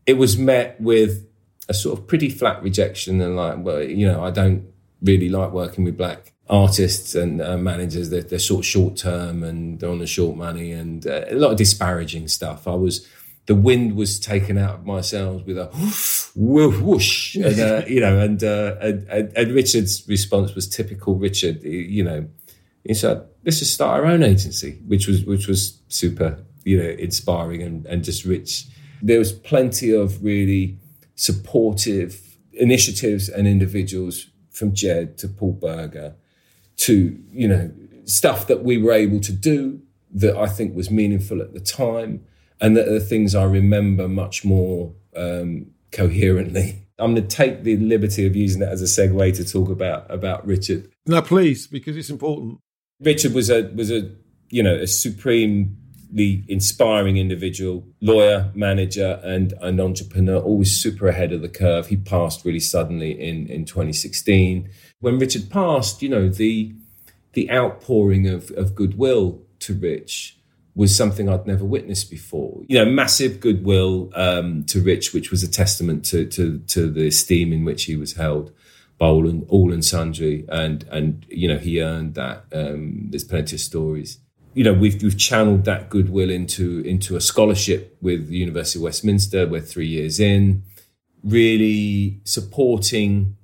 it 0.05 0.15
was 0.15 0.37
met 0.37 0.79
with 0.81 1.27
a 1.69 1.75
sort 1.75 1.99
of 1.99 2.07
pretty 2.07 2.29
flat 2.29 2.63
rejection 2.63 3.21
and 3.21 3.37
like, 3.37 3.59
well, 3.59 3.83
you 3.83 4.07
know, 4.07 4.25
I 4.25 4.31
don't, 4.31 4.70
really 5.03 5.29
like 5.29 5.53
working 5.53 5.85
with 5.85 5.97
black 5.97 6.33
artists 6.49 7.15
and 7.15 7.41
uh, 7.41 7.57
managers. 7.57 8.11
They're, 8.11 8.23
they're, 8.23 8.39
sort 8.39 8.61
of 8.61 8.67
short 8.67 8.97
term 8.97 9.43
and 9.43 9.79
they're 9.79 9.91
on 9.91 10.01
the 10.01 10.07
short 10.07 10.37
money 10.37 10.73
and 10.73 11.07
uh, 11.07 11.25
a 11.29 11.35
lot 11.35 11.53
of 11.53 11.57
disparaging 11.57 12.29
stuff. 12.29 12.67
I 12.67 12.75
was 12.75 13.07
the 13.47 13.55
wind 13.55 13.97
was 13.97 14.21
taken 14.21 14.57
out 14.57 14.75
of 14.77 14.87
my 14.87 15.01
sails 15.01 15.43
with 15.43 15.59
a 15.59 15.67
whoosh, 16.37 17.35
and, 17.35 17.59
uh, 17.59 17.83
you 17.89 18.01
know, 18.01 18.21
and, 18.21 18.45
uh, 18.45 18.77
and, 18.81 19.09
and 19.37 19.53
Richard's 19.53 20.07
response 20.07 20.55
was 20.55 20.69
typical 20.69 21.17
Richard. 21.17 21.63
You 21.65 22.05
know, 22.05 22.29
he 22.85 22.95
said, 22.95 23.27
"Let's 23.45 23.59
just 23.59 23.75
start 23.75 24.01
our 24.01 24.07
own 24.07 24.23
agency," 24.23 24.79
which 24.87 25.09
was 25.09 25.25
which 25.25 25.49
was 25.49 25.81
super, 25.89 26.39
you 26.65 26.81
know, 26.81 26.91
inspiring 26.91 27.63
and, 27.63 27.87
and 27.87 28.05
just 28.05 28.25
rich. 28.25 28.67
There 29.03 29.19
was 29.19 29.33
plenty 29.33 29.93
of 29.93 30.23
really 30.23 30.79
supportive 31.17 32.21
initiatives 32.53 33.29
and 33.29 33.49
individuals 33.49 34.30
from 34.51 34.75
Ged 34.75 35.19
to 35.19 35.29
Paul 35.29 35.53
Burger 35.53 36.15
to, 36.79 37.19
you 37.33 37.49
know, 37.49 37.73
stuff 38.05 38.47
that 38.47 38.65
we 38.65 38.79
were 38.79 38.93
able 38.93 39.21
to 39.21 39.33
do 39.33 39.81
that 40.13 40.37
I 40.37 40.47
think 40.47 40.75
was 40.75 40.91
meaningful 40.91 41.41
at 41.41 41.53
the 41.53 41.61
time 41.61 42.25
and 42.61 42.77
that 42.77 42.89
are 42.89 43.01
things 43.01 43.35
I 43.35 43.45
remember 43.45 44.09
much 44.09 44.45
more 44.45 44.93
um, 45.17 45.67
coherently. 45.93 46.87
I'm 46.99 47.15
going 47.15 47.27
to 47.27 47.37
take 47.37 47.63
the 47.63 47.79
liberty 47.79 48.27
of 48.27 48.37
using 48.37 48.61
that 48.61 48.73
as 48.73 48.83
a 48.83 48.85
segue 48.85 49.35
to 49.37 49.45
talk 49.45 49.71
about 49.71 50.11
about 50.11 50.47
Richard. 50.47 50.91
No, 51.07 51.23
please, 51.23 51.67
because 51.67 51.97
it's 51.97 52.11
important. 52.11 52.59
Richard 53.01 53.33
was 53.33 53.49
a 53.49 53.71
was 53.75 53.91
a 53.91 54.11
you 54.51 54.63
know 54.63 54.75
a 54.75 54.87
supreme 54.87 55.79
the 56.13 56.43
inspiring 56.49 57.17
individual, 57.17 57.87
lawyer, 58.01 58.51
manager, 58.55 59.21
and 59.23 59.55
an 59.61 59.81
entrepreneur, 59.81 60.39
always 60.39 60.81
super 60.81 61.09
ahead 61.09 61.33
of 61.33 61.41
the 61.41 61.49
curve. 61.49 61.87
He 61.87 61.97
passed 61.97 62.45
really 62.45 62.61
suddenly 62.61 63.13
in, 63.13 63.47
in 63.47 63.65
2016. 63.65 64.69
When 64.99 65.19
Richard 65.19 65.51
passed, 65.51 66.03
you 66.03 66.09
know, 66.09 66.29
the 66.29 66.75
the 67.33 67.49
outpouring 67.51 68.27
of, 68.27 68.51
of 68.57 68.75
goodwill 68.75 69.41
to 69.61 69.73
Rich 69.73 70.37
was 70.75 70.97
something 70.97 71.29
I'd 71.29 71.47
never 71.47 71.65
witnessed 71.65 72.11
before. 72.11 72.63
You 72.67 72.79
know, 72.79 72.91
massive 72.91 73.39
goodwill 73.39 74.11
um, 74.15 74.65
to 74.65 74.81
Rich, 74.81 75.13
which 75.15 75.31
was 75.31 75.45
a 75.45 75.49
testament 75.49 76.05
to, 76.07 76.27
to, 76.27 76.59
to 76.59 76.91
the 76.91 77.07
esteem 77.07 77.53
in 77.53 77.65
which 77.65 77.85
he 77.85 77.97
was 77.97 78.15
held 78.15 78.53
by 78.99 79.07
all 79.07 79.29
and, 79.29 79.45
all 79.49 79.73
and 79.73 79.85
sundry. 79.85 80.45
And, 80.49 80.85
and, 80.91 81.25
you 81.29 81.47
know, 81.47 81.59
he 81.59 81.81
earned 81.81 82.15
that. 82.15 82.47
Um, 82.53 83.07
there's 83.11 83.25
plenty 83.25 83.57
of 83.57 83.61
stories 83.61 84.19
you 84.55 84.65
know 84.65 84.73
we've 84.73 85.03
we've 85.03 85.19
channeled 85.19 85.65
that 85.65 85.91
goodwill 85.91 86.31
into 86.31 86.81
into 86.81 87.17
a 87.17 87.21
scholarship 87.21 87.97
with 88.01 88.29
the 88.29 88.37
University 88.37 88.79
of 88.79 88.85
Westminster. 88.85 89.47
We're 89.47 89.61
three 89.61 89.87
years 89.87 90.19
in, 90.19 90.65
really 91.23 92.21
supporting 92.25 93.37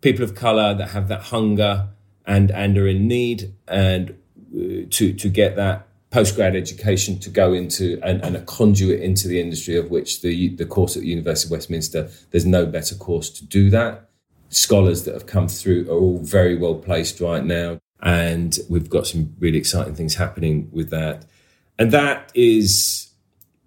people 0.00 0.24
of 0.24 0.34
color 0.34 0.74
that 0.74 0.90
have 0.90 1.08
that 1.08 1.22
hunger 1.22 1.88
and 2.26 2.50
and 2.50 2.78
are 2.78 2.86
in 2.86 3.08
need, 3.08 3.54
and 3.66 4.10
uh, 4.54 4.86
to 4.90 5.12
to 5.12 5.28
get 5.28 5.56
that 5.56 5.88
postgrad 6.10 6.54
education 6.54 7.18
to 7.18 7.28
go 7.28 7.52
into 7.52 7.98
and, 8.04 8.24
and, 8.24 8.36
a 8.36 8.42
conduit 8.42 9.00
into 9.00 9.26
the 9.26 9.40
industry 9.40 9.76
of 9.76 9.90
which 9.90 10.22
the 10.22 10.54
the 10.54 10.64
course 10.64 10.94
at 10.96 11.02
the 11.02 11.08
University 11.08 11.48
of 11.48 11.50
Westminster. 11.50 12.08
There's 12.30 12.46
no 12.46 12.64
better 12.64 12.94
course 12.94 13.30
to 13.30 13.44
do 13.44 13.70
that. 13.70 14.08
Scholars 14.50 15.02
that 15.04 15.14
have 15.14 15.26
come 15.26 15.48
through 15.48 15.90
are 15.90 15.98
all 15.98 16.18
very 16.18 16.54
well 16.56 16.76
placed 16.76 17.20
right 17.20 17.44
now 17.44 17.80
and 18.04 18.58
we've 18.68 18.90
got 18.90 19.06
some 19.06 19.34
really 19.40 19.58
exciting 19.58 19.94
things 19.94 20.14
happening 20.14 20.68
with 20.70 20.90
that. 20.90 21.24
And 21.78 21.90
that 21.90 22.30
is, 22.34 23.08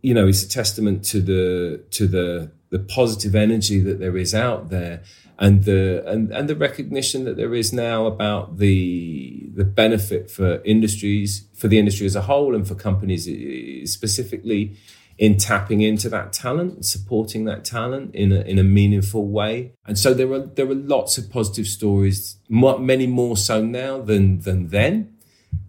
you 0.01 0.13
know, 0.13 0.27
it's 0.27 0.43
a 0.43 0.49
testament 0.49 1.03
to 1.05 1.19
the 1.19 1.83
to 1.91 2.07
the 2.07 2.51
the 2.69 2.79
positive 2.79 3.35
energy 3.35 3.79
that 3.79 3.99
there 3.99 4.15
is 4.15 4.35
out 4.35 4.69
there 4.69 5.01
and 5.39 5.63
the 5.63 6.03
and, 6.07 6.31
and 6.31 6.49
the 6.49 6.55
recognition 6.55 7.23
that 7.25 7.37
there 7.37 7.53
is 7.53 7.73
now 7.73 8.05
about 8.05 8.57
the 8.57 9.49
the 9.53 9.63
benefit 9.63 10.29
for 10.29 10.61
industries 10.63 11.45
for 11.55 11.67
the 11.67 11.79
industry 11.79 12.05
as 12.05 12.15
a 12.15 12.21
whole 12.21 12.55
and 12.55 12.67
for 12.67 12.75
companies 12.75 13.25
specifically 13.91 14.75
in 15.17 15.37
tapping 15.37 15.81
into 15.81 16.09
that 16.09 16.31
talent, 16.31 16.85
supporting 16.85 17.45
that 17.45 17.65
talent 17.65 18.13
in 18.13 18.31
a, 18.31 18.41
in 18.41 18.59
a 18.59 18.63
meaningful 18.63 19.27
way. 19.27 19.73
And 19.85 19.97
so 19.97 20.13
there 20.13 20.31
are 20.31 20.45
there 20.45 20.69
are 20.69 20.75
lots 20.75 21.17
of 21.17 21.29
positive 21.29 21.67
stories, 21.67 22.37
many 22.49 23.07
more 23.07 23.37
so 23.37 23.63
now 23.63 24.01
than 24.01 24.39
than 24.41 24.69
then. 24.69 25.13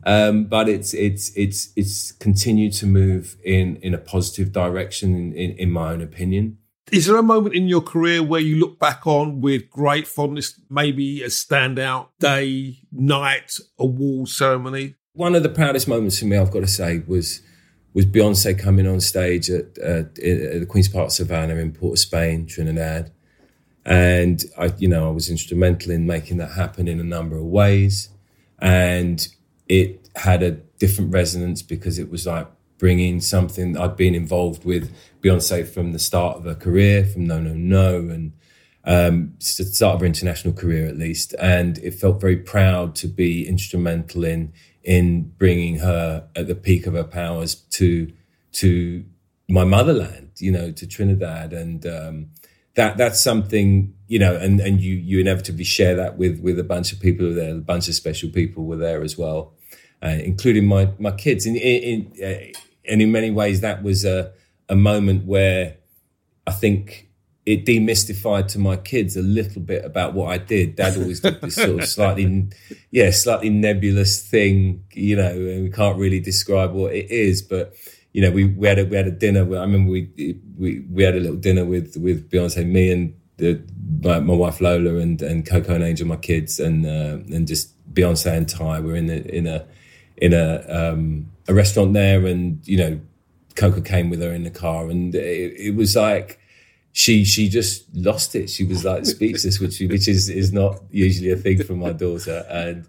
Um, 0.04 0.44
but 0.44 0.68
it's 0.68 0.94
it's 0.94 1.36
it's 1.36 1.72
it's 1.76 2.12
continued 2.12 2.72
to 2.74 2.86
move 2.86 3.36
in 3.42 3.76
in 3.76 3.94
a 3.94 3.98
positive 3.98 4.52
direction, 4.52 5.14
in, 5.14 5.32
in, 5.32 5.50
in 5.52 5.70
my 5.70 5.92
own 5.92 6.02
opinion. 6.02 6.58
Is 6.90 7.06
there 7.06 7.16
a 7.16 7.22
moment 7.22 7.54
in 7.54 7.68
your 7.68 7.82
career 7.82 8.22
where 8.22 8.40
you 8.40 8.56
look 8.56 8.78
back 8.78 9.06
on 9.06 9.42
with 9.42 9.68
great 9.68 10.06
fondness, 10.06 10.58
maybe 10.70 11.22
a 11.22 11.26
standout 11.26 12.08
day, 12.18 12.78
night, 12.90 13.58
award 13.78 14.28
ceremony? 14.28 14.94
One 15.12 15.34
of 15.34 15.42
the 15.42 15.50
proudest 15.50 15.86
moments 15.86 16.18
for 16.18 16.24
me, 16.24 16.38
I've 16.38 16.50
got 16.50 16.60
to 16.60 16.66
say, 16.66 17.02
was 17.06 17.42
was 17.98 18.06
Beyonce 18.06 18.56
coming 18.56 18.86
on 18.86 19.00
stage 19.00 19.50
at, 19.50 19.76
uh, 19.82 20.04
at 20.04 20.14
the 20.14 20.66
Queen's 20.68 20.86
Park 20.86 21.10
Savannah 21.10 21.56
in 21.56 21.72
Port 21.72 21.94
of 21.94 21.98
Spain, 21.98 22.46
Trinidad. 22.46 23.10
And 23.84 24.44
I, 24.56 24.72
you 24.78 24.86
know, 24.86 25.08
I 25.08 25.10
was 25.10 25.28
instrumental 25.28 25.90
in 25.90 26.06
making 26.06 26.36
that 26.36 26.52
happen 26.52 26.86
in 26.86 27.00
a 27.00 27.04
number 27.04 27.36
of 27.36 27.42
ways. 27.42 28.10
And 28.60 29.26
it 29.68 30.08
had 30.14 30.44
a 30.44 30.52
different 30.52 31.12
resonance 31.12 31.60
because 31.60 31.98
it 31.98 32.08
was 32.08 32.24
like 32.24 32.46
bringing 32.78 33.20
something 33.20 33.76
I'd 33.76 33.96
been 33.96 34.14
involved 34.14 34.64
with 34.64 34.94
Beyonce 35.20 35.66
from 35.66 35.90
the 35.90 35.98
start 35.98 36.36
of 36.36 36.44
her 36.44 36.54
career, 36.54 37.04
from 37.04 37.26
No 37.26 37.40
No 37.40 37.54
No, 37.54 37.96
and 37.96 38.32
um, 38.84 39.34
the 39.40 39.64
start 39.64 39.96
of 39.96 40.00
her 40.02 40.06
international 40.06 40.54
career 40.54 40.86
at 40.86 40.96
least. 40.96 41.34
And 41.40 41.78
it 41.78 41.94
felt 41.94 42.20
very 42.20 42.36
proud 42.36 42.94
to 42.96 43.08
be 43.08 43.44
instrumental 43.44 44.22
in 44.22 44.52
in 44.84 45.32
bringing 45.38 45.78
her 45.78 46.28
at 46.34 46.46
the 46.46 46.54
peak 46.54 46.86
of 46.86 46.94
her 46.94 47.04
powers 47.04 47.54
to 47.54 48.12
to 48.52 49.04
my 49.48 49.64
motherland, 49.64 50.30
you 50.38 50.52
know, 50.52 50.70
to 50.72 50.86
Trinidad, 50.86 51.52
and 51.52 51.86
um, 51.86 52.30
that 52.74 52.96
that's 52.96 53.20
something 53.20 53.94
you 54.06 54.18
know, 54.18 54.36
and 54.36 54.60
and 54.60 54.80
you 54.80 54.94
you 54.94 55.20
inevitably 55.20 55.64
share 55.64 55.94
that 55.96 56.16
with 56.16 56.40
with 56.40 56.58
a 56.58 56.64
bunch 56.64 56.92
of 56.92 57.00
people 57.00 57.32
there, 57.32 57.54
a 57.54 57.58
bunch 57.58 57.88
of 57.88 57.94
special 57.94 58.30
people 58.30 58.64
were 58.64 58.76
there 58.76 59.02
as 59.02 59.18
well, 59.18 59.54
uh, 60.02 60.16
including 60.22 60.66
my 60.66 60.90
my 60.98 61.10
kids. 61.10 61.46
and 61.46 61.56
in, 61.56 62.12
in 62.16 62.24
uh, 62.24 62.58
and 62.90 63.02
in 63.02 63.12
many 63.12 63.30
ways, 63.30 63.60
that 63.60 63.82
was 63.82 64.04
a 64.04 64.32
a 64.68 64.76
moment 64.76 65.24
where 65.24 65.76
I 66.46 66.52
think 66.52 67.07
it 67.48 67.64
demystified 67.64 68.46
to 68.46 68.58
my 68.58 68.76
kids 68.76 69.16
a 69.16 69.22
little 69.22 69.62
bit 69.62 69.82
about 69.82 70.12
what 70.12 70.28
I 70.30 70.36
did. 70.36 70.76
Dad 70.76 70.98
always 70.98 71.20
did 71.20 71.40
this 71.40 71.54
sort 71.54 71.82
of 71.82 71.84
slightly, 71.88 72.46
yeah, 72.90 73.10
slightly 73.10 73.48
nebulous 73.48 74.22
thing, 74.22 74.84
you 74.92 75.16
know, 75.16 75.30
and 75.30 75.64
we 75.64 75.70
can't 75.70 75.96
really 75.96 76.20
describe 76.20 76.72
what 76.72 76.94
it 76.94 77.10
is. 77.10 77.40
But 77.40 77.74
you 78.12 78.20
know, 78.20 78.30
we, 78.30 78.44
we 78.44 78.68
had 78.68 78.78
a 78.78 78.84
we 78.84 78.98
had 78.98 79.06
a 79.06 79.10
dinner. 79.10 79.40
I 79.56 79.62
remember 79.62 79.90
we 79.90 80.38
we 80.58 80.80
we 80.90 81.02
had 81.02 81.16
a 81.16 81.20
little 81.20 81.38
dinner 81.38 81.64
with 81.64 81.96
with 81.96 82.30
Beyonce, 82.30 82.66
me 82.66 82.92
and 82.92 83.18
the, 83.38 83.62
my, 84.02 84.20
my 84.20 84.34
wife 84.34 84.60
Lola 84.60 84.96
and 84.96 85.22
and 85.22 85.46
Coco 85.46 85.74
and 85.74 85.82
Angel, 85.82 86.06
my 86.06 86.16
kids, 86.16 86.60
and 86.60 86.84
uh, 86.84 87.16
and 87.34 87.48
just 87.48 87.72
Beyonce 87.94 88.30
and 88.36 88.46
Ty. 88.46 88.80
We're 88.80 88.96
in 88.96 89.06
the 89.06 89.26
in 89.34 89.46
a 89.46 89.64
in 90.18 90.34
a 90.34 90.66
um, 90.68 91.32
a 91.48 91.54
restaurant 91.54 91.94
there, 91.94 92.26
and 92.26 92.60
you 92.68 92.76
know, 92.76 93.00
Coco 93.54 93.80
came 93.80 94.10
with 94.10 94.20
her 94.20 94.32
in 94.34 94.44
the 94.44 94.50
car, 94.50 94.90
and 94.90 95.14
it, 95.14 95.54
it 95.58 95.74
was 95.74 95.96
like 95.96 96.38
she 96.92 97.24
she 97.24 97.48
just 97.48 97.84
lost 97.94 98.34
it. 98.34 98.50
She 98.50 98.64
was 98.64 98.84
like 98.84 99.06
speechless, 99.06 99.60
which 99.60 99.80
which 99.80 100.08
is 100.08 100.28
is 100.28 100.52
not 100.52 100.82
usually 100.90 101.30
a 101.30 101.36
thing 101.36 101.62
for 101.62 101.74
my 101.74 101.92
daughter, 101.92 102.44
and 102.48 102.86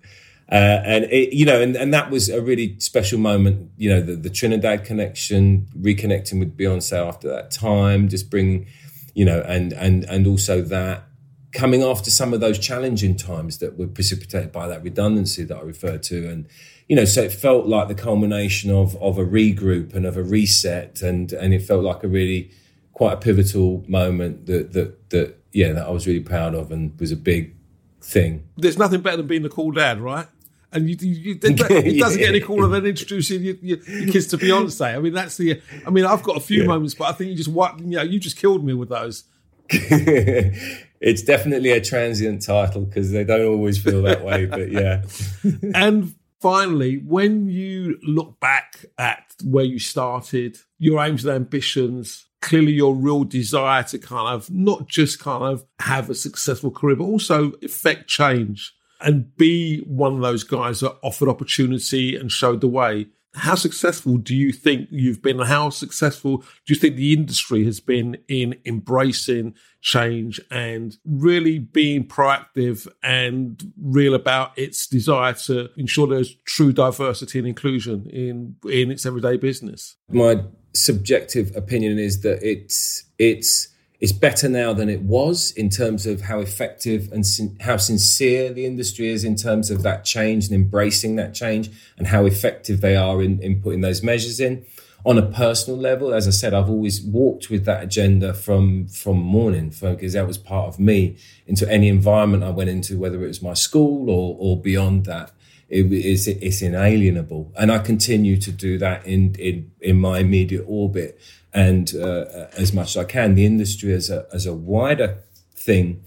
uh, 0.52 0.82
and 0.84 1.06
it, 1.06 1.34
you 1.34 1.45
know, 1.45 1.62
and, 1.62 1.76
and 1.76 1.93
that 1.93 2.10
was 2.10 2.28
a 2.30 2.41
really 2.41 2.80
special 2.80 3.20
moment. 3.20 3.70
You 3.78 3.89
know, 3.89 4.02
the, 4.02 4.16
the 4.16 4.30
Trinidad 4.30 4.84
connection, 4.84 5.68
reconnecting 5.80 6.39
with 6.39 6.58
Beyonce 6.58 7.08
after 7.08 7.30
that 7.30 7.52
time, 7.52 8.10
just 8.10 8.32
bringing, 8.32 8.66
you 9.14 9.26
know, 9.26 9.41
and 9.41 9.74
and 9.74 10.06
and 10.06 10.26
also 10.26 10.62
that 10.64 11.04
coming 11.52 11.84
after 11.84 12.10
some 12.12 12.34
of 12.34 12.39
those 12.39 12.60
challenging 12.60 13.16
times 13.16 13.58
that 13.58 13.78
were 13.78 13.88
precipitated 13.88 14.52
by 14.52 14.68
that 14.68 14.84
redundancy 14.84 15.43
that 15.43 15.58
I 15.58 15.62
referred 15.62 16.04
to. 16.04 16.30
And, 16.30 16.47
you 16.88 16.95
know, 16.95 17.06
so 17.06 17.22
it 17.24 17.32
felt 17.32 17.66
like 17.66 17.88
the 17.88 17.95
culmination 17.95 18.72
of, 18.72 18.95
of 18.97 19.18
a 19.18 19.26
regroup 19.26 19.95
and 19.95 20.06
of 20.06 20.16
a 20.16 20.24
reset. 20.24 21.02
And, 21.02 21.32
and 21.34 21.54
it 21.54 21.64
felt 21.64 21.84
like 21.84 22.04
a 22.04 22.08
really 22.08 22.52
quite 23.00 23.14
a 23.14 23.18
pivotal 23.18 23.82
moment 23.88 24.45
that, 24.45 24.74
that, 24.74 25.10
that, 25.10 25.41
yeah, 25.54 25.72
that 25.72 25.88
I 25.88 25.89
was 25.89 26.06
really 26.06 26.20
proud 26.20 26.54
of 26.54 26.70
and 26.70 27.00
was 27.00 27.14
a 27.14 27.16
big 27.16 27.56
thing. 28.02 28.45
There's 28.58 28.78
nothing 28.78 29.00
better 29.00 29.16
than 29.16 29.26
being 29.26 29.45
a 29.45 29.50
cool 29.50 29.72
dad, 29.72 30.02
right? 30.02 30.28
And 30.74 30.89
you, 30.89 30.97
you, 31.00 31.14
you 31.14 31.39
it 31.41 31.97
doesn't 31.97 32.20
get 32.20 32.28
any 32.28 32.41
cooler 32.41 32.68
than 32.68 32.86
introducing 32.86 33.41
your, 33.41 33.56
your, 33.62 33.78
your, 33.78 34.12
kids 34.12 34.28
to 34.28 34.38
Beyonce. 34.38 34.97
I 34.97 35.00
mean, 35.00 35.14
that's 35.14 35.38
the. 35.38 35.62
I 35.88 35.89
mean, 35.91 36.04
I've 36.04 36.24
got 36.24 36.36
a 36.36 36.41
few 36.41 36.64
yeah. 36.64 36.68
moments, 36.68 36.93
but 36.93 37.06
I 37.06 37.14
think 37.14 37.30
you 37.30 37.38
just 37.38 37.47
you 37.47 37.95
know, 37.95 38.02
you 38.02 38.20
just 38.20 38.36
killed 38.36 38.66
me 38.66 38.74
with 38.74 38.89
those. 38.89 39.24
it's 39.70 41.22
definitely 41.22 41.72
a 41.72 41.80
transient 41.80 42.41
title 42.41 42.82
because 42.82 43.12
they 43.12 43.24
don't 43.24 43.47
always 43.47 43.82
feel 43.82 44.02
that 44.02 44.26
way, 44.26 44.45
but 44.45 44.70
yeah. 44.70 45.04
and 45.74 46.14
finally, 46.40 46.98
when 46.98 47.50
you 47.50 48.00
look 48.04 48.40
back 48.40 48.86
at 48.98 49.34
where 49.44 49.66
you 49.66 49.80
started, 49.80 50.58
your 50.78 51.04
aims 51.04 51.26
and 51.26 51.34
ambitions, 51.36 52.28
clearly 52.42 52.72
your 52.72 52.96
real 52.96 53.24
desire 53.24 53.84
to 53.84 53.98
kind 53.98 54.34
of 54.34 54.50
not 54.50 54.88
just 54.88 55.20
kind 55.20 55.44
of 55.44 55.66
have 55.80 56.10
a 56.10 56.16
successful 56.16 56.72
career, 56.72 56.96
but 56.96 57.04
also 57.04 57.52
effect 57.62 58.08
change 58.08 58.74
and 59.02 59.36
be 59.38 59.80
one 59.82 60.16
of 60.16 60.22
those 60.22 60.44
guys 60.44 60.82
that 60.82 60.96
offered 61.04 61.30
opportunity 61.30 62.16
and 62.16 62.32
showed 62.32 62.62
the 62.62 62.68
way 62.68 63.08
how 63.36 63.55
successful 63.55 64.17
do 64.17 64.36
you 64.36 64.51
think 64.51 64.88
you've 64.91 65.21
been? 65.21 65.39
How 65.39 65.69
successful 65.69 66.38
do 66.38 66.73
you 66.73 66.75
think 66.75 66.95
the 66.95 67.13
industry 67.13 67.63
has 67.65 67.80
been 67.80 68.17
in 68.27 68.55
embracing 68.65 69.53
change 69.82 70.41
and 70.49 70.97
really 71.05 71.59
being 71.59 72.07
proactive 72.07 72.88
and 73.03 73.71
real 73.80 74.15
about 74.15 74.57
its 74.57 74.88
desire 74.88 75.34
to 75.34 75.69
ensure 75.77 76.07
there's 76.07 76.36
true 76.45 76.73
diversity 76.73 77.39
and 77.39 77.47
inclusion 77.47 78.09
in 78.09 78.55
in 78.67 78.89
its 78.89 79.05
everyday 79.05 79.38
business? 79.38 79.95
My 80.11 80.43
subjective 80.73 81.55
opinion 81.55 81.99
is 81.99 82.21
that 82.21 82.39
it's 82.41 83.03
it's 83.19 83.67
it's 84.00 84.14
better 84.14 84.47
now 84.47 84.72
than 84.72 84.89
it 84.89 85.02
was 85.02 85.52
in 85.52 85.70
terms 85.70 86.06
of 86.06 86.22
how 86.22 86.39
effective 86.39 87.12
and 87.12 87.26
sin- 87.26 87.58
how 87.60 87.76
sincere 87.76 88.52
the 88.54 88.66
industry 88.66 89.10
is 89.10 89.24
in 89.24 89.36
terms 89.36 89.70
of 89.70 89.84
that 89.84 90.06
change 90.06 90.45
and 90.45 90.56
embracing 90.56 91.18
that 91.18 91.34
change 91.34 91.70
and 91.97 92.08
how 92.08 92.26
effective 92.26 92.80
they 92.80 92.95
are 92.95 93.22
in, 93.22 93.41
in 93.41 93.62
putting 93.62 93.82
those 93.82 94.02
measures 94.02 94.39
in. 94.39 94.66
On 95.06 95.18
a 95.18 95.26
personal 95.26 95.80
level, 95.80 96.14
as 96.14 96.28
I 96.28 96.32
said, 96.32 96.54
I've 96.54 96.70
always 96.70 97.02
walked 97.02 97.50
with 97.50 97.66
that 97.66 97.84
agenda 97.84 98.34
from 98.34 98.88
from 98.88 99.18
morning 99.18 99.70
because 99.70 100.14
that 100.14 100.28
was 100.28 100.38
part 100.38 100.68
of 100.68 100.80
me 100.80 101.18
into 101.47 101.70
any 101.70 101.88
environment 101.88 102.43
I 102.43 102.50
went 102.50 102.70
into, 102.70 102.97
whether 102.97 103.24
it 103.24 103.28
was 103.28 103.41
my 103.41 103.54
school 103.54 104.10
or 104.10 104.36
or 104.39 104.62
beyond 104.62 105.06
that. 105.06 105.32
It 105.70 105.91
is 105.93 106.28
it's 106.28 106.62
inalienable, 106.62 107.54
and 107.56 107.72
I 107.72 107.80
continue 107.80 108.38
to 108.38 108.52
do 108.52 108.78
that 108.80 109.06
in 109.06 109.36
in 109.36 109.72
in 109.80 109.97
my 109.97 110.20
immediate 110.20 110.66
orbit 110.68 111.18
and 111.54 111.93
uh, 111.95 112.47
as 112.58 112.74
much 112.74 112.95
as 112.95 112.97
I 112.97 113.04
can. 113.06 113.36
The 113.36 113.45
industry 113.45 113.93
as 113.93 114.10
a 114.10 114.28
as 114.34 114.45
a 114.45 114.54
wider 114.54 115.24
thing, 115.54 116.04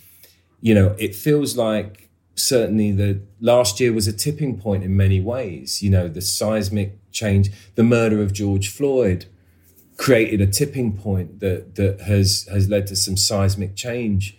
you 0.61 0.75
know, 0.75 0.95
it 0.99 1.15
feels 1.15 1.57
like 1.57 2.09
certainly 2.35 2.93
the 2.93 3.21
last 3.41 3.81
year 3.81 3.93
was 3.93 4.07
a 4.07 4.13
tipping 4.13 4.59
point 4.59 4.85
in 4.85 4.97
many 4.97 5.21
ways. 5.21 5.83
You 5.83 5.91
know, 5.91 6.09
the 6.09 6.21
seismic 6.21 6.99
change, 7.11 7.51
the 7.75 7.83
murder 7.83 8.23
of 8.23 8.33
George 8.33 8.69
Floyd 8.69 9.27
created 9.97 10.41
a 10.41 10.47
tipping 10.47 10.97
point 10.97 11.41
that 11.41 11.75
that 11.77 12.01
has 12.01 12.49
has 12.51 12.69
led 12.69 12.87
to 12.89 12.97
some 12.97 13.17
seismic 13.17 13.77
change. 13.77 14.39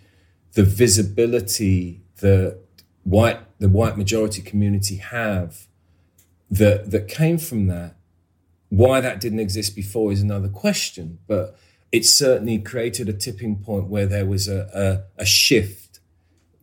The 0.52 0.64
visibility 0.64 2.02
that 2.20 2.58
white 3.02 3.40
the 3.58 3.68
white 3.68 3.96
majority 3.96 4.42
community 4.42 4.96
have 4.96 5.66
that 6.50 6.90
that 6.90 7.08
came 7.08 7.38
from 7.38 7.66
that 7.66 7.93
why 8.76 9.00
that 9.00 9.20
didn't 9.20 9.40
exist 9.40 9.74
before 9.74 10.12
is 10.12 10.22
another 10.22 10.48
question, 10.48 11.18
but 11.26 11.58
it 11.92 12.04
certainly 12.04 12.58
created 12.58 13.08
a 13.08 13.12
tipping 13.12 13.56
point 13.56 13.86
where 13.86 14.06
there 14.06 14.26
was 14.26 14.48
a, 14.48 15.06
a, 15.18 15.22
a 15.22 15.24
shift, 15.24 16.00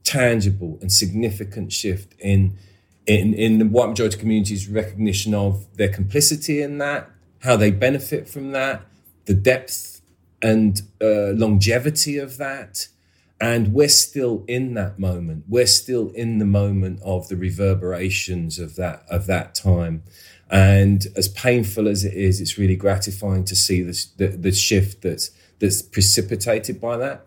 tangible 0.03 0.77
and 0.81 0.91
significant 0.91 1.71
shift 1.71 2.13
in, 2.19 2.57
in, 3.05 3.33
in 3.33 3.59
the 3.59 3.65
white 3.65 3.89
majority 3.89 4.17
community's 4.17 4.67
recognition 4.67 5.33
of 5.33 5.65
their 5.77 5.89
complicity 5.89 6.61
in 6.61 6.79
that, 6.79 7.09
how 7.39 7.55
they 7.55 7.71
benefit 7.71 8.27
from 8.27 8.51
that, 8.51 8.81
the 9.25 9.33
depth 9.33 10.01
and 10.41 10.81
uh, 11.01 11.31
longevity 11.31 12.17
of 12.17 12.37
that. 12.37 12.87
And 13.39 13.73
we're 13.73 13.89
still 13.89 14.43
in 14.47 14.75
that 14.75 14.99
moment. 14.99 15.45
We're 15.47 15.65
still 15.65 16.09
in 16.09 16.37
the 16.37 16.45
moment 16.45 16.99
of 17.03 17.27
the 17.27 17.35
reverberations 17.35 18.59
of 18.59 18.75
that 18.75 19.03
of 19.09 19.25
that 19.25 19.55
time. 19.55 20.03
And 20.51 21.07
as 21.15 21.29
painful 21.29 21.87
as 21.87 22.03
it 22.03 22.13
is, 22.13 22.41
it's 22.41 22.57
really 22.57 22.75
gratifying 22.75 23.45
to 23.45 23.55
see 23.55 23.81
this, 23.81 24.05
the, 24.05 24.27
the 24.27 24.51
shift 24.51 25.01
that's, 25.01 25.31
that's 25.59 25.81
precipitated 25.81 26.81
by 26.81 26.97
that. 26.97 27.25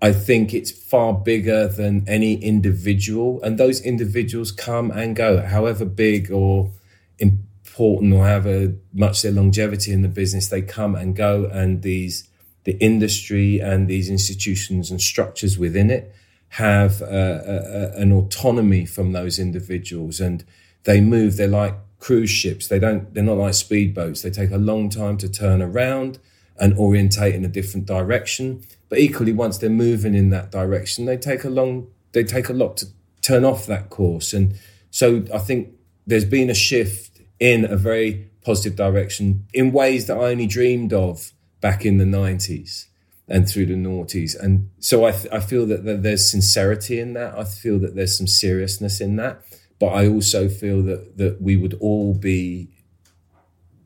I 0.00 0.12
think 0.12 0.52
it's 0.52 0.70
far 0.70 1.12
bigger 1.12 1.68
than 1.68 2.04
any 2.08 2.34
individual, 2.42 3.42
and 3.42 3.58
those 3.58 3.80
individuals 3.80 4.50
come 4.50 4.90
and 4.90 5.14
go, 5.14 5.42
however 5.42 5.84
big 5.84 6.30
or 6.30 6.72
important 7.18 8.12
or 8.12 8.26
however 8.26 8.74
much 8.92 9.22
their 9.22 9.32
longevity 9.32 9.92
in 9.92 10.02
the 10.02 10.08
business, 10.08 10.48
they 10.48 10.62
come 10.62 10.94
and 10.94 11.16
go, 11.16 11.44
and 11.46 11.82
these 11.82 12.28
the 12.64 12.76
industry 12.78 13.60
and 13.60 13.88
these 13.88 14.08
institutions 14.08 14.90
and 14.90 15.00
structures 15.00 15.58
within 15.58 15.90
it 15.90 16.14
have 16.48 17.02
uh, 17.02 17.06
a, 17.06 17.56
a, 17.56 18.00
an 18.00 18.10
autonomy 18.10 18.86
from 18.86 19.12
those 19.12 19.38
individuals, 19.38 20.20
and 20.20 20.44
they 20.84 21.00
move. 21.00 21.36
They're 21.36 21.48
like 21.48 21.76
cruise 21.98 22.30
ships. 22.30 22.68
They 22.68 22.78
don't, 22.78 23.12
they're 23.14 23.22
not 23.22 23.38
like 23.38 23.52
speedboats. 23.52 24.22
They 24.22 24.30
take 24.30 24.50
a 24.50 24.58
long 24.58 24.90
time 24.90 25.16
to 25.18 25.28
turn 25.28 25.62
around 25.62 26.18
and 26.58 26.76
orientate 26.78 27.34
in 27.34 27.44
a 27.44 27.48
different 27.48 27.86
direction. 27.86 28.62
But 28.88 28.98
equally, 28.98 29.32
once 29.32 29.58
they're 29.58 29.70
moving 29.70 30.14
in 30.14 30.30
that 30.30 30.50
direction, 30.50 31.04
they 31.06 31.16
take 31.16 31.44
a 31.44 31.50
long, 31.50 31.88
they 32.12 32.24
take 32.24 32.48
a 32.48 32.52
lot 32.52 32.76
to 32.78 32.86
turn 33.22 33.44
off 33.44 33.66
that 33.66 33.90
course. 33.90 34.32
And 34.32 34.54
so 34.90 35.24
I 35.32 35.38
think 35.38 35.70
there's 36.06 36.24
been 36.24 36.50
a 36.50 36.54
shift 36.54 37.20
in 37.40 37.64
a 37.64 37.76
very 37.76 38.30
positive 38.44 38.76
direction 38.76 39.46
in 39.52 39.72
ways 39.72 40.06
that 40.06 40.16
I 40.16 40.30
only 40.30 40.46
dreamed 40.46 40.92
of 40.92 41.32
back 41.60 41.84
in 41.84 41.96
the 41.96 42.04
90s 42.04 42.86
and 43.26 43.48
through 43.48 43.66
the 43.66 43.74
noughties. 43.74 44.38
And 44.38 44.70
so 44.78 45.06
I, 45.06 45.12
th- 45.12 45.32
I 45.32 45.40
feel 45.40 45.66
that 45.66 46.02
there's 46.02 46.30
sincerity 46.30 47.00
in 47.00 47.14
that. 47.14 47.36
I 47.38 47.44
feel 47.44 47.78
that 47.78 47.96
there's 47.96 48.16
some 48.16 48.26
seriousness 48.26 49.00
in 49.00 49.16
that. 49.16 49.42
But 49.84 49.96
I 49.96 50.08
also 50.08 50.48
feel 50.48 50.82
that 50.84 51.18
that 51.18 51.42
we 51.42 51.58
would 51.58 51.74
all 51.74 52.14
be 52.14 52.70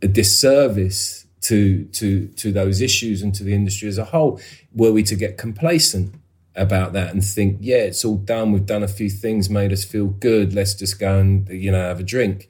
a 0.01 0.07
disservice 0.07 1.26
to 1.40 1.86
to 1.86 2.28
to 2.28 2.53
those 2.53 2.80
issues 2.80 3.20
and 3.20 3.34
to 3.34 3.42
the 3.42 3.53
industry 3.53 3.88
as 3.88 3.99
a 3.99 4.05
whole 4.05 4.40
were 4.72 4.92
we 4.92 5.03
to 5.03 5.16
get 5.16 5.36
complacent 5.38 6.14
about 6.55 6.92
that 6.92 7.12
and 7.12 7.24
think 7.24 7.59
yeah 7.61 7.78
it's 7.78 8.05
all 8.05 8.16
done. 8.16 8.53
We've 8.53 8.64
done 8.64 8.84
a 8.84 8.88
few 8.88 9.11
things 9.11 9.51
made 9.51 9.72
us 9.72 9.84
feel 9.84 10.07
good. 10.07 10.55
Let's 10.55 10.74
just 10.74 11.01
go 11.01 11.18
and 11.18 11.49
you 11.49 11.72
know 11.72 11.80
have 11.80 11.99
a 11.99 12.05
drink. 12.05 12.49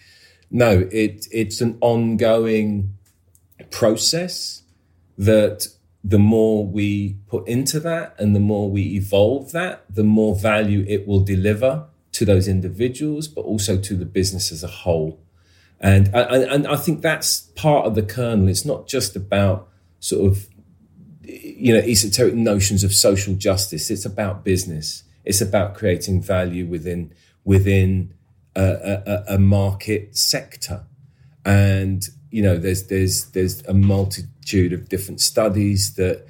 No 0.51 0.87
it 0.93 1.27
it's 1.31 1.63
an 1.63 1.79
ongoing 1.81 2.99
process 3.71 4.63
that 5.17 5.69
the 6.05 6.19
more 6.19 6.67
we 6.67 7.17
put 7.29 7.49
into 7.49 7.81
that 7.81 8.15
and 8.19 8.37
the 8.37 8.41
more 8.41 8.71
we 8.71 8.83
evolve 8.95 9.53
that 9.53 9.85
the 9.89 10.05
more 10.05 10.37
value 10.37 10.85
it 10.87 11.09
will 11.09 11.21
deliver 11.21 11.87
to 12.19 12.25
those 12.25 12.49
individuals, 12.49 13.29
but 13.29 13.43
also 13.43 13.77
to 13.89 13.95
the 13.95 14.05
business 14.05 14.53
as 14.53 14.63
a 14.65 14.73
whole. 14.83 15.21
And, 15.81 16.09
and, 16.15 16.43
and 16.55 16.67
I 16.67 16.77
think 16.77 17.01
that's 17.01 17.43
part 17.55 17.87
of 17.87 17.95
the 17.95 18.03
kernel. 18.03 18.49
It's 18.49 18.65
not 18.65 18.89
just 18.89 19.17
about 19.17 19.69
sort 20.01 20.23
of, 20.31 20.49
you 21.23 21.73
know, 21.75 21.81
esoteric 21.81 22.35
notions 22.35 22.83
of 22.85 22.93
social 22.93 23.35
justice. 23.35 23.91
It's 23.95 24.05
about 24.05 24.45
business. 24.45 25.05
It's 25.25 25.41
about 25.41 25.75
creating 25.75 26.23
value 26.23 26.67
within, 26.67 27.13
within 27.45 28.15
a, 28.57 28.67
a, 29.07 29.35
a 29.35 29.39
market 29.39 30.17
sector. 30.17 30.87
And, 31.45 32.03
you 32.31 32.43
know, 32.43 32.57
there's, 32.59 32.89
there's, 32.89 33.27
there's 33.31 33.63
a 33.67 33.75
multitude 33.75 34.73
of 34.73 34.89
different 34.89 35.21
studies 35.21 35.95
that, 35.95 36.27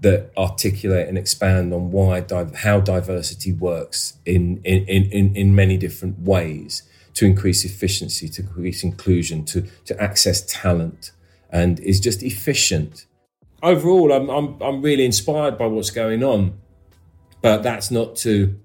that 0.00 0.30
articulate 0.36 1.08
and 1.08 1.18
expand 1.18 1.74
on 1.74 1.90
why 1.90 2.24
how 2.56 2.80
diversity 2.80 3.52
works 3.52 4.14
in, 4.24 4.60
in, 4.64 4.84
in, 4.86 5.36
in 5.36 5.54
many 5.54 5.76
different 5.76 6.18
ways 6.20 6.82
to 7.14 7.26
increase 7.26 7.64
efficiency, 7.64 8.28
to 8.28 8.42
increase 8.42 8.82
inclusion, 8.82 9.44
to, 9.44 9.62
to 9.84 10.00
access 10.00 10.40
talent, 10.46 11.12
and 11.50 11.78
is 11.80 12.00
just 12.00 12.22
efficient. 12.22 13.06
Overall, 13.62 14.12
I'm, 14.12 14.30
I'm, 14.30 14.62
I'm 14.62 14.80
really 14.80 15.04
inspired 15.04 15.58
by 15.58 15.66
what's 15.66 15.90
going 15.90 16.24
on, 16.24 16.58
but 17.42 17.62
that's 17.62 17.90
not 17.90 18.16
to, 18.16 18.58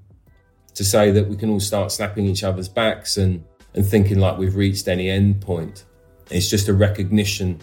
to 0.74 0.84
say 0.86 1.12
that 1.12 1.28
we 1.28 1.36
can 1.36 1.50
all 1.50 1.60
start 1.60 1.92
slapping 1.92 2.26
each 2.26 2.44
other's 2.46 2.70
backs 2.70 3.18
and, 3.18 3.44
and 3.74 3.86
thinking 3.86 4.20
like 4.20 4.38
we've 4.38 4.56
reached 4.56 4.88
any 4.88 5.10
end 5.10 5.42
point. 5.42 5.84
It's 6.32 6.50
just 6.50 6.70
a 6.70 6.74
recognition 6.74 7.60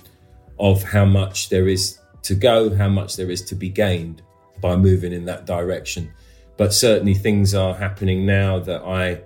of 0.58 0.82
how 0.82 1.06
much 1.06 1.48
there 1.48 1.68
is 1.68 1.98
to 2.22 2.34
go, 2.34 2.74
how 2.74 2.88
much 2.88 3.16
there 3.16 3.30
is 3.30 3.42
to 3.42 3.54
be 3.54 3.68
gained 3.68 4.22
by 4.60 4.76
moving 4.76 5.12
in 5.12 5.24
that 5.24 5.44
direction. 5.46 6.12
but 6.56 6.72
certainly 6.72 7.14
things 7.14 7.54
are 7.54 7.74
happening 7.74 8.26
now 8.26 8.58
that 8.60 8.82
I 8.82 9.20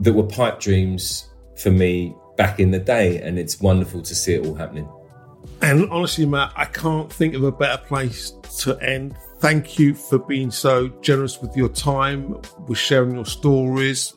that 0.00 0.12
were 0.12 0.24
pipe 0.24 0.58
dreams 0.58 1.30
for 1.56 1.70
me 1.70 2.14
back 2.36 2.58
in 2.58 2.70
the 2.70 2.78
day, 2.78 3.20
and 3.22 3.38
it's 3.38 3.60
wonderful 3.60 4.02
to 4.02 4.14
see 4.14 4.34
it 4.34 4.46
all 4.46 4.54
happening. 4.54 4.88
And 5.60 5.88
honestly, 5.90 6.26
Matt, 6.26 6.52
I 6.56 6.64
can't 6.64 7.12
think 7.12 7.34
of 7.34 7.44
a 7.44 7.52
better 7.52 7.80
place 7.84 8.32
to 8.60 8.76
end. 8.80 9.14
Thank 9.38 9.78
you 9.78 9.94
for 9.94 10.18
being 10.18 10.50
so 10.50 10.88
generous 11.00 11.40
with 11.40 11.56
your 11.56 11.68
time, 11.68 12.40
with 12.66 12.78
sharing 12.78 13.14
your 13.14 13.26
stories, 13.26 14.16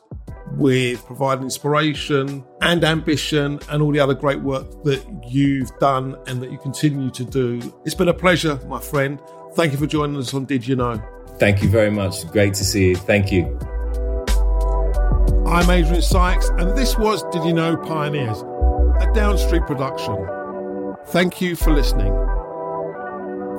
with 0.52 1.04
providing 1.04 1.44
inspiration 1.44 2.44
and 2.60 2.84
ambition, 2.84 3.58
and 3.68 3.82
all 3.82 3.92
the 3.92 4.00
other 4.00 4.14
great 4.14 4.40
work 4.40 4.84
that 4.84 5.04
you've 5.28 5.76
done 5.78 6.16
and 6.26 6.40
that 6.42 6.50
you 6.50 6.58
continue 6.58 7.10
to 7.10 7.24
do. 7.24 7.60
It's 7.84 7.94
been 7.94 8.08
a 8.08 8.14
pleasure, 8.14 8.58
my 8.66 8.80
friend. 8.80 9.20
Thank 9.54 9.72
you 9.72 9.78
for 9.78 9.86
joining 9.86 10.16
us 10.16 10.32
on 10.34 10.44
Did 10.44 10.66
You 10.66 10.76
Know? 10.76 11.02
Thank 11.38 11.62
you 11.62 11.68
very 11.68 11.90
much. 11.90 12.26
Great 12.30 12.54
to 12.54 12.64
see 12.64 12.88
you. 12.88 12.96
Thank 12.96 13.30
you. 13.30 13.58
I'm 15.46 15.70
Adrian 15.70 16.02
Sykes, 16.02 16.48
and 16.50 16.76
this 16.76 16.98
was 16.98 17.22
Did 17.30 17.44
You 17.44 17.52
Know 17.52 17.76
Pioneers, 17.76 18.40
a 18.40 19.12
Downstreet 19.14 19.62
production. 19.62 20.26
Thank 21.08 21.40
you 21.40 21.54
for 21.56 21.72
listening. 21.72 22.12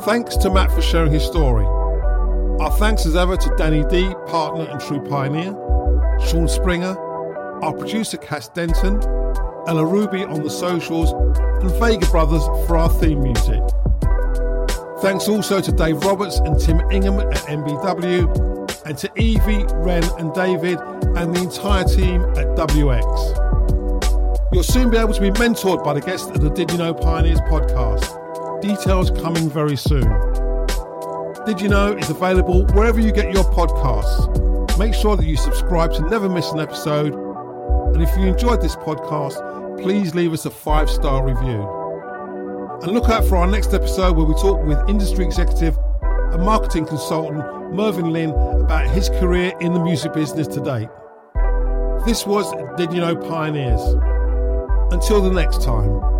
Thanks 0.01 0.35
to 0.37 0.49
Matt 0.49 0.71
for 0.71 0.81
sharing 0.81 1.11
his 1.11 1.23
story. 1.23 1.65
Our 2.59 2.71
thanks 2.77 3.05
as 3.05 3.15
ever 3.15 3.37
to 3.37 3.55
Danny 3.55 3.83
D, 3.85 4.13
partner 4.27 4.65
and 4.65 4.81
true 4.81 4.99
pioneer, 5.07 5.55
Sean 6.25 6.47
Springer, 6.47 6.97
our 7.63 7.73
producer 7.73 8.17
Cass 8.17 8.47
Denton, 8.49 9.01
Ella 9.67 9.85
Ruby 9.85 10.23
on 10.23 10.43
the 10.43 10.49
socials, 10.49 11.11
and 11.61 11.71
Vega 11.79 12.05
Brothers 12.07 12.43
for 12.67 12.77
our 12.77 12.89
theme 12.89 13.21
music. 13.21 13.61
Thanks 15.01 15.27
also 15.27 15.61
to 15.61 15.71
Dave 15.71 15.97
Roberts 16.03 16.39
and 16.39 16.59
Tim 16.59 16.79
Ingham 16.91 17.19
at 17.19 17.37
MBW 17.47 18.85
and 18.85 18.97
to 18.97 19.11
Evie, 19.15 19.65
Ren, 19.75 20.03
and 20.17 20.33
David, 20.33 20.79
and 21.15 21.35
the 21.35 21.41
entire 21.43 21.83
team 21.83 22.21
at 22.37 22.47
WX. 22.55 24.53
You'll 24.53 24.63
soon 24.63 24.89
be 24.89 24.97
able 24.97 25.13
to 25.13 25.21
be 25.21 25.29
mentored 25.31 25.83
by 25.83 25.93
the 25.93 26.01
guests 26.01 26.27
of 26.29 26.41
the 26.41 26.49
Did 26.49 26.71
You 26.71 26.77
Know 26.77 26.93
Pioneers 26.93 27.41
podcast. 27.41 28.61
Details 28.61 29.11
coming 29.11 29.49
very 29.49 29.75
soon. 29.75 30.07
Did 31.45 31.61
You 31.61 31.67
Know 31.67 31.95
is 31.97 32.09
available 32.09 32.65
wherever 32.67 32.99
you 32.99 33.11
get 33.11 33.31
your 33.31 33.43
podcasts. 33.43 34.47
Make 34.77 34.93
sure 34.93 35.15
that 35.15 35.25
you 35.25 35.37
subscribe 35.37 35.91
to 35.93 36.01
never 36.07 36.29
miss 36.29 36.51
an 36.51 36.59
episode. 36.59 37.13
And 37.95 38.03
if 38.03 38.15
you 38.15 38.25
enjoyed 38.27 38.61
this 38.61 38.75
podcast, 38.75 39.81
please 39.81 40.13
leave 40.13 40.33
us 40.33 40.45
a 40.45 40.51
five 40.51 40.87
star 40.87 41.25
review. 41.25 41.67
And 42.83 42.91
look 42.91 43.09
out 43.09 43.25
for 43.25 43.37
our 43.37 43.47
next 43.47 43.73
episode 43.73 44.15
where 44.15 44.25
we 44.25 44.35
talk 44.35 44.63
with 44.63 44.77
industry 44.87 45.25
executive 45.25 45.75
and 46.03 46.43
marketing 46.43 46.85
consultant 46.85 47.73
Mervyn 47.73 48.11
Lynn 48.11 48.29
about 48.29 48.87
his 48.87 49.09
career 49.09 49.51
in 49.61 49.73
the 49.73 49.79
music 49.79 50.13
business 50.13 50.47
to 50.47 50.61
date. 50.61 50.89
This 52.05 52.27
was 52.27 52.53
Did 52.77 52.93
You 52.93 53.01
Know 53.01 53.15
Pioneers. 53.15 53.81
Until 54.93 55.21
the 55.21 55.31
next 55.31 55.63
time. 55.63 56.16